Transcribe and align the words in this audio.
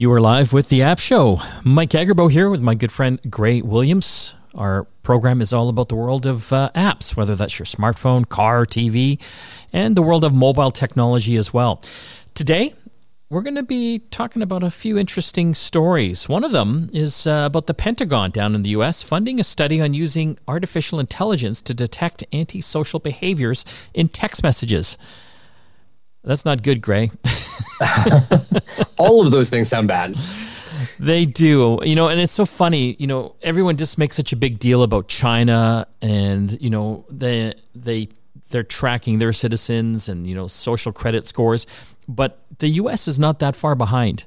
You 0.00 0.12
are 0.12 0.20
live 0.20 0.52
with 0.52 0.68
the 0.68 0.80
App 0.80 1.00
Show. 1.00 1.40
Mike 1.64 1.90
Agerbo 1.90 2.30
here 2.30 2.48
with 2.48 2.60
my 2.60 2.76
good 2.76 2.92
friend 2.92 3.18
Gray 3.28 3.62
Williams. 3.62 4.36
Our 4.54 4.84
program 5.02 5.40
is 5.40 5.52
all 5.52 5.68
about 5.68 5.88
the 5.88 5.96
world 5.96 6.24
of 6.24 6.52
uh, 6.52 6.70
apps, 6.72 7.16
whether 7.16 7.34
that's 7.34 7.58
your 7.58 7.66
smartphone, 7.66 8.28
car, 8.28 8.64
TV, 8.64 9.20
and 9.72 9.96
the 9.96 10.02
world 10.02 10.22
of 10.22 10.32
mobile 10.32 10.70
technology 10.70 11.34
as 11.34 11.52
well. 11.52 11.82
Today, 12.34 12.74
we're 13.28 13.42
going 13.42 13.56
to 13.56 13.64
be 13.64 13.98
talking 14.12 14.40
about 14.40 14.62
a 14.62 14.70
few 14.70 14.96
interesting 14.96 15.52
stories. 15.52 16.28
One 16.28 16.44
of 16.44 16.52
them 16.52 16.90
is 16.92 17.26
uh, 17.26 17.42
about 17.46 17.66
the 17.66 17.74
Pentagon 17.74 18.30
down 18.30 18.54
in 18.54 18.62
the 18.62 18.70
US 18.70 19.02
funding 19.02 19.40
a 19.40 19.44
study 19.44 19.80
on 19.80 19.94
using 19.94 20.38
artificial 20.46 21.00
intelligence 21.00 21.60
to 21.62 21.74
detect 21.74 22.22
antisocial 22.32 23.00
behaviors 23.00 23.64
in 23.94 24.08
text 24.08 24.44
messages. 24.44 24.96
That's 26.24 26.44
not 26.44 26.62
good, 26.62 26.80
Gray. 26.80 27.10
All 28.98 29.24
of 29.24 29.30
those 29.30 29.50
things 29.50 29.68
sound 29.68 29.88
bad. 29.88 30.14
They 30.98 31.24
do, 31.24 31.78
you 31.82 31.94
know, 31.94 32.08
and 32.08 32.20
it's 32.20 32.32
so 32.32 32.44
funny. 32.44 32.96
You 32.98 33.06
know, 33.06 33.34
everyone 33.42 33.76
just 33.76 33.98
makes 33.98 34.16
such 34.16 34.32
a 34.32 34.36
big 34.36 34.58
deal 34.58 34.82
about 34.82 35.08
China, 35.08 35.86
and 36.02 36.60
you 36.60 36.70
know, 36.70 37.04
they 37.08 37.54
they 37.74 38.08
they're 38.50 38.62
tracking 38.64 39.18
their 39.18 39.32
citizens 39.32 40.08
and 40.08 40.26
you 40.26 40.34
know 40.34 40.46
social 40.48 40.92
credit 40.92 41.26
scores, 41.26 41.66
but 42.08 42.44
the 42.58 42.68
U.S. 42.82 43.06
is 43.08 43.18
not 43.18 43.38
that 43.40 43.54
far 43.56 43.74
behind. 43.74 44.24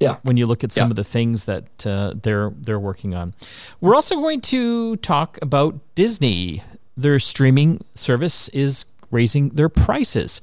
Yeah. 0.00 0.16
When 0.24 0.36
you 0.36 0.46
look 0.46 0.64
at 0.64 0.72
some 0.72 0.88
Yeah. 0.88 0.90
of 0.90 0.96
the 0.96 1.04
things 1.04 1.44
that 1.44 1.86
uh, 1.86 2.14
they're 2.20 2.50
they're 2.56 2.80
working 2.80 3.14
on, 3.14 3.34
we're 3.80 3.94
also 3.94 4.16
going 4.16 4.40
to 4.42 4.96
talk 4.96 5.38
about 5.42 5.78
Disney. 5.94 6.62
Their 6.96 7.18
streaming 7.20 7.80
service 7.94 8.48
is 8.50 8.84
raising 9.10 9.50
their 9.50 9.68
prices. 9.68 10.40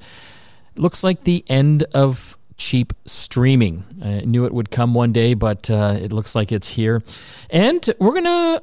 Looks 0.80 1.04
like 1.04 1.24
the 1.24 1.44
end 1.46 1.82
of 1.92 2.38
cheap 2.56 2.94
streaming. 3.04 3.84
I 4.02 4.20
knew 4.20 4.46
it 4.46 4.54
would 4.54 4.70
come 4.70 4.94
one 4.94 5.12
day, 5.12 5.34
but 5.34 5.70
uh, 5.70 5.98
it 6.00 6.10
looks 6.10 6.34
like 6.34 6.52
it's 6.52 6.68
here. 6.68 7.02
And 7.50 7.86
we're 7.98 8.14
gonna 8.14 8.62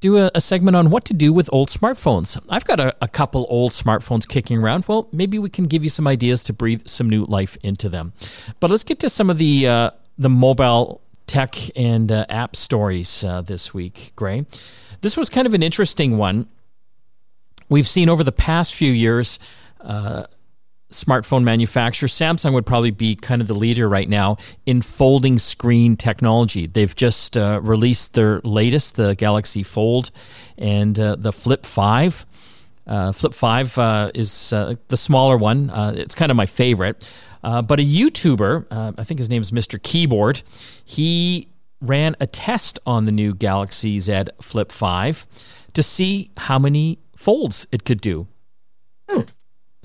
do 0.00 0.18
a, 0.18 0.30
a 0.34 0.40
segment 0.40 0.76
on 0.76 0.90
what 0.90 1.04
to 1.04 1.14
do 1.14 1.32
with 1.32 1.48
old 1.52 1.68
smartphones. 1.68 2.36
I've 2.50 2.64
got 2.64 2.80
a, 2.80 2.96
a 3.00 3.06
couple 3.06 3.46
old 3.48 3.70
smartphones 3.70 4.26
kicking 4.28 4.58
around. 4.58 4.86
Well, 4.88 5.08
maybe 5.12 5.38
we 5.38 5.48
can 5.48 5.66
give 5.66 5.84
you 5.84 5.88
some 5.88 6.08
ideas 6.08 6.42
to 6.44 6.52
breathe 6.52 6.88
some 6.88 7.08
new 7.08 7.24
life 7.26 7.56
into 7.62 7.88
them. 7.88 8.12
But 8.58 8.72
let's 8.72 8.82
get 8.82 8.98
to 9.00 9.08
some 9.08 9.30
of 9.30 9.38
the 9.38 9.68
uh, 9.68 9.90
the 10.18 10.30
mobile 10.30 11.00
tech 11.28 11.54
and 11.76 12.10
uh, 12.10 12.26
app 12.28 12.56
stories 12.56 13.22
uh, 13.22 13.40
this 13.42 13.72
week, 13.72 14.12
Gray. 14.16 14.46
This 15.00 15.16
was 15.16 15.30
kind 15.30 15.46
of 15.46 15.54
an 15.54 15.62
interesting 15.62 16.18
one. 16.18 16.48
We've 17.68 17.88
seen 17.88 18.08
over 18.08 18.24
the 18.24 18.32
past 18.32 18.74
few 18.74 18.92
years. 18.92 19.38
Smartphone 20.90 21.42
manufacturer, 21.42 22.08
Samsung 22.08 22.52
would 22.52 22.64
probably 22.64 22.92
be 22.92 23.16
kind 23.16 23.42
of 23.42 23.48
the 23.48 23.54
leader 23.54 23.88
right 23.88 24.08
now 24.08 24.36
in 24.66 24.82
folding 24.82 25.38
screen 25.38 25.96
technology. 25.96 26.66
They've 26.66 26.94
just 26.94 27.36
uh, 27.36 27.60
released 27.62 28.14
their 28.14 28.40
latest, 28.44 28.94
the 28.94 29.16
Galaxy 29.16 29.64
Fold 29.64 30.12
and 30.56 30.98
uh, 30.98 31.16
the 31.16 31.32
Flip 31.32 31.66
5. 31.66 32.26
Uh, 32.86 33.10
Flip 33.10 33.34
5 33.34 33.78
uh, 33.78 34.10
is 34.14 34.52
uh, 34.52 34.76
the 34.86 34.96
smaller 34.96 35.36
one. 35.36 35.70
Uh, 35.70 35.94
it's 35.96 36.14
kind 36.14 36.30
of 36.30 36.36
my 36.36 36.46
favorite. 36.46 37.08
But 37.42 37.80
a 37.80 37.84
YouTuber, 37.84 38.66
I 38.98 39.02
think 39.04 39.18
his 39.18 39.28
name 39.28 39.42
is 39.42 39.50
Mr. 39.50 39.82
Keyboard, 39.82 40.42
he 40.84 41.48
ran 41.80 42.16
a 42.20 42.26
test 42.26 42.78
on 42.86 43.04
the 43.04 43.12
new 43.12 43.34
Galaxy 43.34 43.98
Z 44.00 44.24
Flip 44.40 44.72
5 44.72 45.26
to 45.74 45.82
see 45.82 46.30
how 46.36 46.58
many 46.58 46.98
folds 47.16 47.66
it 47.70 47.84
could 47.84 48.00
do. 48.00 48.26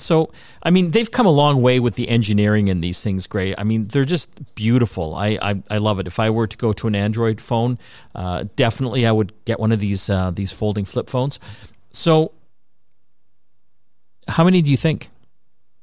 So, 0.01 0.31
I 0.63 0.69
mean, 0.71 0.91
they've 0.91 1.09
come 1.09 1.25
a 1.25 1.31
long 1.31 1.61
way 1.61 1.79
with 1.79 1.95
the 1.95 2.09
engineering 2.09 2.67
in 2.67 2.81
these 2.81 3.01
things, 3.01 3.27
Gray. 3.27 3.55
I 3.57 3.63
mean, 3.63 3.87
they're 3.87 4.05
just 4.05 4.55
beautiful. 4.55 5.15
I, 5.15 5.37
I, 5.41 5.63
I 5.69 5.77
love 5.77 5.99
it. 5.99 6.07
If 6.07 6.19
I 6.19 6.29
were 6.29 6.47
to 6.47 6.57
go 6.57 6.73
to 6.73 6.87
an 6.87 6.95
Android 6.95 7.39
phone, 7.39 7.77
uh, 8.15 8.45
definitely 8.55 9.05
I 9.05 9.11
would 9.11 9.31
get 9.45 9.59
one 9.59 9.71
of 9.71 9.79
these 9.79 10.09
uh, 10.09 10.31
these 10.31 10.51
folding 10.51 10.85
flip 10.85 11.09
phones. 11.09 11.39
So, 11.91 12.31
how 14.27 14.43
many 14.43 14.61
do 14.61 14.71
you 14.71 14.77
think? 14.77 15.09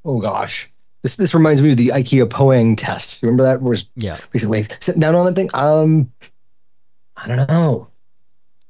Oh 0.04 0.20
gosh. 0.20 0.70
This 1.02 1.16
this 1.16 1.34
reminds 1.34 1.62
me 1.62 1.70
of 1.70 1.76
the 1.76 1.88
IKEA 1.88 2.28
Poang 2.28 2.76
test. 2.76 3.22
You 3.22 3.28
remember 3.28 3.44
that? 3.44 3.60
Where 3.62 3.70
was 3.70 3.86
Yeah. 3.94 4.18
basically 4.32 4.66
sitting 4.80 5.00
down 5.00 5.14
on 5.14 5.26
that 5.26 5.34
thing? 5.34 5.50
Um 5.54 6.10
I 7.16 7.28
don't 7.28 7.48
know. 7.48 7.88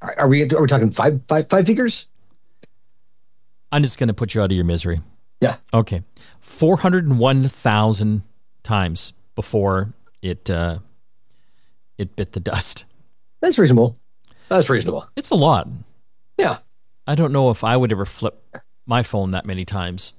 Are, 0.02 0.14
are 0.20 0.28
we 0.28 0.42
are 0.50 0.60
we 0.60 0.66
talking 0.66 0.90
five 0.90 1.22
five 1.28 1.48
five 1.48 1.66
figures? 1.66 2.06
I'm 3.70 3.82
just 3.82 3.98
going 3.98 4.08
to 4.08 4.14
put 4.14 4.34
you 4.34 4.40
out 4.40 4.50
of 4.50 4.56
your 4.56 4.64
misery. 4.64 5.00
Yeah. 5.40 5.56
Okay. 5.72 6.02
401,000 6.40 8.22
times 8.62 9.12
before 9.34 9.92
it 10.22 10.50
uh, 10.50 10.78
it 11.96 12.16
bit 12.16 12.32
the 12.32 12.40
dust. 12.40 12.84
That's 13.40 13.58
reasonable. 13.58 13.96
That's 14.48 14.68
reasonable. 14.68 15.06
It's 15.16 15.30
a 15.30 15.34
lot. 15.34 15.68
Yeah. 16.38 16.58
I 17.06 17.14
don't 17.14 17.32
know 17.32 17.50
if 17.50 17.64
I 17.64 17.76
would 17.76 17.92
ever 17.92 18.04
flip 18.04 18.42
my 18.86 19.02
phone 19.02 19.32
that 19.32 19.46
many 19.46 19.64
times 19.64 20.14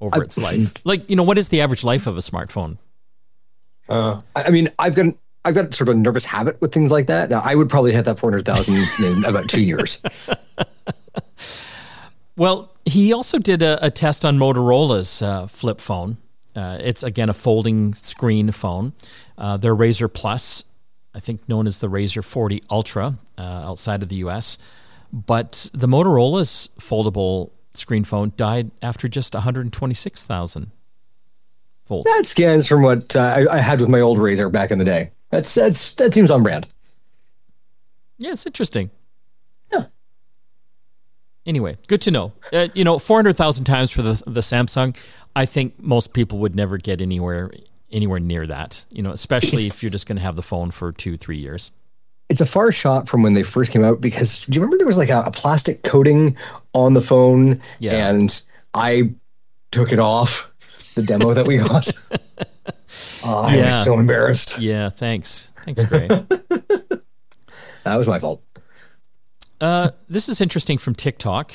over 0.00 0.16
I- 0.16 0.24
its 0.24 0.36
life. 0.38 0.74
Like, 0.84 1.08
you 1.08 1.16
know, 1.16 1.22
what 1.22 1.38
is 1.38 1.48
the 1.48 1.60
average 1.60 1.84
life 1.84 2.06
of 2.06 2.16
a 2.16 2.20
smartphone? 2.20 2.78
Uh, 3.88 4.20
I, 4.36 4.50
mean, 4.50 4.70
I've 4.78 4.94
got 4.94 5.06
I've 5.44 5.54
got 5.54 5.74
sort 5.74 5.88
of 5.88 5.96
a 5.96 5.98
nervous 5.98 6.24
habit 6.24 6.60
with 6.60 6.72
things 6.72 6.90
like 6.92 7.06
that. 7.08 7.30
Now, 7.30 7.40
I 7.44 7.54
would 7.54 7.68
probably 7.68 7.92
hit 7.92 8.04
that 8.04 8.18
four 8.18 8.30
hundred 8.30 8.46
thousand 8.46 8.76
in 9.04 9.24
about 9.24 9.48
two 9.48 9.60
years. 9.62 10.00
Well, 12.40 12.72
he 12.86 13.12
also 13.12 13.38
did 13.38 13.60
a, 13.60 13.84
a 13.84 13.90
test 13.90 14.24
on 14.24 14.38
Motorola's 14.38 15.20
uh, 15.20 15.46
flip 15.46 15.78
phone. 15.78 16.16
Uh, 16.56 16.78
it's 16.80 17.02
again 17.02 17.28
a 17.28 17.34
folding 17.34 17.92
screen 17.92 18.50
phone. 18.50 18.94
Uh, 19.36 19.58
their 19.58 19.76
Razr 19.76 20.10
Plus, 20.10 20.64
I 21.14 21.20
think 21.20 21.46
known 21.50 21.66
as 21.66 21.80
the 21.80 21.88
Razr 21.88 22.24
40 22.24 22.62
Ultra 22.70 23.18
uh, 23.36 23.42
outside 23.42 24.02
of 24.02 24.08
the 24.08 24.16
US. 24.16 24.56
But 25.12 25.68
the 25.74 25.86
Motorola's 25.86 26.70
foldable 26.78 27.50
screen 27.74 28.04
phone 28.04 28.32
died 28.38 28.70
after 28.80 29.06
just 29.06 29.34
126,000 29.34 30.70
folds. 31.84 32.10
That 32.10 32.24
scans 32.24 32.66
from 32.66 32.80
what 32.80 33.14
uh, 33.14 33.20
I, 33.20 33.56
I 33.56 33.58
had 33.58 33.80
with 33.80 33.90
my 33.90 34.00
old 34.00 34.16
Razr 34.16 34.50
back 34.50 34.70
in 34.70 34.78
the 34.78 34.86
day. 34.86 35.10
That's 35.28 35.54
that's 35.54 35.92
that 35.96 36.14
seems 36.14 36.30
on 36.30 36.42
brand. 36.42 36.66
Yeah, 38.16 38.32
it's 38.32 38.46
interesting. 38.46 38.90
Yeah. 41.44 41.50
Anyway, 41.50 41.78
good 41.88 42.00
to 42.02 42.10
know. 42.10 42.32
Uh, 42.52 42.68
you 42.74 42.84
know, 42.84 42.98
four 42.98 43.18
hundred 43.18 43.34
thousand 43.36 43.64
times 43.64 43.90
for 43.90 44.02
the 44.02 44.22
the 44.26 44.40
Samsung. 44.40 44.96
I 45.36 45.46
think 45.46 45.80
most 45.80 46.12
people 46.12 46.38
would 46.38 46.54
never 46.56 46.76
get 46.78 47.00
anywhere 47.00 47.50
anywhere 47.92 48.20
near 48.20 48.46
that. 48.46 48.84
You 48.90 49.02
know, 49.02 49.12
especially 49.12 49.66
if 49.66 49.82
you're 49.82 49.90
just 49.90 50.06
going 50.06 50.16
to 50.16 50.22
have 50.22 50.36
the 50.36 50.42
phone 50.42 50.70
for 50.70 50.92
two, 50.92 51.16
three 51.16 51.38
years. 51.38 51.72
it's 52.28 52.40
a 52.40 52.46
far 52.46 52.70
shot 52.72 53.08
from 53.08 53.22
when 53.22 53.34
they 53.34 53.42
first 53.42 53.72
came 53.72 53.82
out 53.84 54.00
because 54.00 54.44
do 54.46 54.56
you 54.56 54.60
remember 54.60 54.78
there 54.78 54.86
was 54.86 54.98
like 54.98 55.08
a, 55.10 55.22
a 55.26 55.30
plastic 55.32 55.82
coating 55.82 56.36
on 56.74 56.94
the 56.94 57.00
phone 57.02 57.60
Yeah. 57.80 58.08
and 58.08 58.40
I 58.74 59.10
took 59.72 59.92
it 59.92 59.98
off 59.98 60.48
the 60.94 61.02
demo 61.02 61.34
that 61.34 61.46
we 61.46 61.56
got. 61.56 61.88
Oh, 63.22 63.42
I 63.42 63.56
Yeah. 63.56 63.66
was 63.66 63.84
so 63.84 63.98
embarrassed. 63.98 64.58
Yeah. 64.58 64.88
Thanks. 64.90 65.52
Thanks, 65.64 65.84
Gray. 65.84 66.08
That 67.84 67.96
was 67.96 68.06
my 68.08 68.18
fault. 68.18 68.42
Uh, 69.60 69.90
this 70.08 70.28
is 70.28 70.40
interesting 70.40 70.78
from 70.78 70.94
TikTok. 70.94 71.52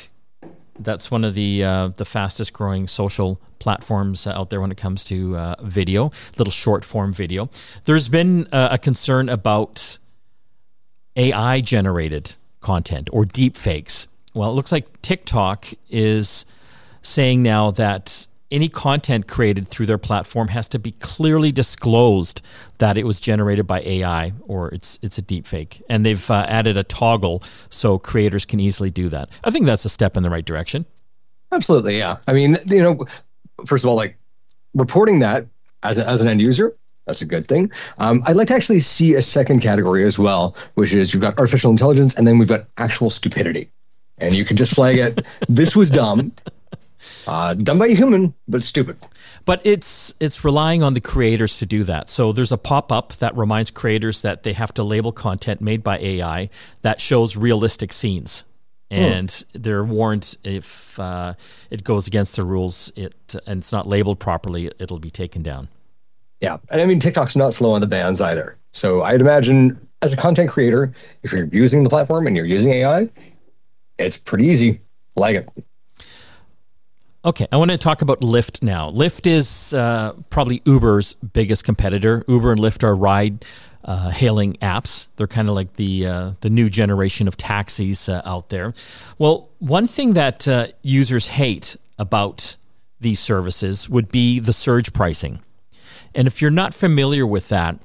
That's 0.77 1.09
one 1.09 1.23
of 1.23 1.33
the 1.33 1.63
uh, 1.63 1.87
the 1.89 2.05
fastest 2.05 2.53
growing 2.53 2.87
social 2.87 3.39
platforms 3.59 4.27
out 4.27 4.49
there 4.49 4.59
when 4.61 4.71
it 4.71 4.77
comes 4.77 5.03
to 5.05 5.37
uh, 5.37 5.55
video, 5.61 6.11
little 6.37 6.51
short 6.51 6.83
form 6.83 7.13
video. 7.13 7.49
There's 7.85 8.09
been 8.09 8.47
uh, 8.51 8.69
a 8.71 8.77
concern 8.77 9.29
about 9.29 9.97
AI 11.15 11.61
generated 11.61 12.35
content 12.59 13.09
or 13.13 13.25
deep 13.25 13.55
fakes. 13.55 14.07
Well, 14.33 14.49
it 14.49 14.53
looks 14.53 14.71
like 14.71 15.01
TikTok 15.01 15.67
is 15.89 16.45
saying 17.01 17.41
now 17.41 17.71
that 17.71 18.27
any 18.55 18.69
content 18.69 19.27
created 19.27 19.67
through 19.67 19.85
their 19.85 19.97
platform 19.97 20.47
has 20.47 20.69
to 20.69 20.79
be 20.79 20.91
clearly 20.93 21.51
disclosed 21.51 22.41
that 22.77 22.97
it 22.97 23.05
was 23.05 23.19
generated 23.19 23.67
by 23.67 23.81
AI 23.81 24.31
or 24.47 24.69
it's 24.69 24.97
it's 25.01 25.17
a 25.17 25.21
deep 25.21 25.45
fake. 25.45 25.83
And 25.89 26.05
they've 26.05 26.31
uh, 26.31 26.45
added 26.47 26.77
a 26.77 26.83
toggle 26.83 27.43
so 27.69 27.99
creators 27.99 28.45
can 28.45 28.61
easily 28.61 28.89
do 28.89 29.09
that. 29.09 29.29
I 29.43 29.51
think 29.51 29.65
that's 29.65 29.83
a 29.83 29.89
step 29.89 30.15
in 30.15 30.23
the 30.23 30.29
right 30.29 30.45
direction. 30.45 30.85
Absolutely, 31.51 31.97
yeah. 31.97 32.17
I 32.27 32.33
mean, 32.33 32.57
you 32.65 32.81
know, 32.81 33.05
first 33.65 33.83
of 33.83 33.89
all, 33.89 33.95
like 33.95 34.17
reporting 34.73 35.19
that 35.19 35.45
as, 35.83 35.97
a, 35.97 36.07
as 36.07 36.21
an 36.21 36.29
end 36.29 36.41
user, 36.41 36.75
that's 37.05 37.21
a 37.21 37.25
good 37.25 37.45
thing. 37.45 37.69
Um, 37.97 38.23
I'd 38.25 38.37
like 38.37 38.47
to 38.47 38.55
actually 38.55 38.79
see 38.79 39.15
a 39.15 39.21
second 39.21 39.59
category 39.59 40.05
as 40.05 40.17
well, 40.17 40.55
which 40.75 40.93
is 40.93 41.13
you've 41.13 41.21
got 41.21 41.37
artificial 41.37 41.71
intelligence 41.71 42.15
and 42.15 42.25
then 42.25 42.37
we've 42.37 42.47
got 42.47 42.67
actual 42.77 43.09
stupidity. 43.09 43.69
And 44.17 44.33
you 44.33 44.45
can 44.45 44.55
just 44.55 44.73
flag 44.73 44.97
it. 44.97 45.25
this 45.49 45.75
was 45.75 45.91
dumb, 45.91 46.31
uh, 47.27 47.53
done 47.53 47.79
by 47.79 47.87
a 47.87 47.95
human, 47.95 48.33
but 48.47 48.63
stupid. 48.63 48.97
But 49.45 49.61
it's 49.63 50.13
it's 50.19 50.43
relying 50.43 50.83
on 50.83 50.93
the 50.93 51.01
creators 51.01 51.59
to 51.59 51.65
do 51.65 51.83
that. 51.85 52.09
So 52.09 52.31
there's 52.31 52.51
a 52.51 52.57
pop-up 52.57 53.13
that 53.13 53.35
reminds 53.35 53.71
creators 53.71 54.21
that 54.21 54.43
they 54.43 54.53
have 54.53 54.73
to 54.75 54.83
label 54.83 55.11
content 55.11 55.61
made 55.61 55.83
by 55.83 55.97
AI 55.99 56.49
that 56.81 57.01
shows 57.01 57.37
realistic 57.37 57.93
scenes. 57.93 58.43
And 58.91 59.43
they're 59.53 59.83
warned 59.83 60.37
if 60.43 60.97
uh, 60.99 61.33
it 61.69 61.83
goes 61.83 62.07
against 62.07 62.35
the 62.35 62.45
rules, 62.45 62.93
it 62.95 63.35
and 63.45 63.59
it's 63.59 63.71
not 63.71 63.87
labeled 63.87 64.19
properly, 64.19 64.71
it'll 64.79 64.99
be 64.99 65.09
taken 65.09 65.41
down. 65.41 65.67
Yeah. 66.39 66.57
And 66.69 66.81
I 66.81 66.85
mean, 66.85 66.99
TikTok's 66.99 67.35
not 67.35 67.53
slow 67.53 67.71
on 67.71 67.81
the 67.81 67.87
bans 67.87 68.21
either. 68.21 68.57
So 68.71 69.01
I'd 69.01 69.21
imagine 69.21 69.85
as 70.01 70.13
a 70.13 70.17
content 70.17 70.49
creator, 70.49 70.93
if 71.23 71.33
you're 71.33 71.45
using 71.51 71.83
the 71.83 71.89
platform 71.89 72.27
and 72.27 72.37
you're 72.37 72.45
using 72.45 72.71
AI, 72.71 73.09
it's 73.97 74.17
pretty 74.17 74.45
easy. 74.45 74.79
Like 75.15 75.37
it. 75.37 75.49
Okay, 77.25 77.47
I 77.51 77.57
want 77.57 77.71
to 77.71 77.77
talk 77.79 78.03
about 78.03 78.21
Lyft 78.21 78.61
now. 78.61 78.91
Lyft 78.91 79.25
is 79.25 79.73
uh, 79.73 80.13
probably 80.29 80.61
Uber's 80.63 81.15
biggest 81.15 81.63
competitor. 81.63 82.23
Uber 82.27 82.51
and 82.51 82.61
Lyft 82.61 82.83
are 82.83 82.93
ride 82.93 83.43
uh, 83.83 84.11
hailing 84.11 84.53
apps. 84.57 85.07
They're 85.15 85.25
kind 85.25 85.49
of 85.49 85.55
like 85.55 85.73
the 85.73 86.05
uh, 86.05 86.31
the 86.41 86.51
new 86.51 86.69
generation 86.69 87.27
of 87.27 87.35
taxis 87.35 88.09
uh, 88.09 88.21
out 88.25 88.49
there. 88.49 88.73
Well, 89.17 89.49
one 89.57 89.87
thing 89.87 90.13
that 90.13 90.47
uh, 90.47 90.67
users 90.83 91.25
hate 91.25 91.75
about 91.97 92.57
these 92.99 93.19
services 93.19 93.89
would 93.89 94.11
be 94.11 94.39
the 94.39 94.53
surge 94.53 94.93
pricing. 94.93 95.39
And 96.13 96.27
if 96.27 96.43
you're 96.43 96.51
not 96.51 96.75
familiar 96.75 97.25
with 97.25 97.49
that, 97.49 97.79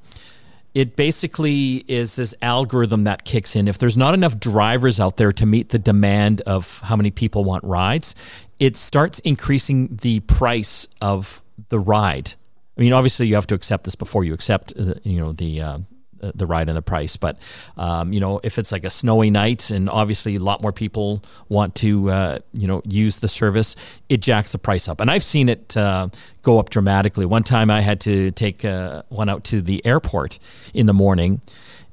it 0.73 0.95
basically 0.95 1.83
is 1.87 2.15
this 2.15 2.33
algorithm 2.41 3.03
that 3.03 3.25
kicks 3.25 3.55
in. 3.55 3.67
If 3.67 3.77
there's 3.77 3.97
not 3.97 4.13
enough 4.13 4.39
drivers 4.39 4.99
out 4.99 5.17
there 5.17 5.31
to 5.33 5.45
meet 5.45 5.69
the 5.69 5.79
demand 5.79 6.41
of 6.41 6.79
how 6.81 6.95
many 6.95 7.11
people 7.11 7.43
want 7.43 7.63
rides, 7.63 8.15
it 8.59 8.77
starts 8.77 9.19
increasing 9.19 9.97
the 10.01 10.21
price 10.21 10.87
of 11.01 11.41
the 11.69 11.79
ride. 11.79 12.33
I 12.77 12.81
mean, 12.81 12.93
obviously, 12.93 13.27
you 13.27 13.35
have 13.35 13.47
to 13.47 13.55
accept 13.55 13.83
this 13.83 13.95
before 13.95 14.23
you 14.23 14.33
accept, 14.33 14.73
uh, 14.79 14.95
you 15.03 15.19
know, 15.19 15.33
the 15.33 15.61
uh, 15.61 15.79
the 16.21 16.45
ride 16.45 16.69
and 16.69 16.77
the 16.77 16.81
price. 16.81 17.17
But 17.17 17.37
um, 17.77 18.13
you 18.13 18.19
know, 18.19 18.39
if 18.43 18.57
it's 18.57 18.71
like 18.71 18.83
a 18.83 18.89
snowy 18.89 19.29
night 19.29 19.71
and 19.71 19.89
obviously 19.89 20.35
a 20.35 20.39
lot 20.39 20.61
more 20.61 20.71
people 20.71 21.23
want 21.49 21.75
to 21.75 22.09
uh, 22.09 22.39
you 22.53 22.67
know 22.67 22.81
use 22.85 23.19
the 23.19 23.27
service, 23.27 23.75
it 24.09 24.21
jacks 24.21 24.51
the 24.51 24.57
price 24.57 24.87
up. 24.87 25.01
And 25.01 25.09
I've 25.09 25.23
seen 25.23 25.49
it 25.49 25.75
uh, 25.75 26.09
go 26.41 26.59
up 26.59 26.69
dramatically. 26.69 27.25
One 27.25 27.43
time, 27.43 27.69
I 27.69 27.81
had 27.81 27.99
to 28.01 28.31
take 28.31 28.63
uh, 28.65 29.03
one 29.09 29.29
out 29.29 29.43
to 29.45 29.61
the 29.61 29.85
airport 29.85 30.39
in 30.73 30.85
the 30.85 30.93
morning. 30.93 31.41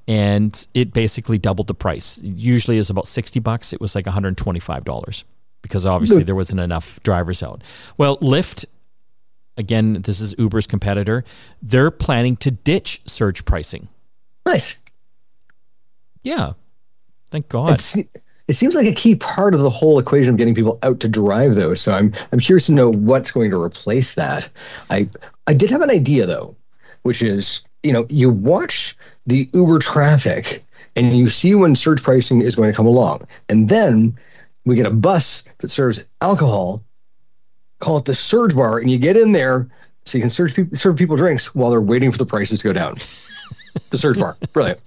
And 0.07 0.67
it 0.73 0.95
basically 0.95 1.37
doubled 1.37 1.67
the 1.67 1.75
price. 1.75 2.19
Usually 2.23 2.79
is 2.79 2.89
about 2.89 3.07
sixty 3.07 3.41
bucks. 3.41 3.75
It 3.75 3.81
was 3.81 3.95
like 3.95 4.07
one 4.07 4.15
hundred 4.15 4.39
twenty-five 4.39 4.85
dollars 4.85 5.27
because 5.61 5.85
obviously 5.85 6.23
there 6.23 6.35
wasn't 6.35 6.61
enough 6.61 7.03
drivers 7.03 7.43
out. 7.43 7.63
Well, 7.99 8.17
Lyft 8.19 8.65
again, 9.59 9.95
this 9.95 10.21
is 10.21 10.35
Uber's 10.39 10.67
competitor. 10.67 11.25
They're 11.61 11.91
planning 11.91 12.37
to 12.39 12.51
ditch 12.51 13.03
surge 13.05 13.45
pricing. 13.45 13.89
Nice. 14.49 14.79
Yeah. 16.23 16.55
Thank 17.31 17.51
God. 17.51 17.75
It's, 17.75 17.97
it 17.97 18.55
seems 18.55 18.75
like 18.75 18.87
a 18.87 18.95
key 18.95 19.15
part 19.15 19.53
of 19.53 19.61
the 19.61 19.69
whole 19.69 19.99
equation 19.99 20.31
of 20.31 20.39
getting 20.39 20.55
people 20.55 20.79
out 20.83 21.01
to 21.01 21.09
drive, 21.09 21.55
though. 21.55 21.75
So 21.75 21.93
I'm 21.93 22.15
I'm 22.33 22.41
curious 22.41 22.65
to 22.67 22.73
know 22.73 22.91
what's 22.91 23.31
going 23.31 23.51
to 23.51 23.63
replace 23.63 24.15
that. 24.15 24.49
I 24.89 25.07
I 25.47 25.53
did 25.53 25.71
have 25.71 25.83
an 25.83 25.91
idea 25.91 26.25
though, 26.25 26.57
which 27.03 27.21
is 27.21 27.63
you 27.83 27.93
know 27.93 28.07
you 28.09 28.31
watch 28.31 28.97
the 29.27 29.51
Uber 29.53 29.81
traffic 29.81 30.65
and 30.97 31.13
you 31.13 31.29
see 31.29 31.55
when 31.55 31.77
surge 31.77 32.03
pricing 32.03 32.41
is 32.41 32.57
going 32.57 32.71
to 32.71 32.77
come 32.77 32.87
along, 32.87 33.29
and 33.51 33.69
then 33.69 34.19
we 34.65 34.77
get 34.77 34.87
a 34.87 34.91
bus 34.91 35.45
that 35.59 35.69
serves 35.69 36.07
alcohol. 36.23 36.83
Call 37.81 37.99
it 37.99 38.07
the 38.07 38.15
surge 38.15 38.57
bar, 38.57 38.79
and 38.79 38.91
you 38.91 38.97
get 38.97 39.19
in 39.19 39.33
there 39.33 39.69
so 40.07 40.17
you 40.17 40.23
can 40.23 40.31
serve 40.31 40.55
serve 40.73 40.97
people 40.97 41.17
drinks 41.17 41.55
while 41.55 41.71
they're 41.71 41.83
waiting 41.83 42.11
for 42.11 42.17
the 42.17 42.27
prices 42.27 42.61
to 42.61 42.65
go 42.65 42.73
down 42.73 42.97
the 43.91 43.99
surge 43.99 44.19
bar. 44.19 44.37
Brilliant. 44.53 44.81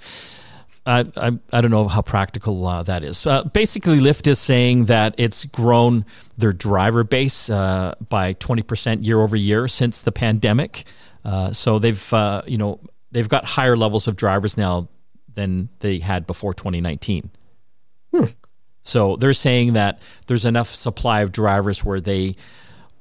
I, 0.86 1.06
I, 1.16 1.32
I 1.54 1.62
don't 1.62 1.70
know 1.70 1.88
how 1.88 2.02
practical 2.02 2.66
uh, 2.66 2.84
that 2.84 3.04
is. 3.04 3.26
Uh, 3.28 3.44
basically, 3.44 4.00
Lyft 4.00 4.28
is 4.28 4.40
saying 4.40 4.86
that 4.86 5.14
it's 5.18 5.46
grown 5.46 6.06
their 6.38 6.54
driver 6.54 7.04
base 7.04 7.50
uh, 7.50 7.94
by 8.10 8.34
20% 8.36 9.06
year 9.06 9.22
over 9.22 9.36
year 9.36 9.68
since 9.68 10.02
the 10.02 10.12
pandemic. 10.12 10.86
Uh, 11.24 11.52
so 11.52 11.78
they've 11.78 12.14
uh, 12.14 12.42
you 12.48 12.58
know 12.58 12.80
they've 13.12 13.30
got 13.30 13.46
higher 13.46 13.78
levels 13.78 14.08
of 14.08 14.16
drivers 14.16 14.58
now 14.58 14.88
than 15.36 15.70
they 15.80 16.00
had 16.00 16.26
before 16.26 16.54
2019. 16.54 17.30
Hmm. 18.12 18.26
So 18.84 19.16
they're 19.18 19.34
saying 19.34 19.74
that 19.74 20.00
there's 20.26 20.46
enough 20.46 20.70
supply 20.70 21.22
of 21.22 21.32
drivers 21.32 21.86
where 21.86 22.02
they 22.02 22.36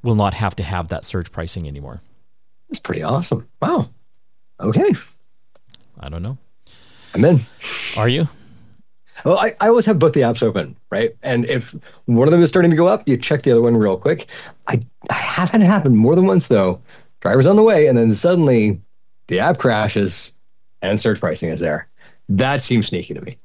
will 0.03 0.15
not 0.15 0.35
have 0.35 0.55
to 0.57 0.63
have 0.63 0.89
that 0.89 1.05
surge 1.05 1.33
pricing 1.33 1.67
anymore. 1.67 2.03
That's 2.69 2.79
pretty 2.79 3.03
awesome. 3.03 3.49
Wow. 3.61 3.89
Okay. 4.61 4.93
I 6.01 6.09
don't 6.09 6.23
know. 6.23 6.39
I'm 7.15 7.25
in. 7.25 7.39
Are 7.97 8.09
you? 8.09 8.29
Well, 9.25 9.39
I, 9.39 9.55
I 9.61 9.69
always 9.69 9.85
have 9.87 9.99
both 9.99 10.15
the 10.15 10.21
apps 10.21 10.43
open, 10.43 10.77
right? 10.91 11.15
And 11.23 11.45
if 11.47 11.75
one 12.07 12.27
of 12.27 12.33
them 12.33 12.43
is 12.43 12.49
starting 12.49 12.71
to 12.71 12.77
go 12.77 12.87
up, 12.87 13.07
you 13.07 13.17
check 13.17 13.43
the 13.43 13.51
other 13.51 13.61
one 13.61 13.77
real 13.77 13.97
quick. 13.97 14.29
I, 14.67 14.81
I 15.11 15.15
have 15.15 15.51
had 15.51 15.61
it 15.61 15.67
happen 15.67 15.95
more 15.97 16.15
than 16.15 16.27
once, 16.27 16.49
though. 16.49 16.81
Driver's 17.21 17.47
on 17.47 17.57
the 17.57 17.63
way, 17.63 17.87
and 17.87 17.99
then 17.99 18.13
suddenly 18.13 18.81
the 19.27 19.41
app 19.41 19.59
crashes 19.59 20.33
and 20.81 20.99
surge 20.99 21.21
pricing 21.21 21.51
is 21.51 21.61
there. 21.61 21.87
That 22.31 22.63
seems 22.63 22.87
sneaky 22.87 23.13
to 23.15 23.21
me. 23.21 23.37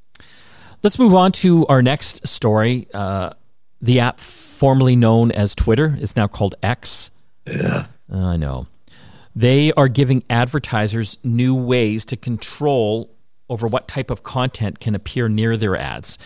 Let's 0.81 0.97
move 0.97 1.13
on 1.13 1.31
to 1.33 1.65
our 1.67 1.81
next 1.81 2.25
story. 2.25 2.87
Uh, 2.93 3.31
the 3.81 3.99
app 3.99 4.19
formerly 4.19 4.95
known 4.95 5.31
as 5.31 5.55
Twitter 5.55 5.97
is 5.99 6.15
now 6.15 6.27
called 6.27 6.55
X. 6.63 7.11
Yeah. 7.45 7.87
I 8.11 8.37
know. 8.37 8.67
They 9.35 9.73
are 9.73 9.87
giving 9.87 10.23
advertisers 10.29 11.17
new 11.23 11.53
ways 11.53 12.05
to 12.05 12.15
control 12.15 13.09
over 13.49 13.67
what 13.67 13.87
type 13.87 14.09
of 14.09 14.23
content 14.23 14.79
can 14.79 14.95
appear 14.95 15.27
near 15.27 15.57
their 15.57 15.75
ads. 15.75 16.17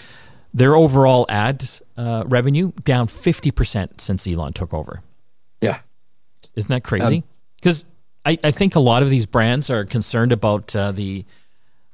Their 0.54 0.76
overall 0.76 1.26
ads 1.28 1.82
uh, 1.98 2.24
revenue 2.28 2.72
down 2.84 3.08
50% 3.08 4.00
since 4.00 4.28
Elon 4.28 4.54
took 4.54 4.74
over. 4.74 5.02
Yeah. 5.62 5.80
Isn't 6.56 6.70
that 6.70 6.84
crazy? 6.84 7.24
Because 7.56 7.84
um, 7.84 7.90
I, 8.26 8.38
I, 8.44 8.52
think 8.52 8.76
a 8.76 8.80
lot 8.80 9.04
of 9.04 9.10
these 9.10 9.26
brands 9.26 9.70
are 9.70 9.86
concerned 9.86 10.32
about 10.32 10.76
uh, 10.76 10.92
the 10.92 11.26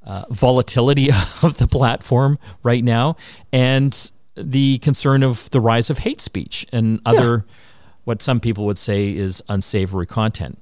uh, 0.05 0.25
volatility 0.29 1.09
of 1.41 1.57
the 1.57 1.67
platform 1.67 2.37
right 2.63 2.83
now 2.83 3.17
and 3.51 4.11
the 4.35 4.77
concern 4.79 5.23
of 5.23 5.49
the 5.49 5.59
rise 5.59 5.89
of 5.89 5.99
hate 5.99 6.21
speech 6.21 6.65
and 6.71 6.99
other, 7.05 7.45
yeah. 7.47 7.55
what 8.03 8.21
some 8.21 8.39
people 8.39 8.65
would 8.65 8.77
say 8.77 9.13
is 9.13 9.41
unsavory 9.49 10.05
content. 10.05 10.59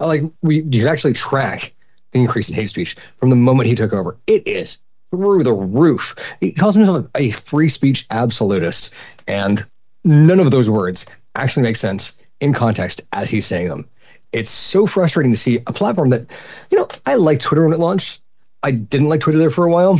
Like 0.00 0.22
we 0.42 0.62
you 0.62 0.80
can 0.80 0.88
actually 0.88 1.12
track 1.12 1.74
the 2.12 2.20
increase 2.20 2.48
in 2.48 2.54
hate 2.54 2.68
speech 2.68 2.96
from 3.18 3.30
the 3.30 3.36
moment 3.36 3.68
he 3.68 3.74
took 3.74 3.92
over. 3.92 4.16
It 4.26 4.46
is 4.46 4.78
through 5.10 5.44
the 5.44 5.52
roof. 5.52 6.14
He 6.40 6.52
calls 6.52 6.74
himself 6.74 7.06
a 7.14 7.30
free 7.30 7.68
speech 7.68 8.06
absolutist, 8.10 8.92
and 9.26 9.64
none 10.04 10.40
of 10.40 10.50
those 10.50 10.70
words 10.70 11.06
actually 11.34 11.62
make 11.64 11.76
sense 11.76 12.16
in 12.40 12.52
context 12.52 13.00
as 13.12 13.30
he's 13.30 13.46
saying 13.46 13.68
them. 13.68 13.88
It's 14.32 14.50
so 14.50 14.86
frustrating 14.86 15.32
to 15.32 15.38
see 15.38 15.60
a 15.66 15.72
platform 15.72 16.10
that, 16.10 16.28
you 16.70 16.78
know, 16.78 16.88
I 17.06 17.14
liked 17.14 17.42
Twitter 17.42 17.64
when 17.64 17.72
it 17.72 17.78
launched. 17.78 18.20
I 18.62 18.72
didn't 18.72 19.08
like 19.08 19.20
Twitter 19.20 19.38
there 19.38 19.50
for 19.50 19.64
a 19.64 19.70
while. 19.70 19.98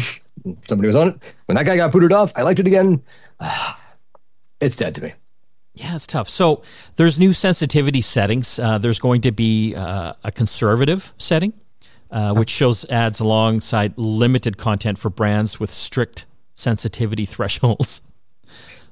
Somebody 0.66 0.88
was 0.88 0.96
on 0.96 1.08
it. 1.10 1.34
When 1.46 1.56
that 1.56 1.66
guy 1.66 1.76
got 1.76 1.92
booted 1.92 2.12
off, 2.12 2.32
I 2.34 2.42
liked 2.42 2.60
it 2.60 2.66
again. 2.66 3.02
It's 4.60 4.76
dead 4.76 4.94
to 4.94 5.02
me. 5.02 5.12
Yeah, 5.74 5.96
it's 5.96 6.06
tough. 6.06 6.28
So 6.28 6.62
there's 6.96 7.18
new 7.18 7.32
sensitivity 7.32 8.00
settings. 8.00 8.58
Uh, 8.58 8.78
there's 8.78 9.00
going 9.00 9.22
to 9.22 9.32
be 9.32 9.74
uh, 9.74 10.12
a 10.22 10.30
conservative 10.30 11.12
setting, 11.18 11.52
uh, 12.12 12.34
which 12.34 12.50
shows 12.50 12.88
ads 12.90 13.18
alongside 13.18 13.92
limited 13.96 14.56
content 14.56 14.98
for 14.98 15.10
brands 15.10 15.58
with 15.58 15.72
strict 15.72 16.26
sensitivity 16.54 17.24
thresholds. 17.26 18.02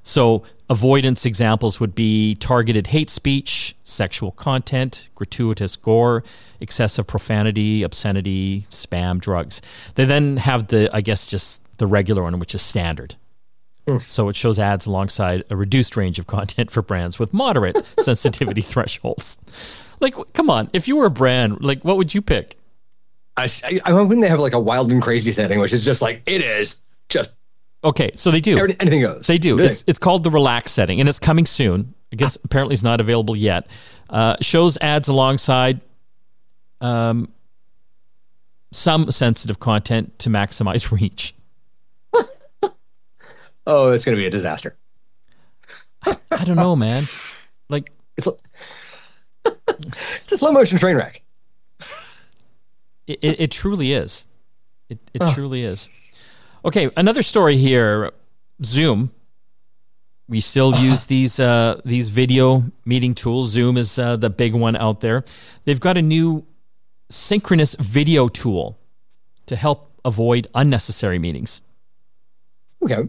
So 0.02 0.42
avoidance 0.68 1.24
examples 1.24 1.78
would 1.78 1.94
be 1.94 2.34
targeted 2.34 2.88
hate 2.88 3.10
speech, 3.10 3.76
sexual 3.84 4.32
content, 4.32 5.08
gratuitous 5.14 5.76
gore, 5.76 6.24
excessive 6.58 7.06
profanity, 7.06 7.84
obscenity, 7.84 8.62
spam, 8.70 9.20
drugs. 9.20 9.62
They 9.94 10.04
then 10.04 10.38
have 10.38 10.66
the, 10.68 10.90
I 10.92 11.02
guess, 11.02 11.28
just 11.28 11.62
the 11.78 11.86
regular 11.86 12.24
one, 12.24 12.40
which 12.40 12.54
is 12.56 12.62
standard. 12.62 13.14
Hmm. 13.86 13.98
So 13.98 14.28
it 14.28 14.36
shows 14.36 14.58
ads 14.58 14.86
alongside 14.86 15.44
a 15.50 15.56
reduced 15.56 15.96
range 15.96 16.18
of 16.18 16.26
content 16.26 16.70
for 16.70 16.82
brands 16.82 17.18
with 17.18 17.32
moderate 17.32 17.84
sensitivity 18.00 18.60
thresholds. 18.60 19.38
Like, 20.00 20.14
come 20.34 20.50
on, 20.50 20.70
if 20.72 20.86
you 20.88 20.96
were 20.96 21.06
a 21.06 21.10
brand, 21.10 21.62
like, 21.64 21.84
what 21.84 21.96
would 21.96 22.14
you 22.14 22.22
pick? 22.22 22.58
I, 23.36 23.48
I'm 23.84 23.94
hoping 23.94 24.20
they 24.20 24.28
have 24.28 24.40
like 24.40 24.52
a 24.52 24.60
wild 24.60 24.92
and 24.92 25.02
crazy 25.02 25.32
setting, 25.32 25.58
which 25.58 25.72
is 25.72 25.84
just 25.84 26.02
like 26.02 26.22
it 26.26 26.42
is 26.42 26.82
just 27.08 27.36
okay. 27.82 28.10
So 28.14 28.30
they 28.30 28.40
do 28.40 28.58
anything 28.78 29.00
goes. 29.00 29.26
They 29.26 29.38
do. 29.38 29.58
It's 29.58 29.84
it's 29.86 29.98
called 29.98 30.22
the 30.22 30.30
relax 30.30 30.70
setting, 30.70 31.00
and 31.00 31.08
it's 31.08 31.18
coming 31.18 31.46
soon. 31.46 31.94
I 32.12 32.16
guess 32.16 32.36
apparently 32.44 32.74
it's 32.74 32.82
not 32.82 33.00
available 33.00 33.34
yet. 33.34 33.68
Uh, 34.10 34.36
shows 34.42 34.76
ads 34.82 35.08
alongside 35.08 35.80
um, 36.82 37.32
some 38.70 39.10
sensitive 39.10 39.58
content 39.58 40.18
to 40.18 40.28
maximize 40.28 40.90
reach 41.00 41.34
oh, 43.66 43.90
it's 43.90 44.04
going 44.04 44.16
to 44.16 44.20
be 44.20 44.26
a 44.26 44.30
disaster. 44.30 44.76
I, 46.04 46.44
don't 46.44 46.56
know, 46.56 46.74
man. 46.74 47.04
Like 47.68 47.92
it's 48.16 48.26
a, 48.26 48.32
it's 50.22 50.32
a 50.32 50.36
slow 50.36 50.50
motion 50.50 50.78
train 50.78 50.96
wreck. 50.96 51.22
It, 53.06 53.18
it, 53.22 53.40
it 53.40 53.50
truly 53.50 53.92
is. 53.92 54.26
It, 54.88 54.98
it 55.14 55.22
oh. 55.22 55.32
truly 55.32 55.62
is. 55.62 55.88
Okay, 56.64 56.90
another 56.96 57.22
story 57.22 57.56
here. 57.56 58.10
Zoom, 58.64 59.10
We 60.28 60.40
still 60.40 60.76
use 60.76 61.06
these 61.06 61.40
uh, 61.40 61.80
these 61.84 62.08
video 62.08 62.64
meeting 62.84 63.14
tools. 63.14 63.50
Zoom 63.50 63.76
is 63.76 63.98
uh, 63.98 64.16
the 64.16 64.30
big 64.30 64.54
one 64.54 64.76
out 64.76 65.00
there. 65.00 65.24
They've 65.64 65.80
got 65.80 65.96
a 65.98 66.02
new 66.02 66.46
synchronous 67.10 67.74
video 67.74 68.28
tool 68.28 68.78
to 69.46 69.56
help 69.56 69.90
avoid 70.04 70.46
unnecessary 70.54 71.18
meetings. 71.18 71.62
Okay. 72.82 73.08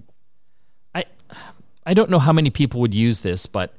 I 1.86 1.92
I 1.92 1.94
don't 1.94 2.10
know 2.10 2.20
how 2.20 2.34
many 2.34 2.50
people 2.50 2.82
would 2.82 2.94
use 2.94 3.22
this, 3.22 3.46
but 3.46 3.76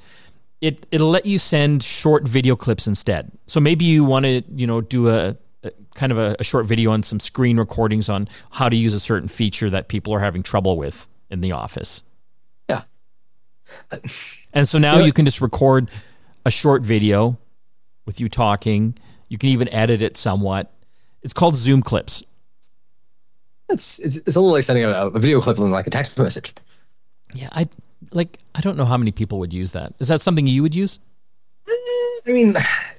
it 0.61 0.87
it'll 0.91 1.11
let 1.11 1.27
you 1.27 1.39
send 1.39 1.83
short 1.83 2.27
video 2.27 2.57
clips 2.57 2.87
instead. 2.87 3.31
So 3.47 3.61
maybe 3.61 3.85
you 3.85 4.05
want 4.05 4.25
to 4.25 4.43
you 4.55 4.67
know 4.67 4.81
do 4.81 5.09
a, 5.09 5.37
a 5.63 5.73
kind 5.95 6.13
of 6.13 6.19
a, 6.19 6.37
a, 6.39 6.45
short 6.45 6.67
video 6.67 6.91
on 6.91 7.03
some 7.03 7.21
screen 7.21 7.59
recordings 7.59 8.09
on 8.09 8.29
how 8.51 8.69
to 8.69 8.77
use 8.77 8.95
a 8.95 9.01
certain 9.01 9.29
feature 9.29 9.69
that 9.71 9.89
people 9.89 10.13
are 10.15 10.21
having 10.21 10.43
trouble 10.43 10.77
with 10.77 11.07
in 11.31 11.41
the 11.41 11.53
office. 11.53 12.03
Yeah. 12.69 12.83
And 14.53 14.69
so 14.69 14.79
now 14.79 14.99
you 14.99 15.13
can 15.13 15.25
just 15.25 15.41
record 15.41 15.91
a 16.45 16.51
short 16.51 16.83
video 16.83 17.37
with 18.07 18.21
you 18.21 18.29
talking. 18.29 18.97
You 19.29 19.39
can 19.39 19.49
even 19.49 19.69
edit 19.71 20.01
it 20.01 20.17
somewhat. 20.17 20.73
It's 21.23 21.35
called 21.35 21.57
Zoom 21.57 21.83
Clips. 21.83 22.23
It's 23.69 23.99
it's, 23.99 24.17
it's 24.19 24.37
a 24.37 24.41
little 24.41 24.53
like 24.53 24.65
sending 24.65 24.85
a, 24.85 25.09
a 25.09 25.19
video 25.19 25.41
clip 25.41 25.59
in 25.59 25.71
like 25.71 25.87
a 25.87 25.91
text 25.91 26.19
message. 26.19 26.55
Yeah, 27.35 27.49
I 27.53 27.69
like 28.13 28.39
I 28.55 28.61
don't 28.61 28.77
know 28.77 28.85
how 28.85 28.97
many 28.97 29.13
people 29.13 29.39
would 29.39 29.53
use 29.53 29.73
that. 29.73 29.95
Is 30.01 30.09
that 30.09 30.21
something 30.21 30.47
you 30.47 30.63
would 30.63 30.75
use? 30.75 31.01
I 32.27 32.31
mean, 32.33 32.55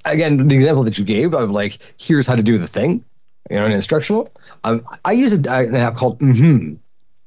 again, 0.06 0.48
the 0.48 0.56
example 0.56 0.84
that 0.84 0.98
you 0.98 1.04
gave 1.04 1.34
of 1.34 1.50
like, 1.50 1.80
here's 1.98 2.28
how 2.28 2.36
to 2.36 2.44
do 2.44 2.58
the 2.58 2.68
thing, 2.68 3.04
you 3.50 3.58
know, 3.58 3.66
an 3.66 3.72
instructional. 3.72 4.32
Um, 4.64 4.86
I 5.04 5.14
use 5.14 5.34
a, 5.34 5.52
an 5.52 5.76
app 5.76 5.96
called 5.96 6.20
mm 6.20 6.78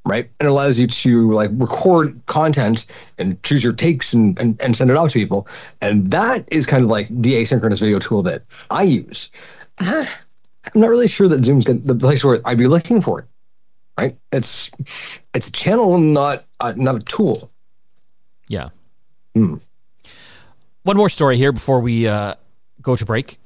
right? 0.09 0.31
It 0.41 0.47
allows 0.47 0.79
you 0.79 0.87
to 0.87 1.33
like 1.33 1.51
record 1.53 2.19
content 2.27 2.87
and 3.19 3.41
choose 3.43 3.63
your 3.63 3.75
takes 3.75 4.15
and, 4.15 4.39
and, 4.39 4.61
and 4.61 4.75
send 4.75 4.91
it 4.91 4.97
out 4.97 5.11
to 5.11 5.19
people. 5.19 5.47
And 5.83 6.11
that 6.11 6.49
is 6.49 6.67
kind 6.67 6.83
of 6.83 6.91
like 6.91 7.09
the 7.09 7.35
asynchronous 7.35 7.79
video 7.79 7.99
tool 7.99 8.23
that 8.23 8.43
I 8.71 8.85
use. 8.85 9.31
Uh, 9.79 10.07
I'm 10.75 10.81
not 10.81 10.89
really 10.89 11.09
sure 11.09 11.29
that 11.29 11.45
Zoom's 11.45 11.67
the 11.67 11.95
place 11.95 12.25
where 12.25 12.41
I'd 12.47 12.57
be 12.57 12.69
looking 12.69 13.03
for 13.03 13.21
it, 13.21 13.27
right? 13.99 14.17
It's 14.33 14.71
it's 15.35 15.49
a 15.49 15.53
channel, 15.53 15.99
not 15.99 16.47
uh, 16.61 16.73
not 16.77 16.97
a 16.97 17.01
tool. 17.01 17.51
Yeah. 18.49 18.71
Hmm. 19.35 19.57
One 20.83 20.97
more 20.97 21.09
story 21.09 21.37
here 21.37 21.53
before 21.53 21.81
we 21.81 22.07
uh, 22.09 22.35
go 22.81 22.97
to 22.97 23.05
break. 23.05 23.39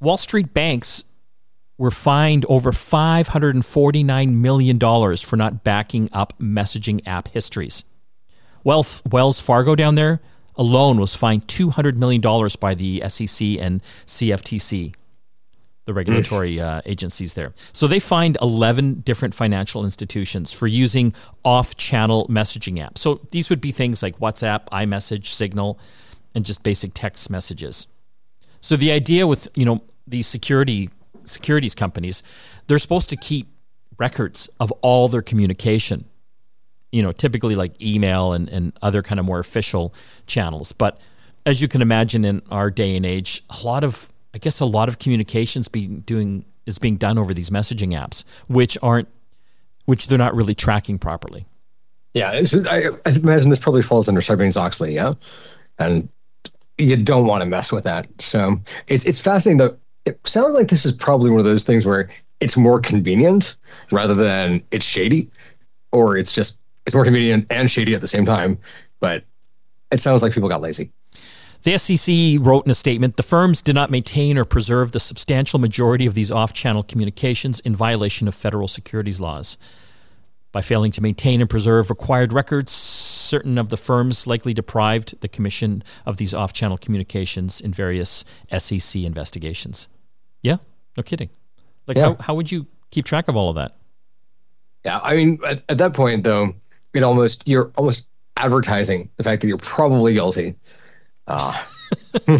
Wall 0.00 0.16
Street 0.16 0.52
banks 0.52 1.04
were 1.76 1.90
fined 1.90 2.44
over 2.48 2.72
$549 2.72 4.32
million 4.32 5.16
for 5.16 5.36
not 5.36 5.62
backing 5.64 6.08
up 6.12 6.34
messaging 6.40 7.00
app 7.06 7.28
histories. 7.28 7.84
Wells, 8.64 9.00
Wells 9.08 9.38
Fargo 9.38 9.76
down 9.76 9.94
there 9.94 10.20
alone 10.58 10.98
was 10.98 11.14
fined 11.14 11.46
$200 11.46 11.94
million 11.94 12.20
by 12.60 12.74
the 12.74 13.02
SEC 13.08 13.48
and 13.58 13.80
CFTC, 14.06 14.94
the 15.88 15.94
regulatory 15.94 16.60
uh, 16.60 16.82
agencies 16.84 17.32
there. 17.32 17.54
So 17.72 17.86
they 17.86 17.98
fined 17.98 18.36
11 18.42 19.00
different 19.06 19.32
financial 19.32 19.84
institutions 19.84 20.52
for 20.52 20.66
using 20.66 21.14
off 21.46 21.78
channel 21.78 22.26
messaging 22.28 22.76
apps. 22.76 22.98
So 22.98 23.22
these 23.30 23.48
would 23.48 23.62
be 23.62 23.72
things 23.72 24.02
like 24.02 24.18
WhatsApp, 24.18 24.66
iMessage, 24.68 25.28
Signal, 25.28 25.80
and 26.34 26.44
just 26.44 26.62
basic 26.62 26.92
text 26.92 27.30
messages. 27.30 27.86
So 28.60 28.76
the 28.76 28.92
idea 28.92 29.26
with, 29.26 29.48
you 29.54 29.64
know, 29.64 29.82
these 30.06 30.26
security 30.26 30.90
securities 31.24 31.74
companies, 31.74 32.22
they're 32.66 32.78
supposed 32.78 33.08
to 33.08 33.16
keep 33.16 33.48
records 33.96 34.50
of 34.60 34.70
all 34.82 35.08
their 35.08 35.22
communication. 35.22 36.04
You 36.92 37.02
know, 37.02 37.12
typically 37.12 37.56
like 37.56 37.80
email 37.82 38.34
and, 38.34 38.46
and 38.50 38.74
other 38.82 39.02
kind 39.02 39.18
of 39.18 39.24
more 39.24 39.38
official 39.38 39.94
channels. 40.26 40.72
But 40.72 41.00
as 41.46 41.62
you 41.62 41.68
can 41.68 41.80
imagine 41.80 42.26
in 42.26 42.42
our 42.50 42.70
day 42.70 42.94
and 42.94 43.06
age, 43.06 43.42
a 43.48 43.64
lot 43.64 43.84
of 43.84 44.12
I 44.34 44.38
guess 44.38 44.60
a 44.60 44.66
lot 44.66 44.88
of 44.88 44.98
communications 44.98 45.68
being 45.68 46.00
doing 46.00 46.44
is 46.66 46.78
being 46.78 46.96
done 46.96 47.18
over 47.18 47.32
these 47.32 47.50
messaging 47.50 47.98
apps, 47.98 48.24
which 48.46 48.76
aren't 48.82 49.08
which 49.86 50.06
they're 50.06 50.18
not 50.18 50.34
really 50.34 50.54
tracking 50.54 50.98
properly. 50.98 51.46
Yeah, 52.12 52.42
I, 52.70 52.90
imagine 53.06 53.48
this 53.48 53.58
probably 53.58 53.82
falls 53.82 54.08
under 54.08 54.20
Sarbanes 54.20 54.56
Oxley, 54.56 54.94
yeah, 54.94 55.12
and 55.78 56.08
you 56.76 56.96
don't 56.96 57.26
want 57.26 57.42
to 57.42 57.46
mess 57.46 57.72
with 57.72 57.84
that. 57.84 58.06
So 58.20 58.60
it's 58.86 59.04
it's 59.04 59.20
fascinating 59.20 59.58
though. 59.58 59.76
it 60.04 60.20
sounds 60.26 60.54
like 60.54 60.68
this 60.68 60.84
is 60.84 60.92
probably 60.92 61.30
one 61.30 61.38
of 61.38 61.46
those 61.46 61.64
things 61.64 61.86
where 61.86 62.10
it's 62.40 62.56
more 62.56 62.80
convenient 62.80 63.56
rather 63.90 64.14
than 64.14 64.62
it's 64.70 64.84
shady, 64.84 65.30
or 65.92 66.16
it's 66.16 66.32
just 66.32 66.58
it's 66.86 66.94
more 66.94 67.04
convenient 67.04 67.46
and 67.50 67.70
shady 67.70 67.94
at 67.94 68.00
the 68.00 68.06
same 68.06 68.24
time. 68.24 68.58
But 69.00 69.24
it 69.90 70.00
sounds 70.00 70.22
like 70.22 70.32
people 70.32 70.48
got 70.48 70.60
lazy. 70.60 70.90
The 71.62 71.76
SEC 71.76 72.38
wrote 72.40 72.64
in 72.64 72.70
a 72.70 72.74
statement 72.74 73.16
the 73.16 73.22
firms 73.22 73.62
did 73.62 73.74
not 73.74 73.90
maintain 73.90 74.38
or 74.38 74.44
preserve 74.44 74.92
the 74.92 75.00
substantial 75.00 75.58
majority 75.58 76.06
of 76.06 76.14
these 76.14 76.30
off 76.30 76.52
channel 76.52 76.82
communications 76.82 77.60
in 77.60 77.74
violation 77.74 78.28
of 78.28 78.34
federal 78.34 78.68
securities 78.68 79.20
laws. 79.20 79.58
By 80.52 80.62
failing 80.62 80.92
to 80.92 81.02
maintain 81.02 81.40
and 81.40 81.50
preserve 81.50 81.90
required 81.90 82.32
records, 82.32 82.72
certain 82.72 83.58
of 83.58 83.68
the 83.68 83.76
firms 83.76 84.26
likely 84.26 84.54
deprived 84.54 85.20
the 85.20 85.28
Commission 85.28 85.82
of 86.06 86.16
these 86.16 86.32
off 86.32 86.52
channel 86.52 86.78
communications 86.78 87.60
in 87.60 87.72
various 87.72 88.24
SEC 88.56 89.02
investigations. 89.02 89.88
Yeah, 90.42 90.56
no 90.96 91.02
kidding. 91.02 91.28
Like, 91.86 91.96
yeah. 91.96 92.06
how, 92.06 92.16
how 92.20 92.34
would 92.34 92.50
you 92.50 92.66
keep 92.90 93.04
track 93.04 93.28
of 93.28 93.36
all 93.36 93.50
of 93.50 93.56
that? 93.56 93.76
Yeah, 94.84 95.00
I 95.02 95.16
mean, 95.16 95.38
at, 95.46 95.62
at 95.68 95.78
that 95.78 95.92
point, 95.92 96.22
though, 96.22 96.54
it 96.94 97.02
almost 97.02 97.42
you're 97.46 97.70
almost 97.76 98.06
advertising 98.36 99.10
the 99.16 99.24
fact 99.24 99.42
that 99.42 99.48
you're 99.48 99.58
probably 99.58 100.14
guilty. 100.14 100.54
Uh. 101.28 101.64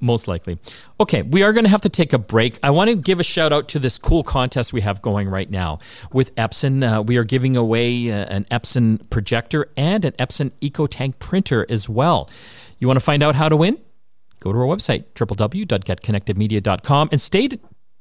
Most 0.00 0.26
likely. 0.26 0.58
Okay, 0.98 1.22
we 1.22 1.42
are 1.42 1.52
going 1.52 1.64
to 1.64 1.70
have 1.70 1.82
to 1.82 1.88
take 1.88 2.12
a 2.12 2.18
break. 2.18 2.58
I 2.62 2.70
want 2.70 2.90
to 2.90 2.96
give 2.96 3.20
a 3.20 3.22
shout 3.22 3.52
out 3.52 3.68
to 3.68 3.78
this 3.78 3.98
cool 3.98 4.24
contest 4.24 4.72
we 4.72 4.80
have 4.80 5.00
going 5.02 5.28
right 5.28 5.50
now 5.50 5.78
with 6.12 6.34
Epson. 6.36 6.82
Uh, 6.82 7.02
we 7.02 7.18
are 7.18 7.24
giving 7.24 7.56
away 7.56 8.10
uh, 8.10 8.24
an 8.26 8.46
Epson 8.50 9.08
projector 9.10 9.70
and 9.76 10.04
an 10.04 10.12
Epson 10.12 10.50
EcoTank 10.60 11.18
printer 11.18 11.66
as 11.68 11.88
well. 11.88 12.30
You 12.78 12.88
want 12.88 12.98
to 12.98 13.04
find 13.04 13.22
out 13.22 13.34
how 13.36 13.48
to 13.48 13.56
win? 13.56 13.78
go 14.46 14.52
to 14.52 14.58
our 14.58 14.66
website, 14.66 15.04
www.getconnectedmedia.com, 15.14 17.08
and 17.10 17.20
stay 17.20 17.48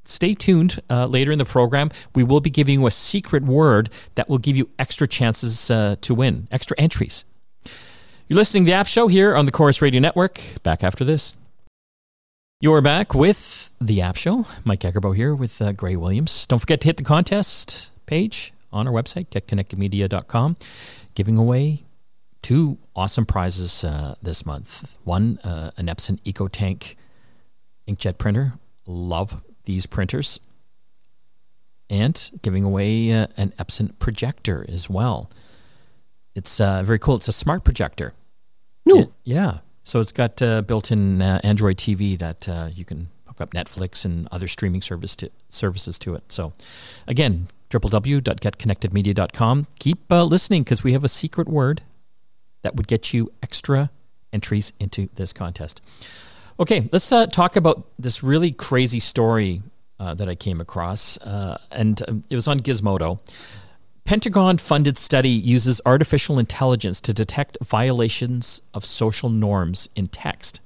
stay 0.07 0.35
tuned 0.35 0.79
uh, 0.89 1.07
later 1.07 1.31
in 1.31 1.39
the 1.39 1.45
program. 1.45 1.89
We 2.13 2.23
will 2.23 2.39
be 2.39 2.51
giving 2.51 2.79
you 2.79 2.87
a 2.87 2.91
secret 2.91 3.43
word 3.43 3.89
that 4.13 4.29
will 4.29 4.37
give 4.37 4.55
you 4.55 4.69
extra 4.77 5.07
chances 5.07 5.71
uh, 5.71 5.95
to 6.01 6.13
win, 6.13 6.47
extra 6.51 6.77
entries. 6.77 7.25
You're 8.27 8.37
listening 8.37 8.65
to 8.65 8.71
the 8.71 8.73
App 8.73 8.87
Show 8.87 9.07
here 9.07 9.35
on 9.35 9.45
the 9.45 9.51
Corus 9.51 9.83
Radio 9.83 10.01
Network. 10.01 10.41
Back 10.63 10.83
after 10.83 11.05
this. 11.05 11.35
You're 12.59 12.81
back 12.81 13.13
with 13.13 13.71
the 13.79 14.01
App 14.01 14.15
Show. 14.15 14.47
Mike 14.63 14.79
Agerbo 14.79 15.15
here 15.15 15.35
with 15.35 15.61
uh, 15.61 15.73
Gray 15.73 15.95
Williams. 15.95 16.47
Don't 16.47 16.57
forget 16.57 16.81
to 16.81 16.87
hit 16.87 16.97
the 16.97 17.03
contest 17.03 17.91
page 18.07 18.51
on 18.73 18.87
our 18.87 18.93
website, 18.93 19.27
getconnectedmedia.com, 19.27 20.57
giving 21.13 21.37
away 21.37 21.83
two 22.41 22.79
awesome 22.95 23.27
prizes 23.27 23.83
uh, 23.83 24.15
this 24.23 24.43
month. 24.43 24.97
One, 25.03 25.37
uh, 25.43 25.69
an 25.77 25.85
Epson 25.85 26.19
EcoTank 26.21 26.95
inkjet 27.87 28.17
printer. 28.17 28.53
Love 28.87 29.43
these 29.65 29.85
printers. 29.85 30.39
And 31.91 32.31
giving 32.41 32.63
away 32.63 33.11
uh, 33.11 33.27
an 33.37 33.53
Epson 33.59 33.99
projector 33.99 34.65
as 34.67 34.89
well. 34.89 35.29
It's 36.35 36.59
uh, 36.59 36.83
very 36.83 36.99
cool. 36.99 37.15
It's 37.15 37.27
a 37.27 37.33
smart 37.33 37.63
projector. 37.63 38.13
No. 38.85 38.99
It, 38.99 39.11
yeah. 39.23 39.59
So 39.83 39.99
it's 39.99 40.11
got 40.11 40.41
uh, 40.41 40.61
built-in 40.61 41.21
uh, 41.21 41.39
Android 41.43 41.77
TV 41.77 42.17
that 42.17 42.47
you 42.75 42.85
can 42.85 43.09
hook 43.27 43.41
up 43.41 43.53
Netflix 43.53 44.05
and 44.05 44.27
other 44.31 44.47
streaming 44.47 44.81
service 44.81 45.15
to, 45.17 45.31
services 45.47 45.99
to 45.99 46.15
it. 46.15 46.23
So, 46.31 46.53
again, 47.07 47.47
www.getconnectedmedia.com. 47.69 49.67
Keep 49.79 50.11
listening 50.11 50.63
because 50.63 50.83
we 50.83 50.93
have 50.93 51.03
a 51.03 51.09
secret 51.09 51.47
word 51.47 51.81
that 52.63 52.75
would 52.75 52.87
get 52.87 53.13
you 53.13 53.31
extra 53.43 53.91
entries 54.33 54.73
into 54.79 55.07
this 55.15 55.33
contest. 55.33 55.81
Okay, 56.59 56.89
let's 56.91 57.11
uh, 57.11 57.27
talk 57.27 57.55
about 57.55 57.85
this 57.99 58.23
really 58.23 58.51
crazy 58.51 58.99
story 58.99 59.61
uh, 59.99 60.13
that 60.13 60.29
I 60.29 60.35
came 60.35 60.61
across, 60.61 61.17
uh, 61.19 61.57
and 61.71 62.01
um, 62.07 62.23
it 62.29 62.35
was 62.35 62.47
on 62.47 62.59
Gizmodo. 62.59 63.19
Pentagon 64.05 64.57
funded 64.57 64.97
study 64.97 65.29
uses 65.29 65.81
artificial 65.85 66.39
intelligence 66.39 67.01
to 67.01 67.13
detect 67.13 67.57
violations 67.63 68.61
of 68.73 68.85
social 68.85 69.29
norms 69.29 69.89
in 69.95 70.07
text. 70.07 70.61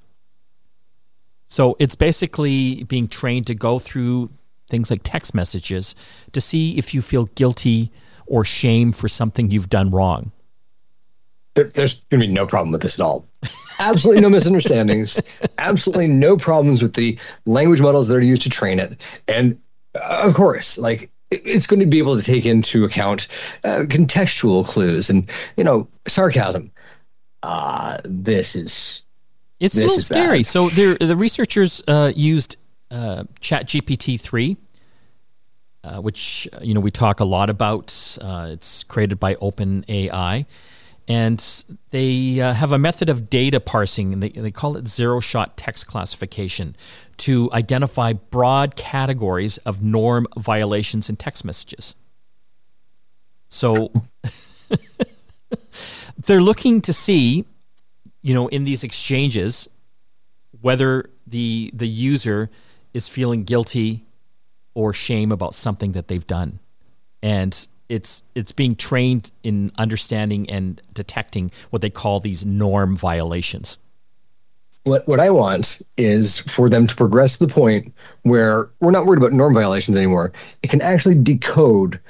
So 1.46 1.74
it's 1.78 1.94
basically 1.94 2.84
being 2.84 3.08
trained 3.08 3.46
to 3.48 3.54
go 3.54 3.78
through 3.78 4.30
things 4.68 4.90
like 4.90 5.00
text 5.02 5.34
messages 5.34 5.94
to 6.32 6.40
see 6.40 6.78
if 6.78 6.94
you 6.94 7.02
feel 7.02 7.24
guilty 7.34 7.90
or 8.26 8.44
shame 8.44 8.92
for 8.92 9.08
something 9.08 9.50
you've 9.50 9.70
done 9.70 9.90
wrong 9.90 10.30
there, 11.54 11.64
there's 11.64 12.00
going 12.10 12.20
to 12.20 12.26
be 12.26 12.32
no 12.32 12.46
problem 12.46 12.72
with 12.72 12.82
this 12.82 12.98
at 12.98 13.04
all. 13.04 13.26
Absolutely 13.78 14.22
no 14.22 14.28
misunderstandings. 14.28 15.20
Absolutely 15.58 16.06
no 16.06 16.36
problems 16.36 16.82
with 16.82 16.94
the 16.94 17.18
language 17.46 17.80
models 17.80 18.08
that 18.08 18.16
are 18.16 18.20
used 18.20 18.42
to 18.42 18.50
train 18.50 18.78
it. 18.78 19.00
And 19.26 19.58
uh, 19.94 20.22
of 20.24 20.34
course, 20.34 20.78
like 20.78 21.10
it's 21.30 21.66
going 21.66 21.80
to 21.80 21.86
be 21.86 21.98
able 21.98 22.16
to 22.16 22.22
take 22.22 22.44
into 22.44 22.84
account 22.84 23.28
uh, 23.64 23.84
contextual 23.86 24.66
clues 24.66 25.10
and 25.10 25.30
you 25.56 25.64
know 25.64 25.88
sarcasm. 26.06 26.70
uh, 27.42 27.98
this 28.04 28.56
is 28.56 29.02
it's 29.60 29.74
this 29.74 29.82
a 29.82 29.84
little 29.84 29.98
is 29.98 30.06
scary. 30.06 30.38
bad. 30.38 30.46
So 30.46 30.68
the 30.70 31.14
researchers 31.16 31.82
uh, 31.86 32.12
used 32.14 32.56
uh, 32.90 33.24
ChatGPT 33.40 34.20
three, 34.20 34.56
uh, 35.84 36.00
which 36.00 36.48
you 36.60 36.74
know 36.74 36.80
we 36.80 36.90
talk 36.90 37.20
a 37.20 37.24
lot 37.24 37.50
about. 37.50 38.18
Uh, 38.20 38.48
it's 38.50 38.84
created 38.84 39.20
by 39.20 39.34
OpenAI, 39.36 40.46
and 41.06 41.64
they 41.90 42.40
uh, 42.40 42.54
have 42.54 42.72
a 42.72 42.78
method 42.78 43.10
of 43.10 43.28
data 43.30 43.60
parsing, 43.60 44.12
and 44.12 44.22
they 44.22 44.30
they 44.30 44.50
call 44.50 44.76
it 44.76 44.88
zero 44.88 45.20
shot 45.20 45.56
text 45.56 45.86
classification 45.86 46.74
to 47.20 47.50
identify 47.52 48.14
broad 48.14 48.76
categories 48.76 49.58
of 49.58 49.82
norm 49.82 50.26
violations 50.38 51.10
in 51.10 51.16
text 51.16 51.44
messages. 51.44 51.94
So 53.48 53.92
they're 56.26 56.40
looking 56.40 56.80
to 56.82 56.94
see, 56.94 57.44
you 58.22 58.32
know, 58.32 58.48
in 58.48 58.64
these 58.64 58.84
exchanges, 58.84 59.68
whether 60.62 61.10
the 61.26 61.70
the 61.74 61.88
user 61.88 62.48
is 62.94 63.08
feeling 63.08 63.44
guilty 63.44 64.04
or 64.74 64.94
shame 64.94 65.30
about 65.30 65.54
something 65.54 65.92
that 65.92 66.08
they've 66.08 66.26
done, 66.26 66.58
and 67.22 67.66
it's 67.90 68.22
it's 68.34 68.52
being 68.52 68.76
trained 68.76 69.30
in 69.42 69.72
understanding 69.76 70.48
and 70.48 70.80
detecting 70.94 71.50
what 71.68 71.82
they 71.82 71.90
call 71.90 72.20
these 72.20 72.46
norm 72.46 72.96
violations. 72.96 73.78
What 74.84 75.06
what 75.06 75.20
I 75.20 75.30
want 75.30 75.82
is 75.96 76.38
for 76.38 76.68
them 76.68 76.86
to 76.86 76.96
progress 76.96 77.38
to 77.38 77.46
the 77.46 77.52
point 77.52 77.92
where 78.22 78.70
we're 78.80 78.90
not 78.90 79.06
worried 79.06 79.18
about 79.18 79.32
norm 79.32 79.54
violations 79.54 79.96
anymore. 79.96 80.32
It 80.62 80.70
can 80.70 80.80
actually 80.80 81.16
decode 81.16 82.00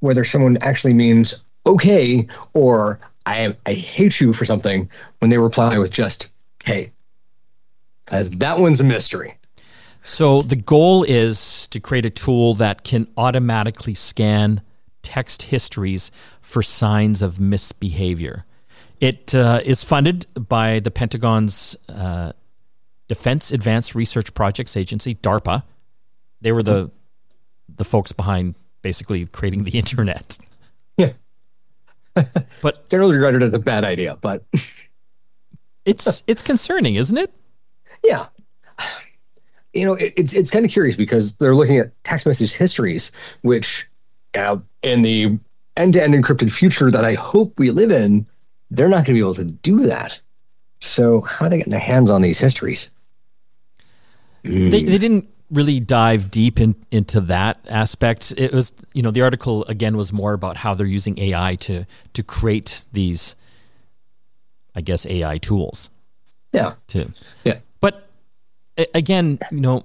whether 0.00 0.24
someone 0.24 0.56
actually 0.60 0.94
means 0.94 1.42
okay 1.66 2.26
or 2.54 3.00
I 3.26 3.38
am 3.38 3.56
I 3.66 3.72
hate 3.72 4.20
you 4.20 4.32
for 4.32 4.44
something 4.44 4.88
when 5.18 5.30
they 5.30 5.38
reply 5.38 5.78
with 5.78 5.90
just 5.90 6.30
hey. 6.64 6.92
As 8.10 8.30
that 8.30 8.58
one's 8.58 8.80
a 8.80 8.84
mystery. 8.84 9.34
So 10.02 10.40
the 10.40 10.56
goal 10.56 11.04
is 11.04 11.68
to 11.68 11.80
create 11.80 12.06
a 12.06 12.10
tool 12.10 12.54
that 12.54 12.84
can 12.84 13.06
automatically 13.16 13.94
scan 13.94 14.62
text 15.02 15.44
histories 15.44 16.10
for 16.40 16.62
signs 16.62 17.22
of 17.22 17.38
misbehavior. 17.38 18.44
It 19.00 19.34
uh, 19.34 19.60
is 19.64 19.82
funded 19.82 20.26
by 20.48 20.80
the 20.80 20.90
Pentagon's 20.90 21.76
uh, 21.88 22.32
Defense 23.08 23.50
Advanced 23.50 23.94
Research 23.94 24.32
Projects 24.34 24.76
Agency, 24.76 25.14
DARPA. 25.16 25.62
They 26.42 26.52
were 26.52 26.62
the 26.62 26.90
the 27.76 27.84
folks 27.84 28.12
behind 28.12 28.54
basically 28.82 29.26
creating 29.26 29.64
the 29.64 29.78
internet. 29.78 30.38
Yeah. 30.96 31.12
but 32.62 32.88
generally 32.90 33.16
regarded 33.16 33.42
as 33.42 33.54
a 33.54 33.58
bad 33.58 33.84
idea, 33.84 34.18
but 34.20 34.44
it's 35.84 36.22
it's 36.26 36.42
concerning, 36.42 36.96
isn't 36.96 37.16
it? 37.16 37.32
Yeah. 38.04 38.26
You 39.72 39.86
know, 39.86 39.94
it, 39.94 40.12
it's 40.16 40.34
it's 40.34 40.50
kind 40.50 40.64
of 40.64 40.70
curious 40.70 40.96
because 40.96 41.34
they're 41.34 41.54
looking 41.54 41.78
at 41.78 41.92
text 42.04 42.26
message 42.26 42.52
histories, 42.52 43.12
which 43.42 43.88
uh, 44.34 44.58
in 44.82 45.02
the 45.02 45.38
end-to-end 45.76 46.14
encrypted 46.14 46.50
future 46.50 46.90
that 46.90 47.04
I 47.04 47.14
hope 47.14 47.58
we 47.58 47.70
live 47.70 47.90
in, 47.90 48.26
they're 48.70 48.88
not 48.88 49.04
going 49.04 49.06
to 49.06 49.12
be 49.14 49.20
able 49.20 49.34
to 49.34 49.44
do 49.44 49.80
that. 49.86 50.20
So 50.80 51.20
how 51.20 51.46
are 51.46 51.48
they 51.48 51.58
getting 51.58 51.72
their 51.72 51.80
hands 51.80 52.10
on 52.10 52.22
these 52.22 52.38
histories? 52.38 52.90
They, 54.42 54.82
they 54.82 54.98
didn't 54.98 55.28
really 55.50 55.80
dive 55.80 56.30
deep 56.30 56.60
in, 56.60 56.74
into 56.90 57.20
that 57.22 57.58
aspect. 57.68 58.32
It 58.36 58.52
was, 58.52 58.72
you 58.94 59.02
know, 59.02 59.10
the 59.10 59.22
article 59.22 59.64
again 59.66 59.96
was 59.96 60.12
more 60.12 60.32
about 60.32 60.56
how 60.56 60.74
they're 60.74 60.86
using 60.86 61.18
AI 61.18 61.56
to 61.56 61.84
to 62.14 62.22
create 62.22 62.86
these, 62.92 63.36
I 64.74 64.80
guess, 64.80 65.04
AI 65.04 65.38
tools. 65.38 65.90
Yeah. 66.52 66.74
To 66.88 67.12
yeah. 67.44 67.58
But 67.80 68.08
again, 68.94 69.38
you 69.50 69.60
know, 69.60 69.84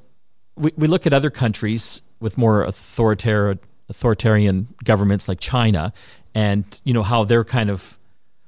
we, 0.55 0.71
we 0.77 0.87
look 0.87 1.05
at 1.05 1.13
other 1.13 1.29
countries 1.29 2.01
with 2.19 2.37
more 2.37 2.63
authoritarian 2.63 3.59
authoritarian 3.89 4.67
governments 4.83 5.27
like 5.27 5.39
China, 5.39 5.91
and 6.33 6.81
you 6.85 6.93
know 6.93 7.03
how 7.03 7.25
they're 7.25 7.43
kind 7.43 7.69
of 7.69 7.97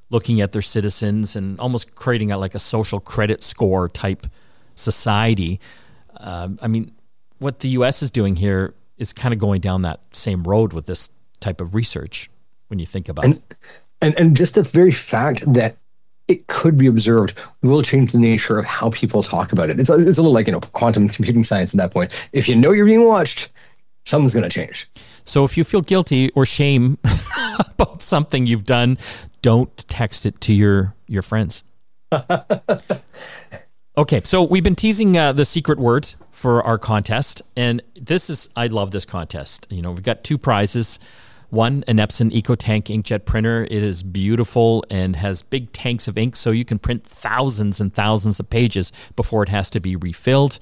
looking 0.10 0.42
at 0.42 0.52
their 0.52 0.62
citizens 0.62 1.36
and 1.36 1.60
almost 1.60 1.96
creating 1.96 2.32
a, 2.32 2.38
like 2.38 2.56
a 2.56 2.60
social 2.60 3.00
credit 3.00 3.44
score 3.44 3.90
type 3.90 4.28
society. 4.76 5.60
Um, 6.18 6.60
I 6.62 6.68
mean, 6.68 6.92
what 7.40 7.60
the 7.60 7.70
U.S. 7.70 8.02
is 8.02 8.12
doing 8.12 8.36
here 8.36 8.74
is 8.98 9.14
kind 9.14 9.34
of 9.34 9.40
going 9.40 9.62
down 9.62 9.84
that 9.84 10.02
same 10.14 10.44
road 10.44 10.74
with 10.74 10.86
this 10.86 11.10
type 11.40 11.62
of 11.62 11.76
research. 11.76 12.30
When 12.68 12.80
you 12.80 12.86
think 12.86 13.08
about 13.08 13.24
and, 13.24 13.36
it, 13.36 13.58
and 14.02 14.20
and 14.20 14.38
just 14.38 14.56
the 14.56 14.64
very 14.64 14.92
fact 14.92 15.42
that 15.54 15.78
it 16.28 16.48
could 16.48 16.78
be 16.78 16.88
observed 16.88 17.34
will 17.62 17.82
change 17.82 18.12
the 18.12 18.20
nature 18.20 18.60
of 18.60 18.66
how 18.66 18.90
people 18.90 19.24
talk 19.24 19.54
about 19.54 19.70
it. 19.70 19.80
It's 19.80 19.90
a, 19.90 19.98
it's 20.06 20.18
a 20.18 20.22
little 20.22 20.34
like 20.34 20.48
you 20.48 20.54
know 20.54 20.60
quantum 20.60 21.08
computing 21.08 21.44
science 21.44 21.74
at 21.74 21.78
that 21.78 21.92
point. 21.92 22.12
If 22.34 22.50
you 22.50 22.56
know 22.56 22.72
you're 22.72 22.86
being 22.86 23.08
watched, 23.08 23.50
something's 24.06 24.34
going 24.34 24.44
to 24.44 24.50
change. 24.50 24.90
So 25.24 25.44
if 25.44 25.58
you 25.58 25.64
feel 25.64 25.82
guilty 25.82 26.32
or 26.32 26.46
shame 26.46 26.98
about 27.60 28.02
something 28.02 28.46
you've 28.46 28.66
done, 28.66 28.98
don't 29.48 29.88
text 29.88 30.26
it 30.26 30.42
to 30.42 30.54
your 30.54 30.94
your 31.08 31.22
friends. 31.22 31.64
okay, 33.98 34.20
so 34.26 34.44
we've 34.44 34.66
been 34.66 34.76
teasing 34.76 35.18
uh, 35.18 35.32
the 35.32 35.46
secret 35.46 35.80
word 35.80 36.14
for 36.32 36.62
our 36.64 36.78
contest, 36.78 37.42
and 37.56 37.82
this 37.96 38.30
is 38.30 38.50
I 38.58 38.68
love 38.68 38.92
this 38.92 39.06
contest. 39.06 39.66
You 39.70 39.82
know, 39.82 39.92
we've 39.92 40.04
got 40.04 40.26
two 40.26 40.38
prizes. 40.38 41.00
One, 41.50 41.86
an 41.88 41.96
Epson 41.96 42.30
EcoTank 42.34 42.94
inkjet 42.94 43.24
printer. 43.24 43.66
It 43.72 43.84
is 43.84 44.04
beautiful 44.04 44.84
and 44.90 45.16
has 45.16 45.44
big 45.44 45.72
tanks 45.72 46.10
of 46.10 46.18
ink, 46.18 46.36
so 46.36 46.52
you 46.52 46.66
can 46.66 46.78
print 46.78 47.08
thousands 47.08 47.80
and 47.80 47.94
thousands 47.94 48.42
of 48.42 48.50
pages 48.50 48.92
before 49.16 49.44
it 49.44 49.50
has 49.50 49.70
to 49.70 49.80
be 49.80 49.96
refilled. 49.96 50.60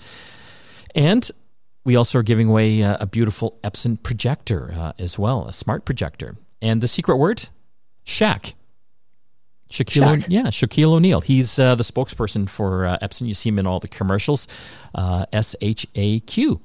And 0.94 1.28
we 1.84 1.96
also 1.96 2.20
are 2.20 2.24
giving 2.24 2.50
away 2.50 2.82
a, 2.82 2.98
a 3.00 3.08
beautiful 3.08 3.58
Epson 3.64 3.98
projector 4.04 4.76
uh, 4.78 4.94
as 5.00 5.18
well, 5.18 5.48
a 5.48 5.54
smart 5.54 5.86
projector. 5.86 6.36
And 6.62 6.82
the 6.82 6.88
secret 6.88 7.18
word, 7.18 7.50
Shaq. 8.06 8.54
Shaquille, 9.70 10.22
Shaq. 10.22 10.26
yeah, 10.30 10.44
Shaquille 10.48 10.94
O'Neal. 10.94 11.22
He's 11.22 11.58
uh, 11.58 11.76
the 11.76 11.84
spokesperson 11.84 12.48
for 12.48 12.86
uh, 12.86 12.98
Epson. 13.02 13.28
You 13.28 13.34
see 13.34 13.50
him 13.50 13.60
in 13.60 13.68
all 13.68 13.80
the 13.80 13.88
commercials. 13.88 14.48
Uh, 14.94 15.26
S 15.34 15.56
H 15.62 15.88
A 15.96 16.20
Q. 16.22 16.62